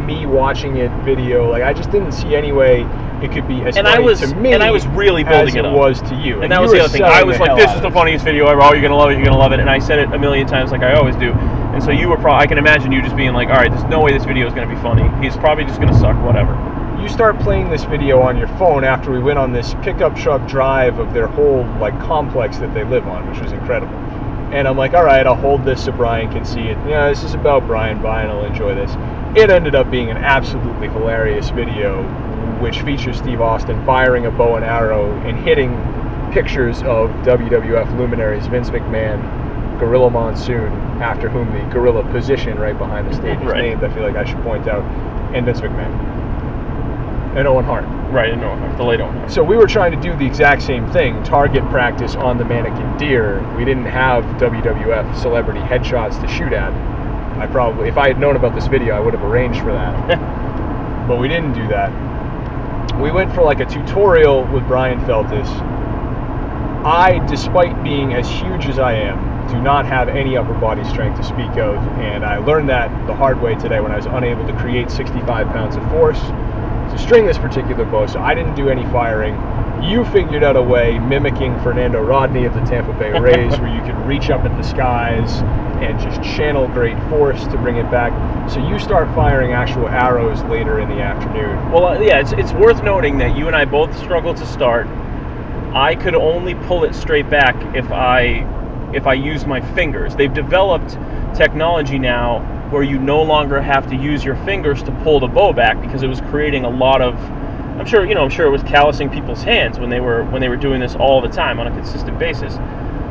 [0.07, 1.51] me watching it video.
[1.51, 2.87] Like I just didn't see any way
[3.23, 5.57] it could be as And I was- to me and I was really as building
[5.57, 6.43] it, it was to you.
[6.43, 7.03] And that you was the other thing.
[7.03, 8.61] I was like, "This is the funniest video ever.
[8.63, 9.15] Oh, you're gonna love it.
[9.17, 11.35] You're gonna love it." And I said it a million times, like I always do.
[11.73, 12.45] And so you were probably.
[12.45, 14.55] I can imagine you just being like, "All right, there's no way this video is
[14.55, 15.09] gonna be funny.
[15.25, 16.17] He's probably just gonna suck.
[16.25, 16.57] Whatever."
[17.03, 20.47] you start playing this video on your phone after we went on this pickup truck
[20.47, 23.95] drive of their whole like complex that they live on, which was incredible.
[24.53, 26.79] And I'm like, all right, I'll hold this so Brian can see it.
[26.87, 28.01] Yeah, this is about Brian.
[28.01, 28.93] Brian will enjoy this.
[29.35, 32.05] It ended up being an absolutely hilarious video,
[32.61, 35.73] which features Steve Austin firing a bow and arrow and hitting
[36.33, 39.21] pictures of WWF luminaries Vince McMahon,
[39.83, 40.73] Gorilla Monsoon,
[41.03, 43.63] after whom the gorilla position right behind the stage is Right.
[43.63, 43.83] named.
[43.83, 44.85] I feel like I should point out,
[45.35, 45.91] and Vince McMahon
[47.35, 47.85] and Owen Hart.
[48.13, 49.29] Right, no, the late Owen.
[49.29, 52.97] So we were trying to do the exact same thing, target practice on the mannequin
[52.97, 53.45] deer.
[53.57, 56.73] We didn't have WWF celebrity headshots to shoot at.
[57.41, 61.07] I probably, if I had known about this video, I would have arranged for that.
[61.09, 61.91] but we didn't do that.
[63.01, 65.49] We went for like a tutorial with Brian Feltis.
[66.85, 71.19] I, despite being as huge as I am, do not have any upper body strength
[71.19, 74.47] to speak of, and I learned that the hard way today when I was unable
[74.47, 78.71] to create 65 pounds of force to string this particular bow, so I didn't do
[78.71, 79.35] any firing.
[79.85, 83.83] You figured out a way, mimicking Fernando Rodney of the Tampa Bay Rays, where you
[83.83, 85.43] could reach up at the skies
[85.83, 88.13] and just channel great force to bring it back.
[88.51, 91.71] So you start firing actual arrows later in the afternoon.
[91.71, 94.87] Well, uh, yeah, it's, it's worth noting that you and I both struggled to start.
[95.75, 98.47] I could only pull it straight back if I
[98.95, 100.15] if I use my fingers.
[100.15, 100.97] They've developed
[101.35, 102.41] technology now
[102.71, 106.03] where you no longer have to use your fingers to pull the bow back because
[106.03, 107.15] it was creating a lot of
[107.79, 110.41] I'm sure you know I'm sure it was callousing people's hands when they were when
[110.41, 112.55] they were doing this all the time on a consistent basis.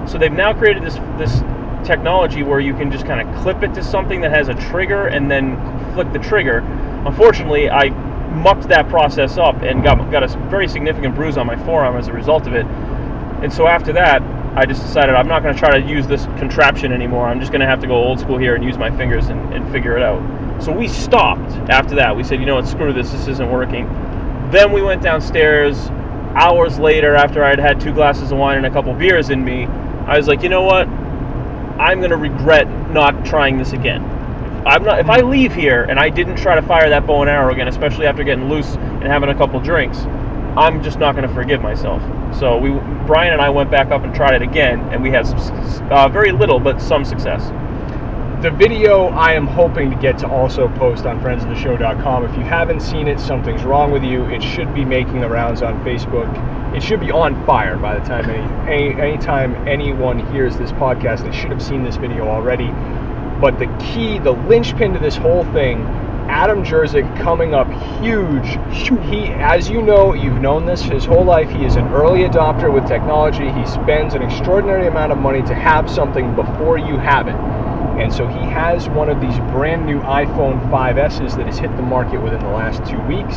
[0.09, 1.41] So they've now created this this
[1.85, 5.07] technology where you can just kind of clip it to something that has a trigger
[5.07, 5.57] and then
[5.93, 6.59] flick the trigger.
[7.05, 7.89] Unfortunately, I
[8.31, 12.07] mucked that process up and got got a very significant bruise on my forearm as
[12.07, 12.65] a result of it.
[13.43, 14.21] And so after that,
[14.53, 17.25] I just decided I'm not going to try to use this contraption anymore.
[17.25, 19.53] I'm just going to have to go old school here and use my fingers and,
[19.53, 20.61] and figure it out.
[20.61, 22.15] So we stopped after that.
[22.15, 23.11] We said, you know what, screw this.
[23.11, 23.85] This isn't working.
[24.51, 25.77] Then we went downstairs.
[26.35, 29.43] Hours later, after I had had two glasses of wine and a couple beers in
[29.43, 30.87] me, I was like, you know what?
[31.79, 34.03] I'm going to regret not trying this again.
[34.67, 34.99] I'm not.
[34.99, 37.67] If I leave here and I didn't try to fire that bow and arrow again,
[37.67, 40.05] especially after getting loose and having a couple drinks,
[40.57, 42.01] I'm just not going to forgive myself.
[42.37, 42.71] So we,
[43.05, 45.39] Brian and I went back up and tried it again, and we had some,
[45.91, 47.51] uh, very little, but some success.
[48.41, 52.25] The video I am hoping to get to also post on friendsoftheshow.com.
[52.25, 54.25] If you haven't seen it, something's wrong with you.
[54.25, 56.27] It should be making the rounds on Facebook.
[56.75, 61.23] It should be on fire by the time any, any anytime anyone hears this podcast.
[61.23, 62.71] They should have seen this video already.
[63.39, 65.83] But the key, the linchpin to this whole thing,
[66.29, 67.71] Adam Jerzik coming up
[68.01, 68.59] huge.
[69.09, 71.49] He, as you know, you've known this his whole life.
[71.49, 73.51] He is an early adopter with technology.
[73.51, 77.35] He spends an extraordinary amount of money to have something before you have it.
[78.01, 81.83] And so he has one of these brand new iPhone 5Ss that has hit the
[81.83, 83.35] market within the last two weeks.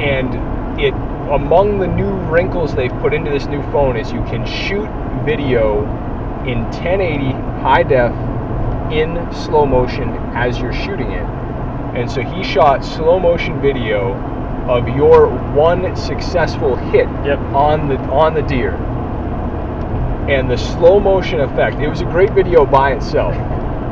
[0.00, 0.94] And it
[1.30, 4.88] among the new wrinkles they've put into this new phone is you can shoot
[5.24, 5.82] video
[6.46, 8.12] in 1080 high def
[8.92, 11.26] in slow motion as you're shooting it.
[11.96, 14.12] And so he shot slow motion video
[14.68, 17.38] of your one successful hit Yep.
[17.54, 18.74] on the on the deer.
[20.28, 23.34] And the slow motion effect, it was a great video by itself.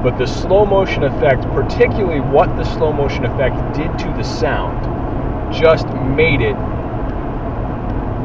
[0.03, 5.55] But the slow motion effect, particularly what the slow motion effect did to the sound,
[5.55, 6.74] just made it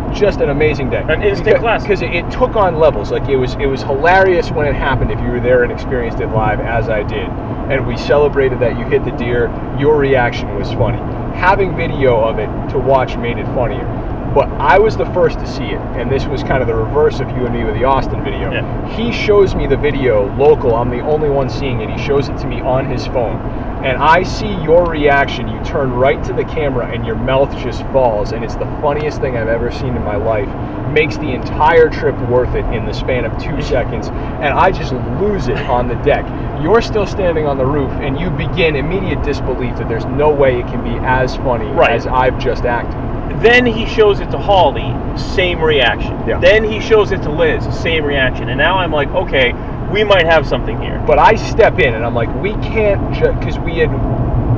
[0.10, 1.03] just an amazing day.
[1.07, 1.88] An instant Because- classic.
[1.90, 3.11] Because it, it took on levels.
[3.11, 6.19] Like it was it was hilarious when it happened if you were there and experienced
[6.19, 7.27] it live as I did.
[7.69, 9.48] And we celebrated that you hit the deer.
[9.80, 10.98] Your reaction was funny.
[11.38, 13.86] Having video of it to watch made it funnier.
[14.34, 17.19] But I was the first to see it, and this was kind of the reverse
[17.19, 18.52] of you and me with the Austin video.
[18.52, 18.88] Yeah.
[18.95, 20.76] He shows me the video local.
[20.76, 21.90] I'm the only one seeing it.
[21.90, 23.38] He shows it to me on his phone.
[23.84, 25.48] And I see your reaction.
[25.48, 28.34] You turn right to the camera and your mouth just falls.
[28.34, 30.50] And it's the funniest thing I've ever seen in my life.
[30.92, 34.08] Makes the entire trip worth it in the span of two seconds.
[34.10, 34.92] And I just
[35.22, 36.26] lose it on the deck.
[36.62, 40.60] You're still standing on the roof and you begin immediate disbelief that there's no way
[40.60, 41.92] it can be as funny Right.
[41.92, 43.00] as I've just acted.
[43.42, 46.28] Then he shows it to Holly, same reaction.
[46.28, 46.40] Yeah.
[46.40, 48.50] Then he shows it to Liz, same reaction.
[48.50, 49.54] And now I'm like, okay,
[49.91, 51.03] we might have something here.
[51.06, 53.90] But I step in and I'm like, we can't just because we had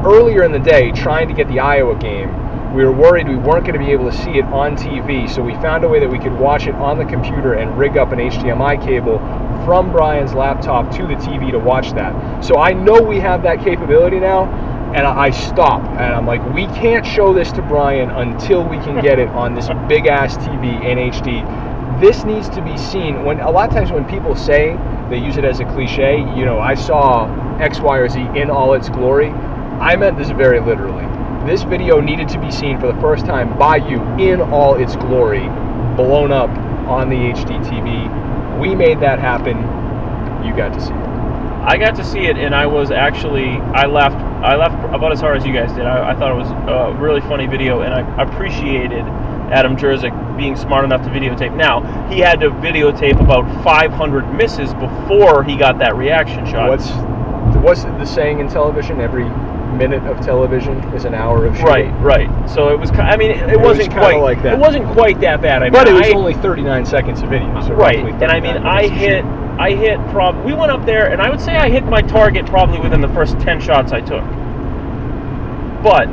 [0.05, 2.29] earlier in the day trying to get the Iowa game.
[2.73, 5.41] We were worried we weren't going to be able to see it on TV, so
[5.41, 8.13] we found a way that we could watch it on the computer and rig up
[8.13, 9.19] an HDMI cable
[9.65, 12.43] from Brian's laptop to the TV to watch that.
[12.43, 14.45] So I know we have that capability now,
[14.95, 18.77] and I I stop and I'm like, we can't show this to Brian until we
[18.77, 21.70] can get it on this big ass TV in HD
[22.01, 23.23] this needs to be seen.
[23.23, 24.75] When a lot of times when people say
[25.09, 27.27] they use it as a cliche you know i saw
[27.59, 31.05] x y or z in all its glory i meant this very literally.
[31.45, 34.95] This video needed to be seen for the first time by you in all its
[34.95, 35.47] glory
[35.95, 36.49] blown up
[36.87, 38.21] on the hd tv
[38.61, 39.57] we made that happen.
[40.45, 41.11] You got to see it.
[41.65, 45.19] I got to see it, and I was actually I laughed I laughed about as
[45.19, 45.85] hard as you guys did.
[45.85, 49.05] I, I thought it was a really funny video, and I appreciated
[49.51, 51.55] Adam Jerzik being smart enough to videotape.
[51.55, 56.69] Now he had to videotape about 500 misses before he got that reaction shot.
[56.69, 56.89] What's
[57.63, 59.01] what's the saying in television?
[59.01, 59.25] Every
[59.77, 61.67] minute of television is an hour of shooting.
[62.01, 62.49] Right, right.
[62.49, 62.91] So it was.
[62.91, 64.53] I mean, it, it, It was wasn't kinda quite like that.
[64.53, 65.61] It wasn't quite that bad.
[65.61, 67.61] I mean, But it was I- only 39 seconds of video.
[67.61, 67.97] So right.
[67.99, 69.23] And I mean, I hit.
[69.59, 69.99] I hit.
[70.09, 70.43] Prob.
[70.45, 73.09] We went up there, and I would say I hit my target probably within the
[73.09, 74.23] first 10 shots I took.
[75.83, 76.07] But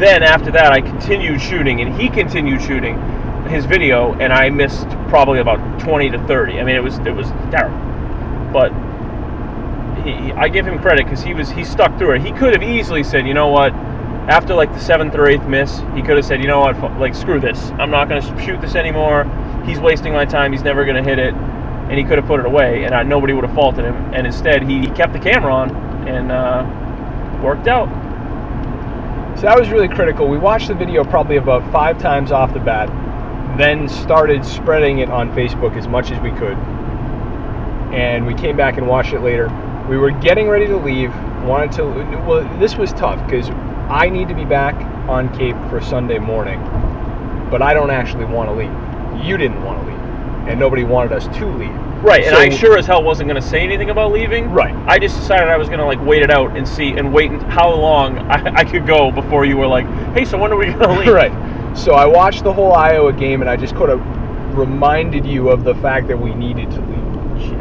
[0.00, 2.98] then after that, I continued shooting, and he continued shooting
[3.48, 6.58] his video, and I missed probably about 20 to 30.
[6.58, 7.78] I mean, it was it was terrible.
[8.52, 8.72] But
[10.04, 12.22] he, I give him credit because he was he stuck through it.
[12.22, 15.80] He could have easily said, you know what, after like the seventh or eighth miss,
[15.94, 18.60] he could have said, you know what, like screw this, I'm not going to shoot
[18.60, 19.24] this anymore.
[19.64, 20.52] He's wasting my time.
[20.52, 23.02] He's never going to hit it, and he could have put it away, and I,
[23.02, 23.94] nobody would have faulted him.
[24.14, 25.70] And instead, he kept the camera on
[26.08, 27.88] and uh, worked out.
[29.36, 30.28] So that was really critical.
[30.28, 32.88] We watched the video probably about five times off the bat,
[33.56, 36.56] then started spreading it on Facebook as much as we could.
[37.94, 39.48] And we came back and watched it later.
[39.88, 41.10] We were getting ready to leave.
[41.42, 41.84] Wanted to.
[42.26, 43.48] Well, this was tough because
[43.88, 44.74] I need to be back
[45.08, 46.60] on Cape for Sunday morning,
[47.50, 49.26] but I don't actually want to leave.
[49.26, 51.89] You didn't want to leave, and nobody wanted us to leave.
[52.02, 54.50] Right, and So- I sure as hell wasn't going to say anything about leaving.
[54.50, 54.74] Right.
[54.86, 57.30] I just decided I was going to like wait it out and see and wait
[57.30, 60.56] and how long I, I could go before you were like, hey, so when are
[60.56, 61.08] we going to leave?
[61.08, 61.76] right.
[61.76, 64.00] So I watched the whole Iowa game, and I just kind of
[64.58, 67.42] reminded you of the fact that we needed to leave.
[67.42, 67.52] Shit.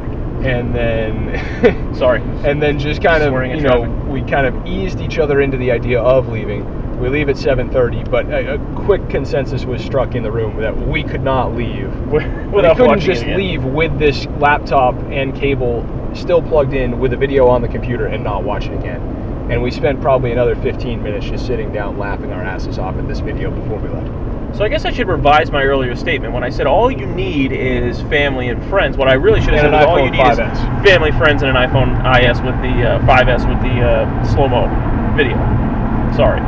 [0.46, 2.22] and then Sorry.
[2.44, 4.08] and then just kind of you know traffic.
[4.12, 6.64] we kind of eased each other into the idea of leaving
[7.00, 10.76] we leave at 7.30 but a, a quick consensus was struck in the room that
[10.88, 12.22] we could not leave we
[12.76, 17.48] couldn't just it leave with this laptop and cable still plugged in with a video
[17.48, 19.02] on the computer and not watch it again
[19.50, 23.08] and we spent probably another 15 minutes just sitting down laughing our asses off at
[23.08, 24.08] this video before we left
[24.58, 27.52] So I guess I should revise my earlier statement when I said all you need
[27.52, 28.98] is family and friends.
[28.98, 30.84] What I really should have And said an was all you iPhone need 5S.
[30.86, 34.48] is family, friends, and an iPhone IS with the uh, 5S with the uh, slow
[34.48, 34.68] mo
[35.16, 35.38] video.
[36.16, 36.42] Sorry,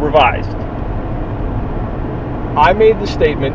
[0.00, 0.56] revised.
[2.58, 3.54] I made the statement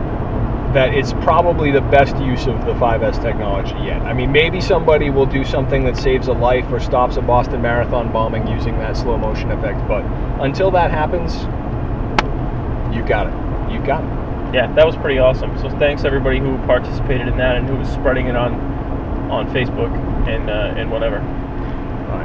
[0.74, 4.02] that it's probably the best use of the 5S technology yet.
[4.02, 7.62] I mean, maybe somebody will do something that saves a life or stops a Boston
[7.62, 10.04] Marathon bombing using that slow motion effect, but
[10.42, 11.36] until that happens,
[12.96, 13.74] you got it.
[13.74, 14.56] You got it.
[14.56, 15.58] Yeah, that was pretty awesome.
[15.60, 18.54] So thanks everybody who participated in that and who was spreading it on
[19.32, 19.92] on Facebook
[20.28, 21.20] and uh, and whatever.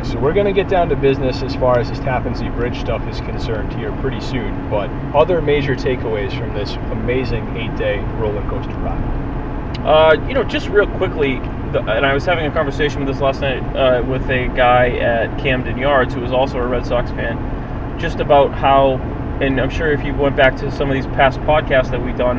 [0.05, 2.79] So we're going to get down to business as far as this Tappan Zee Bridge
[2.81, 8.41] stuff is concerned here pretty soon, but other major takeaways from this amazing eight-day roller
[8.49, 9.79] coaster ride.
[9.85, 11.41] Uh, you know, just real quickly,
[11.73, 14.91] the, and I was having a conversation with this last night uh, with a guy
[14.99, 18.97] at Camden Yards who was also a Red Sox fan, just about how,
[19.43, 22.17] and I'm sure if you went back to some of these past podcasts that we've
[22.17, 22.39] done,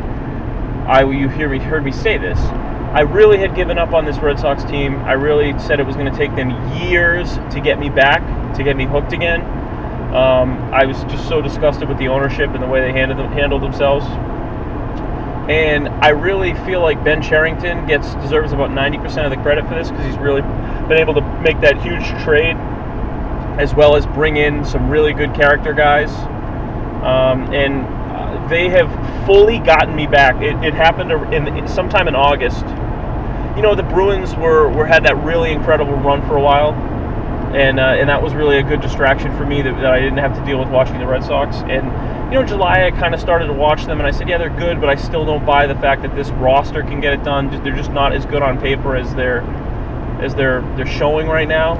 [0.87, 2.39] I you hear me heard me say this.
[2.93, 4.95] I really had given up on this Red Sox team.
[5.01, 6.49] I really said it was going to take them
[6.81, 9.41] years to get me back, to get me hooked again.
[10.11, 13.31] Um, I was just so disgusted with the ownership and the way they handled them,
[13.31, 14.07] handled themselves.
[15.51, 19.75] And I really feel like Ben Cherington gets deserves about 90% of the credit for
[19.75, 22.55] this because he's really been able to make that huge trade,
[23.59, 26.09] as well as bring in some really good character guys.
[27.03, 27.98] Um, and
[28.49, 28.89] they have
[29.25, 30.41] fully gotten me back.
[30.41, 32.65] It, it happened in, sometime in August.
[33.55, 36.73] You know, the Bruins were, were had that really incredible run for a while,
[37.53, 40.19] and uh, and that was really a good distraction for me that, that I didn't
[40.19, 41.57] have to deal with watching the Red Sox.
[41.57, 41.85] And
[42.31, 44.49] you know, July I kind of started to watch them, and I said, yeah, they're
[44.49, 47.49] good, but I still don't buy the fact that this roster can get it done.
[47.63, 49.41] They're just not as good on paper as they're
[50.21, 51.77] as they're they're showing right now.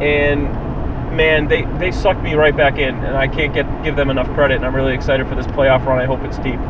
[0.00, 0.67] And
[1.12, 4.28] man, they they sucked me right back in, and I can't get give them enough
[4.34, 4.56] credit.
[4.56, 5.98] And I'm really excited for this playoff run.
[5.98, 6.60] I hope it's deep.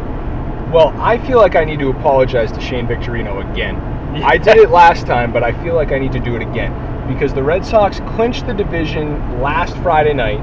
[0.73, 3.77] Well, I feel like I need to apologize to Shane Victorino again.
[4.23, 6.73] I did it last time, but I feel like I need to do it again
[7.09, 10.41] because the Red Sox clinched the division last Friday night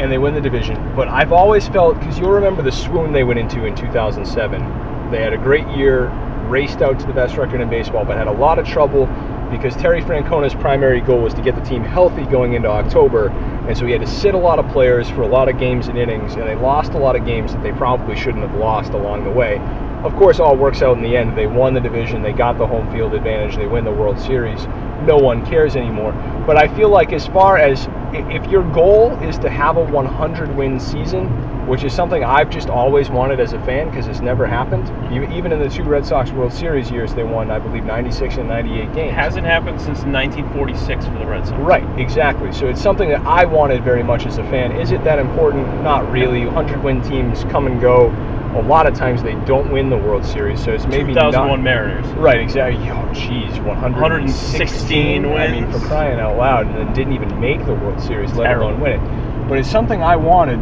[0.00, 0.94] and they win the division.
[0.96, 5.10] But I've always felt because you'll remember the swoon they went into in 2007.
[5.10, 6.08] They had a great year,
[6.48, 9.06] raced out to the best record in baseball, but had a lot of trouble
[9.50, 13.28] because Terry Francona's primary goal was to get the team healthy going into October,
[13.66, 15.88] and so he had to sit a lot of players for a lot of games
[15.88, 18.92] and innings, and they lost a lot of games that they probably shouldn't have lost
[18.92, 19.60] along the way.
[20.04, 21.36] Of course, all works out in the end.
[21.36, 24.66] They won the division, they got the home field advantage, they win the World Series.
[25.06, 26.12] No one cares anymore.
[26.46, 30.56] But I feel like, as far as if your goal is to have a 100
[30.56, 31.26] win season,
[31.66, 34.88] which is something I've just always wanted as a fan because it's never happened.
[35.14, 38.38] Even even in the two Red Sox World Series years, they won, I believe, 96
[38.38, 39.10] and 98 games.
[39.10, 41.60] It hasn't happened since 1946 for the Red Sox.
[41.60, 42.52] Right, exactly.
[42.52, 44.72] So it's something that I wanted very much as a fan.
[44.72, 45.66] Is it that important?
[45.82, 46.46] Not really.
[46.46, 48.10] 100 win teams come and go.
[48.54, 51.60] A lot of times they don't win the World Series, so it's maybe 2001 not.
[51.62, 52.06] Mariners.
[52.14, 52.82] Right, exactly.
[52.90, 55.22] Oh, jeez, 116.
[55.22, 58.32] 116 I mean, for crying out loud, and then didn't even make the World Series,
[58.32, 58.70] let Terrible.
[58.70, 59.48] alone win it.
[59.48, 60.58] But it's something I wanted.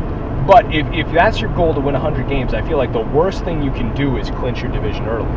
[0.47, 3.45] But if, if that's your goal to win 100 games, I feel like the worst
[3.45, 5.29] thing you can do is clinch your division early.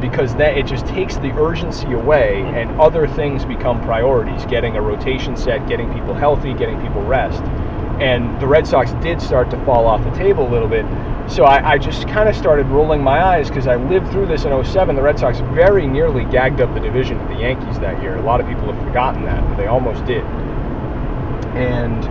[0.00, 4.44] Because that it just takes the urgency away, and other things become priorities.
[4.44, 7.42] Getting a rotation set, getting people healthy, getting people rest.
[8.00, 10.84] And the Red Sox did start to fall off the table a little bit.
[11.28, 14.44] So I, I just kind of started rolling my eyes because I lived through this
[14.44, 14.94] in 07.
[14.94, 18.16] The Red Sox very nearly gagged up the division to the Yankees that year.
[18.16, 20.24] A lot of people have forgotten that, but they almost did.
[21.56, 22.04] And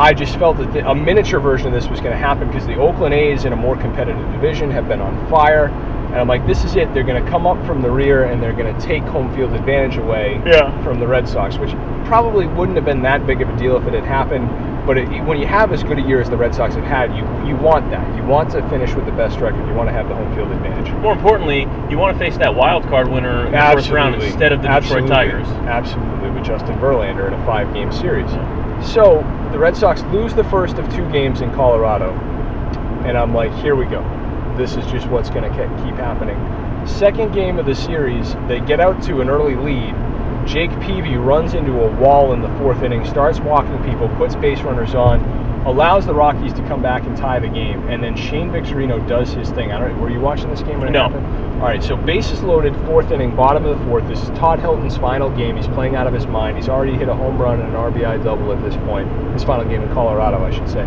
[0.00, 2.66] I just felt that the, a miniature version of this was going to happen because
[2.66, 5.68] the Oakland A's in a more competitive division have been on fire.
[6.12, 6.92] And I'm like, this is it.
[6.92, 9.54] They're going to come up from the rear and they're going to take home field
[9.54, 10.70] advantage away Yeah.
[10.84, 11.70] from the Red Sox, which
[12.06, 14.50] probably wouldn't have been that big of a deal if it had happened.
[14.86, 17.16] But it, when you have as good a year as the Red Sox have had,
[17.16, 18.04] you you want that.
[18.16, 19.66] You want to finish with the best record.
[19.68, 20.92] You want to have the home field advantage.
[21.00, 24.52] More importantly, you want to face that wild card winner in the first round instead
[24.52, 25.08] of the Absolutely.
[25.08, 25.46] Detroit Tigers.
[25.68, 28.28] Absolutely, with Justin Verlander in a five-game series.
[28.92, 29.22] So
[29.52, 32.10] the Red Sox lose the first of two games in Colorado,
[33.06, 34.02] and I'm like, here we go.
[34.56, 36.36] This is just what's going to keep happening.
[36.86, 39.94] Second game of the series, they get out to an early lead.
[40.46, 44.60] Jake Peavy runs into a wall in the fourth inning, starts walking people, puts base
[44.62, 45.20] runners on,
[45.66, 49.32] allows the Rockies to come back and tie the game, and then Shane Victorino does
[49.32, 49.70] his thing.
[49.72, 50.00] I don't.
[50.00, 51.04] Were you watching this game when it No.
[51.04, 51.26] happened?
[51.62, 54.06] All right, so bases loaded, fourth inning, bottom of the fourth.
[54.08, 55.56] This is Todd Helton's final game.
[55.56, 56.56] He's playing out of his mind.
[56.56, 59.08] He's already hit a home run and an RBI double at this point.
[59.32, 60.84] His final game in Colorado, I should say.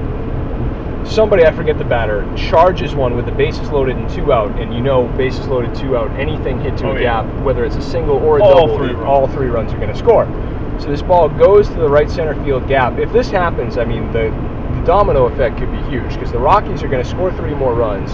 [1.06, 4.74] Somebody, I forget the batter, charges one with the bases loaded and two out, and
[4.74, 7.24] you know bases loaded, two out, anything hit to Oh, a yeah.
[7.24, 9.06] gap, whether it's a single or a All double, three runs.
[9.06, 10.26] all three runs are going to score.
[10.80, 12.98] So this ball goes to the right center field gap.
[12.98, 14.30] If this happens, I mean the,
[14.76, 17.74] the domino effect could be huge because the Rockies are going to score three more
[17.76, 18.12] runs.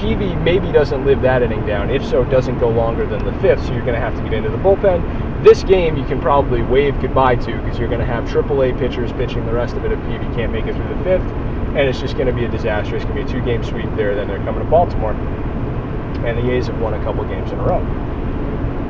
[0.00, 1.90] Peavy maybe doesn't live that inning down.
[1.90, 4.32] If so, doesn't go longer than the fifth, so you're going to have to get
[4.32, 5.44] into the bullpen.
[5.44, 9.12] This game you can probably wave goodbye to because you're going to have AAA pitchers
[9.12, 11.22] pitching the rest of it if Peavy can't make it through the fifth,
[11.76, 12.96] and it's just going to be a disaster.
[12.96, 14.14] It's going to be a two-game sweep there.
[14.14, 17.62] Then they're coming to Baltimore, and the A's have won a couple games in a
[17.62, 17.80] row.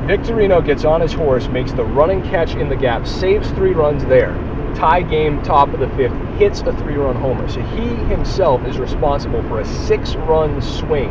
[0.05, 4.03] Victorino gets on his horse, makes the running catch in the gap, saves three runs
[4.05, 4.33] there.
[4.75, 7.47] Tie game, top of the fifth, hits a three run homer.
[7.47, 11.09] So he himself is responsible for a six run swing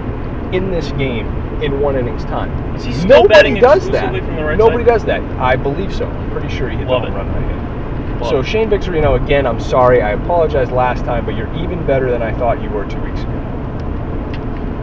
[0.52, 1.26] in this game
[1.62, 2.50] in one inning's time.
[2.76, 4.12] Is he still Nobody does that.
[4.12, 4.86] right Nobody side?
[4.86, 5.22] does that.
[5.40, 6.06] I believe so.
[6.06, 7.16] I'm pretty sure he hit Love the home it.
[7.16, 7.81] run right in.
[8.28, 8.42] So.
[8.42, 10.02] Shane Victorino, again, I'm sorry.
[10.02, 13.20] I apologize last time, but you're even better than I thought you were two weeks
[13.20, 13.42] ago.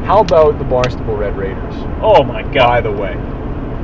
[0.05, 1.75] How about the Barnstable Red Raiders?
[2.01, 2.53] Oh my God!
[2.53, 3.13] by the way.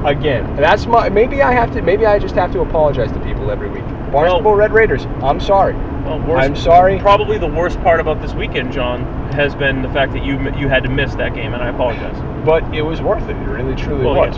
[0.06, 3.52] Again, that's my maybe I have to maybe I just have to apologize to people
[3.52, 3.84] every week.
[4.12, 5.76] Barnstable Well- Red Raiders, I'm sorry.
[6.06, 7.00] Well, worst, I'm sorry.
[7.00, 9.02] Probably the worst part about this weekend, John,
[9.34, 12.16] has been the fact that you you had to miss that game, and I apologize.
[12.46, 13.36] But it was worth it.
[13.36, 14.38] It really truly Well, was.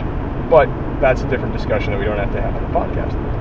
[0.50, 0.66] But
[1.00, 3.37] that's a different discussion that we don't have to have on the podcast.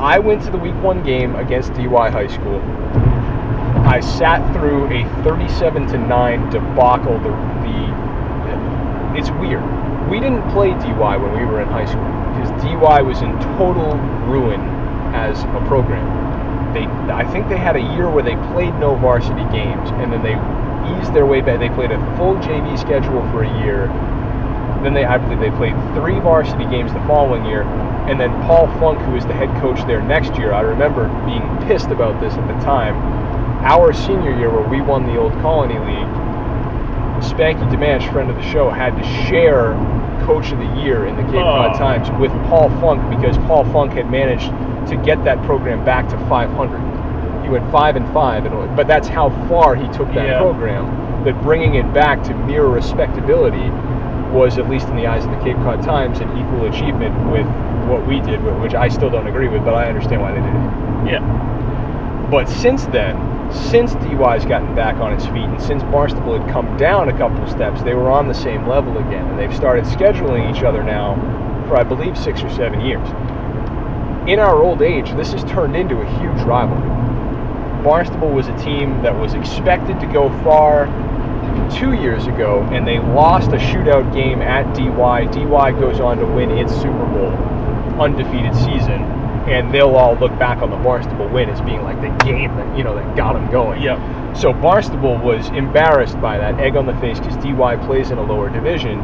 [0.00, 2.56] I went to the week one game against DY High School.
[3.84, 7.18] I sat through a 37 to 9 debacle.
[7.18, 9.60] The, the it's weird.
[10.08, 13.92] We didn't play DY when we were in high school because DY was in total
[14.24, 14.62] ruin
[15.12, 16.00] as a program.
[16.72, 20.22] They, I think they had a year where they played no varsity games, and then
[20.22, 20.40] they
[20.96, 21.60] eased their way back.
[21.60, 23.92] They played a full JV schedule for a year.
[24.82, 27.62] Then they, I believe, they played three varsity games the following year,
[28.08, 31.44] and then Paul Funk, who was the head coach there next year, I remember being
[31.68, 32.94] pissed about this at the time.
[33.62, 36.08] Our senior year, where we won the Old Colony League,
[37.22, 39.74] Spanky Demanche, friend of the show, had to share
[40.24, 41.78] Coach of the Year in the Cape Cod Oh.
[41.78, 44.48] Times with Paul Funk because Paul Funk had managed
[44.88, 46.80] to get that program back to 500.
[47.42, 50.38] He went five and five, and but that's how far he took that Yeah.
[50.40, 51.24] program.
[51.24, 53.70] That bringing it back to mere respectability
[54.32, 57.46] was, at least in the eyes of the Cape Cod Times, an equal achievement with
[57.88, 60.54] what we did, which I still don't agree with, but I understand why they did
[60.54, 61.12] it.
[61.12, 62.28] Yeah.
[62.30, 63.16] But since then,
[63.52, 67.46] since DY's gotten back on its feet, and since Barnstable had come down a couple
[67.48, 71.16] steps, they were on the same level again, and they've started scheduling each other now
[71.66, 73.06] for, I believe, six or seven years.
[74.28, 76.88] In our old age, this has turned into a huge rivalry.
[77.82, 80.86] Barnstable was a team that was expected to go far
[81.72, 85.24] two years ago, and they lost a shootout game at DY.
[85.26, 87.30] DY goes on to win its Super Bowl
[88.00, 89.02] undefeated season,
[89.48, 92.76] and they'll all look back on the Barnstable win as being like the game that
[92.76, 93.82] you know that got them going.
[93.82, 94.36] Yep.
[94.36, 98.22] So Barnstable was embarrassed by that egg on the face because DY plays in a
[98.22, 98.98] lower division.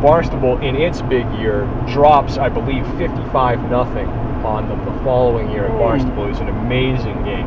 [0.00, 4.08] Barnstable, in its big year, drops, I believe, 55 nothing
[4.44, 6.24] on them the following year at Barnstable.
[6.26, 7.46] It was an amazing game.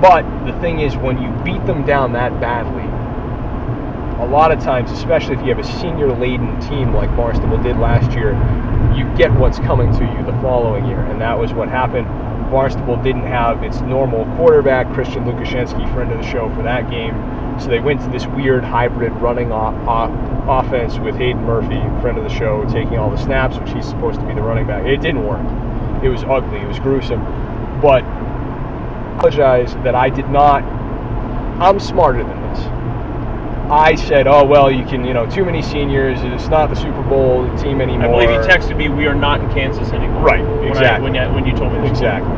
[0.00, 2.83] But the thing is, when you beat them down that badly,
[4.20, 7.76] a lot of times, especially if you have a senior laden team like Barnstable did
[7.78, 8.32] last year,
[8.96, 11.00] you get what's coming to you the following year.
[11.00, 12.06] And that was what happened.
[12.50, 17.14] Barnstable didn't have its normal quarterback, Christian Lukashenski, friend of the show, for that game.
[17.58, 22.16] So they went to this weird hybrid running o- o- offense with Hayden Murphy, friend
[22.18, 24.84] of the show, taking all the snaps, which he's supposed to be the running back.
[24.84, 25.42] It didn't work.
[26.04, 26.58] It was ugly.
[26.58, 27.20] It was gruesome.
[27.80, 30.62] But I apologize that I did not.
[31.60, 32.83] I'm smarter than this.
[33.70, 36.18] I said, "Oh well, you can, you know, too many seniors.
[36.22, 39.40] It's not the Super Bowl team anymore." I believe you texted me, "We are not
[39.40, 41.10] in Kansas anymore." Right, When I- exactly.
[41.10, 41.90] When, you, when you told me this.
[41.90, 42.32] Exactly.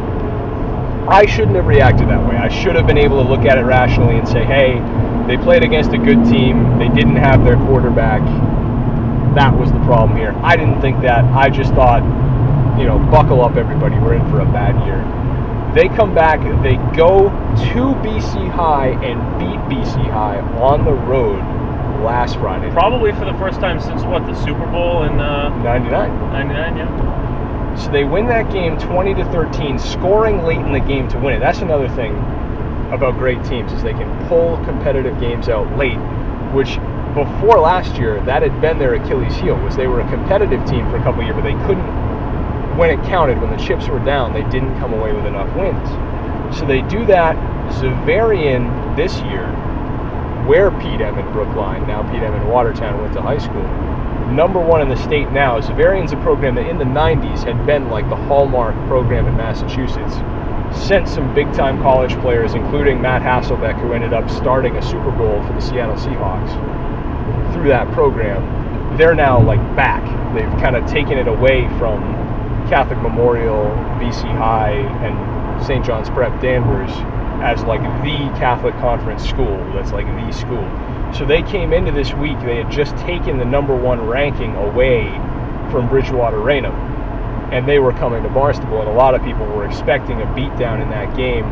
[1.08, 2.36] I shouldn't have reacted that way.
[2.36, 4.82] I should have been able to look at it rationally and say, hey,
[5.28, 6.78] they played against a good team.
[6.80, 8.22] They didn't have their quarterback.
[9.36, 10.34] That was the problem here.
[10.42, 11.24] I didn't think that.
[11.26, 12.02] I just thought,
[12.78, 13.96] you know, buckle up, everybody.
[13.98, 14.98] We're in for a bad year.
[15.76, 21.36] They come back, they go to BC High and beat BC High on the road
[22.02, 22.70] last Friday.
[22.70, 26.32] Probably for the first time since what the Super Bowl in uh, 99.
[26.32, 26.76] '99.
[26.78, 27.76] Yeah.
[27.76, 31.34] So they win that game 20 to 13, scoring late in the game to win
[31.34, 31.40] it.
[31.40, 32.16] That's another thing
[32.90, 35.98] about great teams is they can pull competitive games out late,
[36.54, 36.80] which
[37.12, 40.88] before last year that had been their Achilles heel was they were a competitive team
[40.88, 42.05] for a couple of years, but they couldn't
[42.76, 45.88] when it counted when the chips were down, they didn't come away with enough wins.
[46.58, 47.36] So they do that.
[47.72, 49.46] Xaverian this year,
[50.46, 53.66] where Pete M in Brookline, now Pete M Watertown went to high school,
[54.32, 55.60] number one in the state now.
[55.60, 60.14] Xaverian's a program that in the 90s had been like the hallmark program in Massachusetts.
[60.86, 65.10] Sent some big time college players, including Matt Hasselbeck, who ended up starting a Super
[65.10, 66.52] Bowl for the Seattle Seahawks
[67.52, 68.96] through that program.
[68.96, 70.04] They're now like back.
[70.34, 72.25] They've kind of taken it away from
[72.68, 73.64] Catholic Memorial,
[74.00, 74.72] BC High,
[75.04, 75.84] and St.
[75.84, 76.90] John's Prep Danvers
[77.42, 79.56] as like the Catholic Conference school.
[79.72, 80.64] That's like the school.
[81.14, 85.08] So they came into this week, they had just taken the number one ranking away
[85.70, 86.74] from Bridgewater Raynham.
[87.52, 90.82] And they were coming to Barnstable, and a lot of people were expecting a beatdown
[90.82, 91.44] in that game.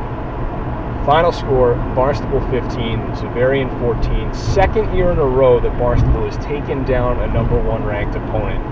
[1.07, 4.35] Final score Barnstable 15, Xaverian 14.
[4.35, 8.62] Second year in a row that Barnstable has taken down a number one ranked opponent.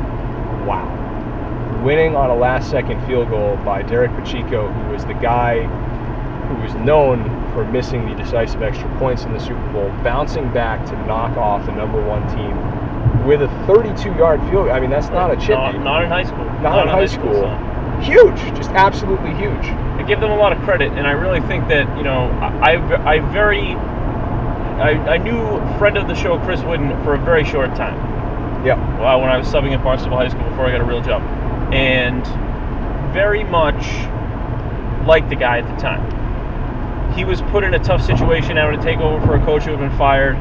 [0.67, 1.02] Wow
[1.83, 5.63] winning on a last second field goal by Derek Pacheco, who was the guy
[6.49, 10.85] who was known for missing the decisive extra points in the Super Bowl, bouncing back
[10.87, 14.71] to knock off the number one team with a 32 yard field goal.
[14.71, 15.51] I mean, that's not a chip.
[15.51, 16.45] Not, not in high school.
[16.61, 17.35] Not in high school.
[17.35, 18.03] so.
[18.03, 19.65] Huge, just absolutely huge.
[19.65, 22.73] I give them a lot of credit, and I really think that you know I
[22.73, 23.75] I, I very
[24.83, 25.39] I, I knew
[25.79, 27.97] friend of the show Chris Wooden for a very short time.
[28.67, 28.77] Yeah.
[29.01, 31.23] Wow, when I was subbing at Barnstable High School before I got a real job,
[31.73, 32.25] and
[33.13, 33.83] very much
[35.07, 37.13] liked the guy at the time.
[37.15, 39.73] He was put in a tough situation having to take over for a coach who
[39.73, 40.37] had been fired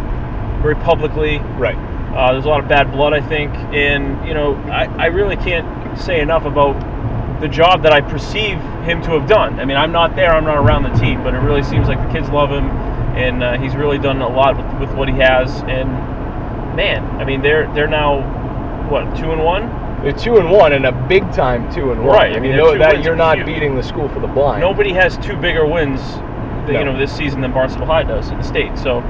[0.62, 1.40] very publicly.
[1.40, 1.76] Right.
[2.16, 5.38] Uh, there's a lot of bad blood, I think, and you know, I, I really
[5.38, 6.80] can't say enough about
[7.40, 9.60] the job that I perceive him to have done.
[9.60, 11.98] I mean, I'm not there, I'm not around the team, but it really seems like
[12.06, 12.66] the kids love him,
[13.16, 15.64] and uh, he's really done a lot with, with what he has.
[15.64, 15.90] And
[16.76, 18.22] man, I mean, they're they're now
[18.90, 19.91] what two and one.
[20.04, 22.16] They're two and one, and a big time two and one.
[22.16, 23.48] Right, I mean, no, two that you're not huge.
[23.48, 24.62] beating the school for the blind.
[24.62, 26.02] Nobody has two bigger wins,
[26.66, 28.78] th- you know, this season than Barnstable High does in the state.
[28.78, 29.02] So.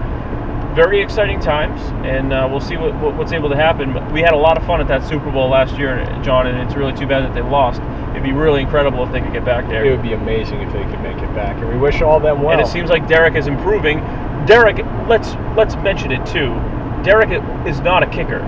[0.71, 3.91] Very exciting times, and uh, we'll see what, what, what's able to happen.
[3.91, 6.57] But we had a lot of fun at that Super Bowl last year, John, and
[6.59, 7.81] it's really too bad that they lost.
[8.11, 9.83] It'd be really incredible if they could get back there.
[9.83, 12.41] It would be amazing if they could make it back, and we wish all them
[12.41, 12.57] well.
[12.57, 13.99] And it seems like Derek is improving.
[14.45, 14.77] Derek,
[15.09, 16.55] let's let's mention it too.
[17.03, 17.31] Derek
[17.67, 18.39] is not a kicker.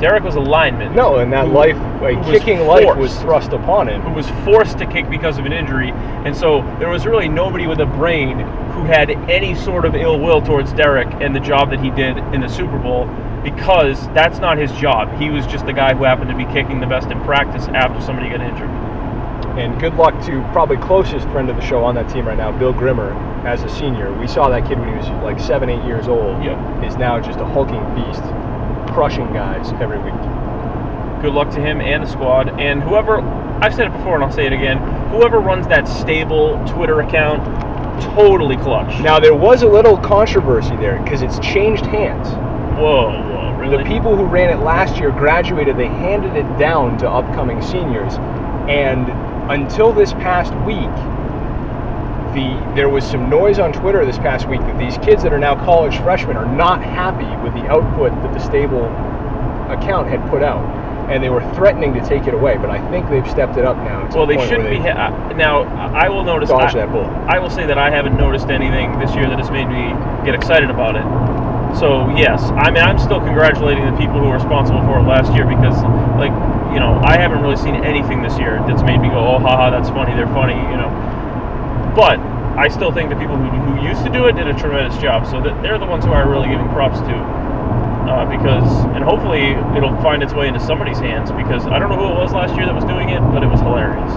[0.00, 0.94] Derek was a lineman.
[0.94, 4.00] no, and that life, like who was kicking life, was thrust upon him.
[4.02, 7.66] who was forced to kick because of an injury, and so there was really nobody
[7.66, 8.38] with a brain
[8.72, 12.18] who had any sort of ill will towards Derek and the job that he did
[12.32, 13.06] in the Super Bowl,
[13.42, 15.12] because that's not his job.
[15.20, 18.00] He was just the guy who happened to be kicking the best in practice after
[18.00, 18.70] somebody got injured.
[19.58, 22.56] And good luck to probably closest friend of the show on that team right now,
[22.56, 23.10] Bill Grimmer,
[23.44, 24.12] as a senior.
[24.16, 26.44] We saw that kid when he was like seven, eight years old.
[26.44, 26.86] Yeah.
[26.86, 28.22] Is now just a hulking beast,
[28.98, 31.22] crushing guys every week.
[31.22, 33.20] Good luck to him and the squad, and whoever.
[33.62, 34.78] I've said it before, and I'll say it again.
[35.12, 37.40] Whoever runs that stable Twitter account,
[38.16, 39.00] totally clutch.
[39.00, 42.26] Now there was a little controversy there because it's changed hands.
[42.74, 43.84] whoa, whoa, really?
[43.84, 45.76] The people who ran it last year graduated.
[45.76, 48.14] They handed it down to upcoming seniors,
[48.68, 49.08] and
[49.48, 50.90] until this past week,
[52.34, 55.38] the there was some noise on Twitter this past week that these kids that are
[55.38, 58.86] now college freshmen are not happy with the output that the stable
[59.70, 60.64] account had put out,
[61.10, 62.56] and they were threatening to take it away.
[62.56, 64.08] But I think they've stepped it up now.
[64.14, 64.88] Well, the they shouldn't where be.
[64.88, 65.62] Ha- now,
[65.94, 66.48] I will notice.
[66.48, 67.10] dodge I, that bullet.
[67.28, 69.92] I will say that I haven't noticed anything this year that has made me
[70.24, 71.04] get excited about it.
[71.76, 75.32] So yes, I mean I'm still congratulating the people who were responsible for it last
[75.36, 75.76] year because
[76.16, 76.32] like
[76.72, 79.68] you know I haven't really seen anything this year that's made me go oh haha
[79.70, 80.88] that's funny they're funny you know.
[81.94, 82.18] But
[82.58, 85.26] I still think the people who, who used to do it did a tremendous job.
[85.26, 87.14] So that they're the ones who are really giving props to.
[88.08, 88.64] Uh, because
[88.96, 92.16] and hopefully it'll find its way into somebody's hands because I don't know who it
[92.16, 94.10] was last year that was doing it, but it was hilarious.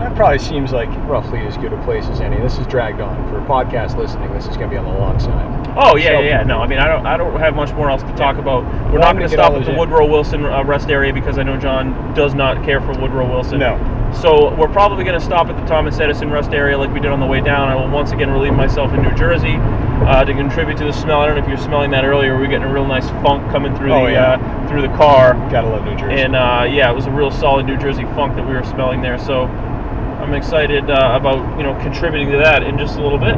[0.00, 2.40] That probably seems like roughly as good a place as any.
[2.40, 4.32] This is dragged on for podcast listening.
[4.32, 5.74] This is going to be on the long side.
[5.76, 6.42] Oh yeah, So- yeah, yeah.
[6.44, 8.64] No, I mean I don't, I don't have much more else to talk about.
[8.64, 9.78] We're Wanted not going to stop at the in.
[9.78, 13.58] Woodrow Wilson uh, rest area because I know John does not care for Woodrow Wilson.
[13.58, 13.76] No.
[14.14, 17.10] So we're probably going to stop at the Thomas Edison rest area like we did
[17.10, 17.68] on the way down.
[17.68, 21.20] I will once again relieve myself in New Jersey uh, to contribute to the smell.
[21.20, 22.36] I don't know if you're smelling that earlier.
[22.36, 24.32] We're getting a real nice funk coming through Oh, the yeah.
[24.34, 25.34] uh, through the car.
[25.50, 26.20] Gotta love New Jersey.
[26.22, 29.00] And uh, yeah, it was a real solid New Jersey funk that we were smelling
[29.00, 29.18] there.
[29.18, 33.34] So I'm excited uh, about you know contributing to that in just a little bit.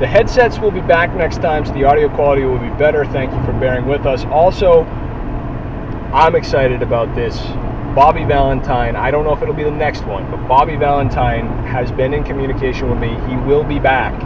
[0.00, 3.04] The headsets will be back next time, so the audio quality will be better.
[3.06, 4.24] Thank you for bearing with us.
[4.26, 4.82] Also,
[6.12, 7.36] I'm excited about this.
[7.94, 11.92] Bobby Valentine, I don't know if it'll be the next one, but Bobby Valentine has
[11.92, 13.10] been in communication with me.
[13.30, 14.18] He will be back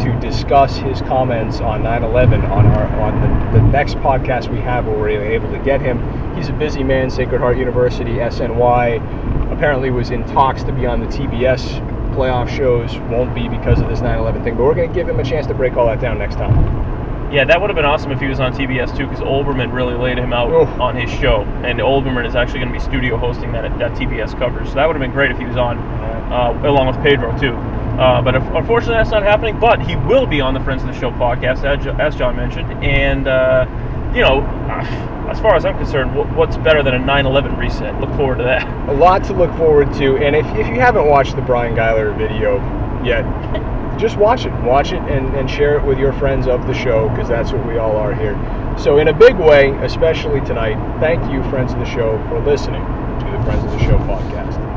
[0.00, 4.86] to discuss his comments on 9/11 on our on the, the next podcast we have
[4.86, 6.00] where we're able to get him.
[6.34, 7.10] He's a busy man.
[7.10, 11.78] Sacred Heart University, SNY, apparently was in talks to be on the TBS
[12.16, 12.98] playoff shows.
[13.08, 15.46] Won't be because of this 9/11 thing, but we're going to give him a chance
[15.46, 16.91] to break all that down next time.
[17.32, 19.94] Yeah, that would have been awesome if he was on TBS too, because Olbermann really
[19.94, 20.68] laid him out Oof.
[20.78, 24.38] on his show, and Olbermann is actually going to be studio hosting that that TBS
[24.38, 24.68] coverage.
[24.68, 27.54] So that would have been great if he was on, uh, along with Pedro too.
[27.98, 29.58] Uh, but if, unfortunately, that's not happening.
[29.58, 32.70] But he will be on the Friends of the Show podcast, as, as John mentioned.
[32.84, 33.64] And uh,
[34.14, 34.42] you know,
[35.30, 37.98] as far as I'm concerned, wh- what's better than a 9/11 reset?
[37.98, 38.66] Look forward to that.
[38.90, 40.18] a lot to look forward to.
[40.18, 42.56] And if, if you haven't watched the Brian Geiler video
[43.02, 43.22] yet,
[43.98, 44.52] just watch it.
[44.64, 47.66] Watch it and, and share it with your friends of the show because that's what
[47.66, 48.36] we all are here.
[48.78, 52.82] So, in a big way, especially tonight, thank you, friends of the show, for listening
[53.20, 54.71] to the Friends of the Show podcast.